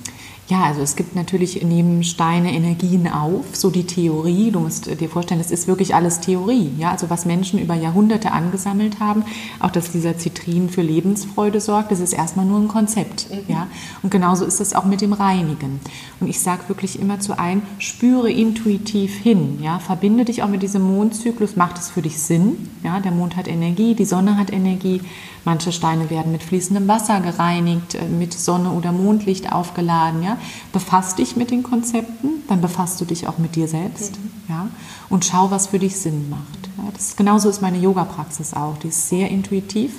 Ja, 0.49 0.63
also 0.63 0.81
es 0.81 0.97
gibt 0.97 1.15
natürlich 1.15 1.63
neben 1.63 2.03
Steine 2.03 2.53
Energien 2.53 3.07
auf, 3.07 3.45
so 3.53 3.69
die 3.69 3.85
Theorie. 3.85 4.51
Du 4.51 4.59
musst 4.59 4.87
dir 4.99 5.07
vorstellen, 5.07 5.39
das 5.39 5.51
ist 5.51 5.67
wirklich 5.67 5.95
alles 5.95 6.19
Theorie. 6.19 6.69
Ja, 6.77 6.91
also 6.91 7.09
was 7.09 7.25
Menschen 7.25 7.59
über 7.59 7.75
Jahrhunderte 7.75 8.33
angesammelt 8.33 8.99
haben, 8.99 9.23
auch 9.61 9.71
dass 9.71 9.91
dieser 9.91 10.17
Zitrin 10.17 10.69
für 10.69 10.81
Lebensfreude 10.81 11.61
sorgt, 11.61 11.91
das 11.91 12.01
ist 12.01 12.11
erstmal 12.11 12.45
nur 12.45 12.59
ein 12.59 12.67
Konzept. 12.67 13.27
Mhm. 13.31 13.37
Ja, 13.47 13.67
und 14.01 14.11
genauso 14.11 14.43
ist 14.43 14.59
es 14.59 14.73
auch 14.73 14.83
mit 14.83 14.99
dem 14.99 15.13
Reinigen. 15.13 15.79
Und 16.19 16.27
ich 16.27 16.41
sage 16.41 16.67
wirklich 16.67 16.99
immer 16.99 17.21
zu 17.21 17.39
ein, 17.39 17.61
spüre 17.79 18.29
intuitiv 18.29 19.15
hin. 19.15 19.59
Ja, 19.61 19.79
verbinde 19.79 20.25
dich 20.25 20.43
auch 20.43 20.49
mit 20.49 20.61
diesem 20.61 20.81
Mondzyklus. 20.81 21.55
Macht 21.55 21.77
es 21.77 21.89
für 21.89 22.01
dich 22.01 22.21
Sinn? 22.21 22.69
Ja, 22.83 22.99
der 22.99 23.11
Mond 23.11 23.37
hat 23.37 23.47
Energie, 23.47 23.95
die 23.95 24.05
Sonne 24.05 24.37
hat 24.37 24.51
Energie. 24.51 25.01
Manche 25.45 25.73
Steine 25.73 26.09
werden 26.09 26.31
mit 26.31 26.41
fließendem 26.41 26.87
Wasser 26.87 27.19
gereinigt, 27.19 27.95
äh, 27.95 28.05
mit 28.05 28.33
Sonne 28.33 28.71
oder 28.71 28.91
Mondlicht 28.91 29.51
aufgeladen. 29.51 30.23
Ja? 30.23 30.32
Befass 30.71 31.15
dich 31.15 31.35
mit 31.35 31.51
den 31.51 31.63
Konzepten, 31.63 32.43
dann 32.47 32.61
befasst 32.61 32.99
du 33.01 33.05
dich 33.05 33.27
auch 33.27 33.37
mit 33.37 33.55
dir 33.55 33.67
selbst. 33.67 34.17
Mhm. 34.17 34.31
Ja? 34.49 34.67
Und 35.09 35.25
schau, 35.25 35.51
was 35.51 35.67
für 35.67 35.79
dich 35.79 35.97
Sinn 35.97 36.29
macht. 36.29 36.69
Ja? 36.77 36.91
Das, 36.93 37.15
genauso 37.15 37.49
ist 37.49 37.61
meine 37.61 37.77
Yoga-Praxis 37.77 38.53
auch. 38.53 38.77
Die 38.77 38.89
ist 38.89 39.09
sehr 39.09 39.29
intuitiv. 39.29 39.93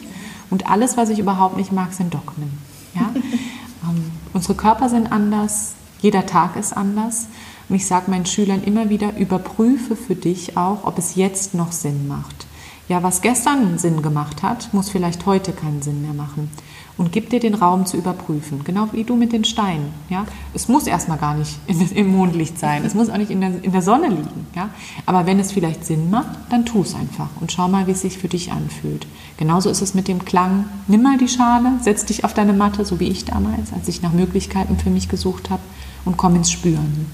Und 0.50 0.70
alles, 0.70 0.96
was 0.96 1.08
ich 1.08 1.18
überhaupt 1.18 1.56
nicht 1.56 1.72
mag, 1.72 1.92
sind 1.92 2.14
Dogmen. 2.14 2.58
Ja? 2.94 3.10
ähm, 3.14 4.10
unsere 4.32 4.54
Körper 4.54 4.88
sind 4.88 5.10
anders, 5.10 5.72
jeder 6.00 6.26
Tag 6.26 6.56
ist 6.56 6.76
anders. 6.76 7.26
Und 7.68 7.76
ich 7.76 7.86
sage 7.86 8.10
meinen 8.10 8.26
Schülern 8.26 8.62
immer 8.62 8.90
wieder, 8.90 9.16
überprüfe 9.16 9.96
für 9.96 10.14
dich 10.14 10.56
auch, 10.56 10.84
ob 10.84 10.98
es 10.98 11.14
jetzt 11.14 11.54
noch 11.54 11.72
Sinn 11.72 12.06
macht. 12.08 12.46
Ja, 12.88 13.02
was 13.02 13.22
gestern 13.22 13.78
Sinn 13.78 14.02
gemacht 14.02 14.42
hat, 14.42 14.74
muss 14.74 14.90
vielleicht 14.90 15.24
heute 15.24 15.52
keinen 15.52 15.80
Sinn 15.80 16.02
mehr 16.02 16.12
machen. 16.12 16.50
Und 16.96 17.10
gib 17.10 17.30
dir 17.30 17.40
den 17.40 17.54
Raum 17.54 17.86
zu 17.86 17.96
überprüfen, 17.96 18.62
genau 18.62 18.88
wie 18.92 19.02
du 19.02 19.16
mit 19.16 19.32
den 19.32 19.44
Steinen. 19.44 19.88
Ja? 20.08 20.26
Es 20.54 20.68
muss 20.68 20.86
erstmal 20.86 21.18
gar 21.18 21.34
nicht 21.34 21.58
im 21.94 22.06
Mondlicht 22.08 22.58
sein, 22.58 22.84
es 22.84 22.94
muss 22.94 23.10
auch 23.10 23.16
nicht 23.16 23.32
in 23.32 23.40
der, 23.40 23.64
in 23.64 23.72
der 23.72 23.82
Sonne 23.82 24.08
liegen. 24.08 24.46
Ja? 24.54 24.70
Aber 25.04 25.26
wenn 25.26 25.40
es 25.40 25.50
vielleicht 25.50 25.84
Sinn 25.84 26.10
macht, 26.10 26.38
dann 26.50 26.64
tu 26.64 26.82
es 26.82 26.94
einfach 26.94 27.30
und 27.40 27.50
schau 27.50 27.66
mal, 27.66 27.88
wie 27.88 27.92
es 27.92 28.02
sich 28.02 28.18
für 28.18 28.28
dich 28.28 28.52
anfühlt. 28.52 29.08
Genauso 29.38 29.70
ist 29.70 29.82
es 29.82 29.94
mit 29.94 30.06
dem 30.06 30.24
Klang. 30.24 30.66
Nimm 30.86 31.02
mal 31.02 31.18
die 31.18 31.28
Schale, 31.28 31.72
setz 31.80 32.04
dich 32.04 32.24
auf 32.24 32.32
deine 32.32 32.52
Matte, 32.52 32.84
so 32.84 33.00
wie 33.00 33.08
ich 33.08 33.24
damals, 33.24 33.72
als 33.72 33.88
ich 33.88 34.00
nach 34.00 34.12
Möglichkeiten 34.12 34.78
für 34.78 34.90
mich 34.90 35.08
gesucht 35.08 35.50
habe, 35.50 35.62
und 36.04 36.16
komm 36.16 36.36
ins 36.36 36.52
Spüren. 36.52 37.06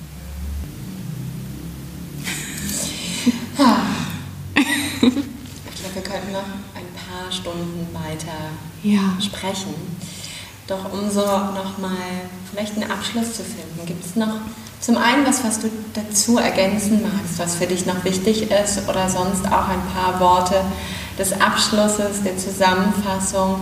Stunden 7.32 7.86
weiter 7.92 8.50
ja. 8.82 9.16
sprechen. 9.20 9.74
Doch 10.66 10.92
um 10.92 11.10
so 11.10 11.20
nochmal 11.20 11.96
vielleicht 12.50 12.74
einen 12.76 12.90
Abschluss 12.90 13.34
zu 13.34 13.42
finden, 13.42 13.86
gibt 13.86 14.04
es 14.04 14.16
noch 14.16 14.34
zum 14.80 14.96
einen 14.96 15.26
was, 15.26 15.44
was 15.44 15.60
du 15.60 15.70
dazu 15.92 16.38
ergänzen 16.38 17.02
magst, 17.02 17.38
was 17.38 17.56
für 17.56 17.66
dich 17.66 17.84
noch 17.84 18.02
wichtig 18.04 18.50
ist 18.50 18.88
oder 18.88 19.08
sonst 19.10 19.46
auch 19.46 19.68
ein 19.68 19.82
paar 19.94 20.18
Worte 20.20 20.62
des 21.18 21.38
Abschlusses, 21.38 22.22
der 22.24 22.38
Zusammenfassung, 22.38 23.56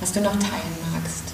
was 0.00 0.12
du 0.12 0.20
noch 0.20 0.32
teilen 0.32 0.78
magst? 0.92 1.24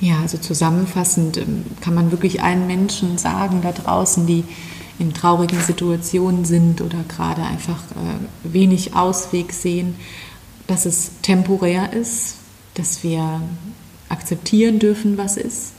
Ja, 0.00 0.20
also 0.20 0.36
zusammenfassend 0.36 1.38
ähm, 1.38 1.64
kann 1.80 1.94
man 1.94 2.10
wirklich 2.10 2.42
allen 2.42 2.66
Menschen 2.66 3.16
sagen 3.16 3.60
da 3.62 3.72
draußen, 3.72 4.26
die 4.26 4.44
in 5.00 5.14
traurigen 5.14 5.60
Situationen 5.60 6.44
sind 6.44 6.82
oder 6.82 6.98
gerade 7.08 7.42
einfach 7.42 7.82
äh, 7.92 8.52
wenig 8.52 8.94
Ausweg 8.94 9.52
sehen, 9.52 9.96
dass 10.66 10.86
es 10.86 11.10
temporär 11.22 11.92
ist, 11.92 12.36
dass 12.74 13.02
wir 13.02 13.40
akzeptieren 14.08 14.78
dürfen, 14.78 15.16
was 15.16 15.36
ist 15.36 15.72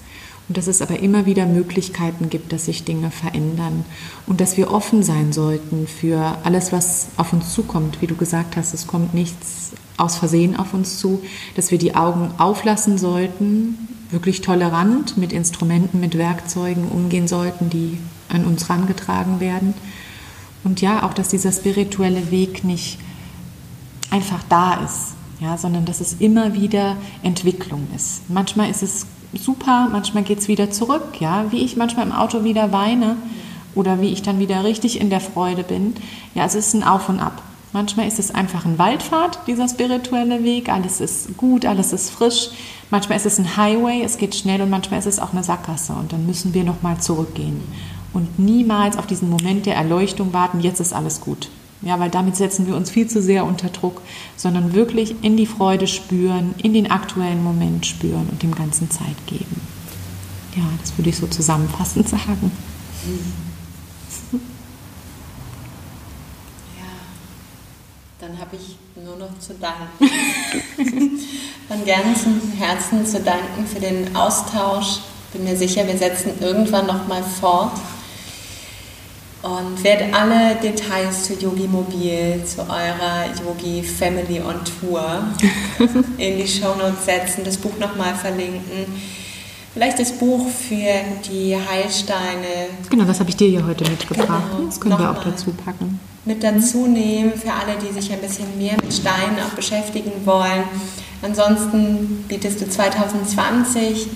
und 0.47 0.57
dass 0.57 0.67
es 0.67 0.81
aber 0.81 0.99
immer 0.99 1.25
wieder 1.25 1.45
Möglichkeiten 1.45 2.29
gibt, 2.29 2.51
dass 2.51 2.65
sich 2.65 2.83
Dinge 2.83 3.11
verändern 3.11 3.85
und 4.25 4.41
dass 4.41 4.57
wir 4.57 4.71
offen 4.71 5.03
sein 5.03 5.31
sollten 5.31 5.87
für 5.87 6.37
alles, 6.43 6.71
was 6.71 7.09
auf 7.15 7.31
uns 7.31 7.53
zukommt. 7.53 8.01
Wie 8.01 8.07
du 8.07 8.15
gesagt 8.15 8.57
hast, 8.57 8.73
es 8.73 8.87
kommt 8.87 9.13
nichts 9.13 9.71
aus 9.97 10.17
Versehen 10.17 10.57
auf 10.57 10.73
uns 10.73 10.97
zu, 10.97 11.21
dass 11.55 11.69
wir 11.69 11.77
die 11.77 11.95
Augen 11.95 12.31
auflassen 12.37 12.97
sollten, 12.97 13.77
wirklich 14.09 14.41
tolerant 14.41 15.15
mit 15.15 15.31
Instrumenten, 15.31 15.99
mit 15.99 16.17
Werkzeugen 16.17 16.89
umgehen 16.89 17.27
sollten, 17.27 17.69
die 17.69 17.97
an 18.31 18.45
uns 18.45 18.69
herangetragen 18.69 19.39
werden. 19.39 19.73
Und 20.63 20.81
ja, 20.81 21.03
auch, 21.03 21.13
dass 21.13 21.29
dieser 21.29 21.51
spirituelle 21.51 22.31
Weg 22.31 22.63
nicht 22.63 22.99
einfach 24.11 24.43
da 24.49 24.75
ist, 24.85 25.13
ja, 25.39 25.57
sondern 25.57 25.85
dass 25.85 26.01
es 26.01 26.13
immer 26.19 26.53
wieder 26.53 26.97
Entwicklung 27.23 27.87
ist. 27.95 28.29
Manchmal 28.29 28.69
ist 28.69 28.83
es 28.83 29.07
super, 29.33 29.87
manchmal 29.91 30.23
geht 30.23 30.39
es 30.39 30.47
wieder 30.47 30.69
zurück, 30.69 31.19
ja, 31.19 31.51
wie 31.51 31.63
ich 31.63 31.77
manchmal 31.77 32.05
im 32.05 32.11
Auto 32.11 32.43
wieder 32.43 32.71
weine 32.71 33.15
oder 33.73 34.01
wie 34.01 34.09
ich 34.09 34.21
dann 34.21 34.39
wieder 34.39 34.63
richtig 34.63 34.99
in 34.99 35.09
der 35.09 35.21
Freude 35.21 35.63
bin. 35.63 35.95
Ja, 36.35 36.45
es 36.45 36.55
ist 36.55 36.73
ein 36.73 36.83
Auf 36.83 37.09
und 37.09 37.19
Ab. 37.19 37.41
Manchmal 37.73 38.05
ist 38.05 38.19
es 38.19 38.35
einfach 38.35 38.65
ein 38.65 38.77
Waldfahrt, 38.77 39.39
dieser 39.47 39.69
spirituelle 39.69 40.43
Weg. 40.43 40.67
Alles 40.67 40.99
ist 40.99 41.37
gut, 41.37 41.65
alles 41.65 41.93
ist 41.93 42.09
frisch. 42.09 42.49
Manchmal 42.89 43.17
ist 43.17 43.25
es 43.25 43.39
ein 43.39 43.55
Highway, 43.55 44.03
es 44.03 44.17
geht 44.17 44.35
schnell 44.35 44.61
und 44.61 44.69
manchmal 44.69 44.99
ist 44.99 45.05
es 45.05 45.19
auch 45.19 45.31
eine 45.31 45.43
Sackgasse 45.43 45.93
und 45.93 46.11
dann 46.11 46.25
müssen 46.25 46.53
wir 46.53 46.65
nochmal 46.65 46.99
zurückgehen 46.99 47.61
und 48.13 48.39
niemals 48.39 48.97
auf 48.97 49.07
diesen 49.07 49.29
Moment 49.29 49.65
der 49.65 49.75
Erleuchtung 49.75 50.33
warten, 50.33 50.59
jetzt 50.59 50.79
ist 50.79 50.93
alles 50.93 51.21
gut. 51.21 51.49
Ja, 51.81 51.99
weil 51.99 52.11
damit 52.11 52.35
setzen 52.35 52.67
wir 52.67 52.75
uns 52.75 52.91
viel 52.91 53.07
zu 53.07 53.21
sehr 53.21 53.43
unter 53.43 53.69
Druck, 53.69 54.01
sondern 54.37 54.73
wirklich 54.73 55.15
in 55.23 55.35
die 55.35 55.47
Freude 55.47 55.87
spüren, 55.87 56.53
in 56.57 56.73
den 56.73 56.91
aktuellen 56.91 57.43
Moment 57.43 57.87
spüren 57.87 58.27
und 58.29 58.43
dem 58.43 58.53
Ganzen 58.53 58.91
Zeit 58.91 59.15
geben. 59.25 59.61
Ja, 60.55 60.63
das 60.79 60.95
würde 60.97 61.09
ich 61.09 61.17
so 61.17 61.25
zusammenfassend 61.27 62.07
sagen. 62.07 62.51
Ja, 66.77 66.83
dann 68.19 68.37
habe 68.37 68.57
ich 68.57 68.77
nur 69.03 69.15
noch 69.15 69.39
zu 69.39 69.55
danken. 69.55 69.87
Von 71.67 71.85
ganzem 71.85 72.41
Herzen 72.59 73.05
zu 73.07 73.21
danken 73.21 73.65
für 73.65 73.79
den 73.79 74.15
Austausch. 74.15 74.99
Bin 75.33 75.45
mir 75.45 75.55
sicher, 75.55 75.87
wir 75.87 75.97
setzen 75.97 76.33
irgendwann 76.41 76.85
nochmal 76.85 77.23
fort 77.23 77.71
und 79.41 79.83
werde 79.83 80.13
alle 80.13 80.55
Details 80.55 81.23
zu 81.23 81.33
Yogi 81.33 81.67
Mobil, 81.67 82.43
zu 82.45 82.61
eurer 82.61 83.25
Yogi 83.43 83.81
Family 83.81 84.39
on 84.39 84.55
Tour 84.63 85.23
in 86.17 86.37
die 86.37 86.47
Show 86.47 86.75
Notes 86.75 87.05
setzen, 87.05 87.43
das 87.43 87.57
Buch 87.57 87.77
nochmal 87.79 88.13
verlinken. 88.13 88.85
Vielleicht 89.73 89.99
das 89.99 90.11
Buch 90.11 90.47
für 90.47 91.29
die 91.29 91.55
Heilsteine. 91.55 92.67
Genau, 92.89 93.05
das 93.05 93.19
habe 93.19 93.29
ich 93.29 93.37
dir 93.37 93.47
ja 93.47 93.65
heute 93.65 93.89
mitgebracht. 93.89 94.43
Genau, 94.51 94.65
das 94.65 94.79
können 94.79 94.99
wir 94.99 95.11
auch 95.11 95.23
dazu 95.23 95.51
packen. 95.51 95.99
Mit 96.25 96.43
dazu 96.43 96.85
nehmen 96.87 97.33
für 97.33 97.51
alle, 97.51 97.77
die 97.81 97.91
sich 97.93 98.11
ein 98.11 98.19
bisschen 98.19 98.57
mehr 98.57 98.73
mit 98.73 98.93
Steinen 98.93 99.39
auch 99.39 99.55
beschäftigen 99.55 100.11
wollen. 100.25 100.65
Ansonsten 101.21 102.25
bietest 102.27 102.61
du 102.61 102.69
2020 102.69 104.07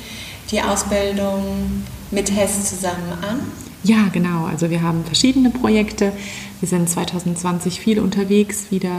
die 0.52 0.62
Ausbildung 0.62 1.84
mit 2.12 2.36
Hess 2.36 2.70
zusammen 2.70 3.14
an. 3.22 3.65
Ja, 3.86 4.08
genau. 4.12 4.46
Also 4.46 4.72
wir 4.72 4.82
haben 4.82 5.06
verschiedene 5.06 5.52
Projekte. 5.52 6.12
Wir 6.60 6.68
sind 6.68 6.90
2020 6.90 7.80
viel 7.80 8.00
unterwegs, 8.00 8.72
wieder 8.72 8.90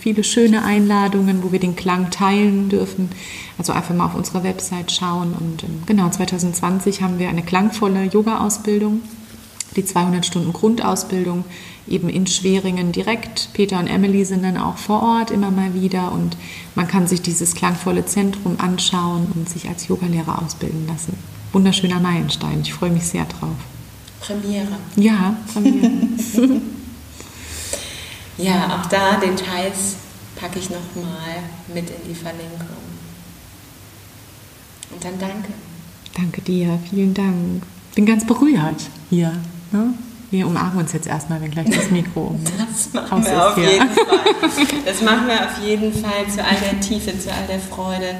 viele 0.00 0.24
schöne 0.24 0.64
Einladungen, 0.64 1.44
wo 1.44 1.52
wir 1.52 1.60
den 1.60 1.76
Klang 1.76 2.10
teilen 2.10 2.68
dürfen. 2.68 3.08
Also 3.56 3.72
einfach 3.72 3.94
mal 3.94 4.06
auf 4.06 4.16
unserer 4.16 4.42
Website 4.42 4.90
schauen. 4.90 5.34
Und 5.38 5.62
ähm, 5.62 5.84
genau, 5.86 6.08
2020 6.10 7.02
haben 7.02 7.20
wir 7.20 7.28
eine 7.28 7.44
klangvolle 7.44 8.02
Yoga-Ausbildung, 8.06 9.02
die 9.76 9.84
200 9.84 10.26
Stunden 10.26 10.52
Grundausbildung 10.52 11.44
eben 11.86 12.08
in 12.08 12.26
Schweringen 12.26 12.90
direkt. 12.90 13.50
Peter 13.52 13.78
und 13.78 13.86
Emily 13.86 14.24
sind 14.24 14.42
dann 14.42 14.56
auch 14.56 14.76
vor 14.76 15.04
Ort 15.04 15.30
immer 15.30 15.52
mal 15.52 15.72
wieder 15.74 16.10
und 16.10 16.36
man 16.74 16.88
kann 16.88 17.06
sich 17.06 17.22
dieses 17.22 17.54
klangvolle 17.54 18.06
Zentrum 18.06 18.56
anschauen 18.58 19.28
und 19.36 19.48
sich 19.48 19.68
als 19.68 19.86
Yogalehrer 19.86 20.42
ausbilden 20.42 20.88
lassen. 20.88 21.16
Wunderschöner 21.52 22.00
Meilenstein. 22.00 22.62
Ich 22.62 22.72
freue 22.74 22.90
mich 22.90 23.04
sehr 23.04 23.24
drauf. 23.26 23.54
Premiere. 24.22 24.76
Ja, 24.96 25.36
Premiere. 25.52 25.90
ja, 28.38 28.80
auch 28.80 28.86
da 28.86 29.16
Details 29.16 29.96
packe 30.36 30.58
ich 30.58 30.70
nochmal 30.70 31.42
mit 31.74 31.90
in 31.90 32.08
die 32.08 32.14
Verlinkung. 32.14 32.68
Und 34.90 35.04
dann 35.04 35.18
danke. 35.18 35.52
Danke 36.14 36.40
dir, 36.42 36.78
vielen 36.88 37.14
Dank. 37.14 37.62
Bin 37.94 38.06
ganz 38.06 38.26
berührt 38.26 38.82
hier. 39.10 39.32
Ne? 39.72 39.94
Wir 40.30 40.46
umarmen 40.46 40.78
uns 40.78 40.92
jetzt 40.92 41.06
erstmal, 41.06 41.40
wenn 41.42 41.50
gleich 41.50 41.68
das 41.68 41.90
Mikro 41.90 42.28
um. 42.28 42.40
Das 42.68 42.92
machen 42.94 43.24
wir 43.24 43.48
auf 43.48 43.54
hier. 43.54 43.72
jeden 43.72 43.90
Fall. 43.90 44.18
Das 44.84 45.02
machen 45.02 45.26
wir 45.26 45.34
auf 45.34 45.62
jeden 45.62 45.92
Fall 45.92 46.26
zu 46.28 46.42
all 46.42 46.56
der 46.56 46.80
Tiefe, 46.80 47.18
zu 47.18 47.30
all 47.30 47.46
der 47.46 47.60
Freude, 47.60 48.14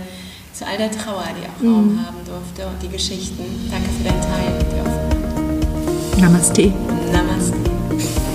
zu 0.53 0.67
all 0.67 0.77
der 0.77 0.91
Trauer, 0.91 1.25
die 1.39 1.47
auch 1.47 1.71
Raum 1.71 1.95
mm. 1.95 2.07
haben 2.07 2.19
durfte 2.27 2.67
und 2.67 2.83
die 2.83 2.89
Geschichten. 2.89 3.43
Danke 3.71 3.89
für 3.89 4.05
dein 4.05 4.21
Teil. 4.21 4.72
Namaste. 6.23 6.71
Namaste. 7.13 8.32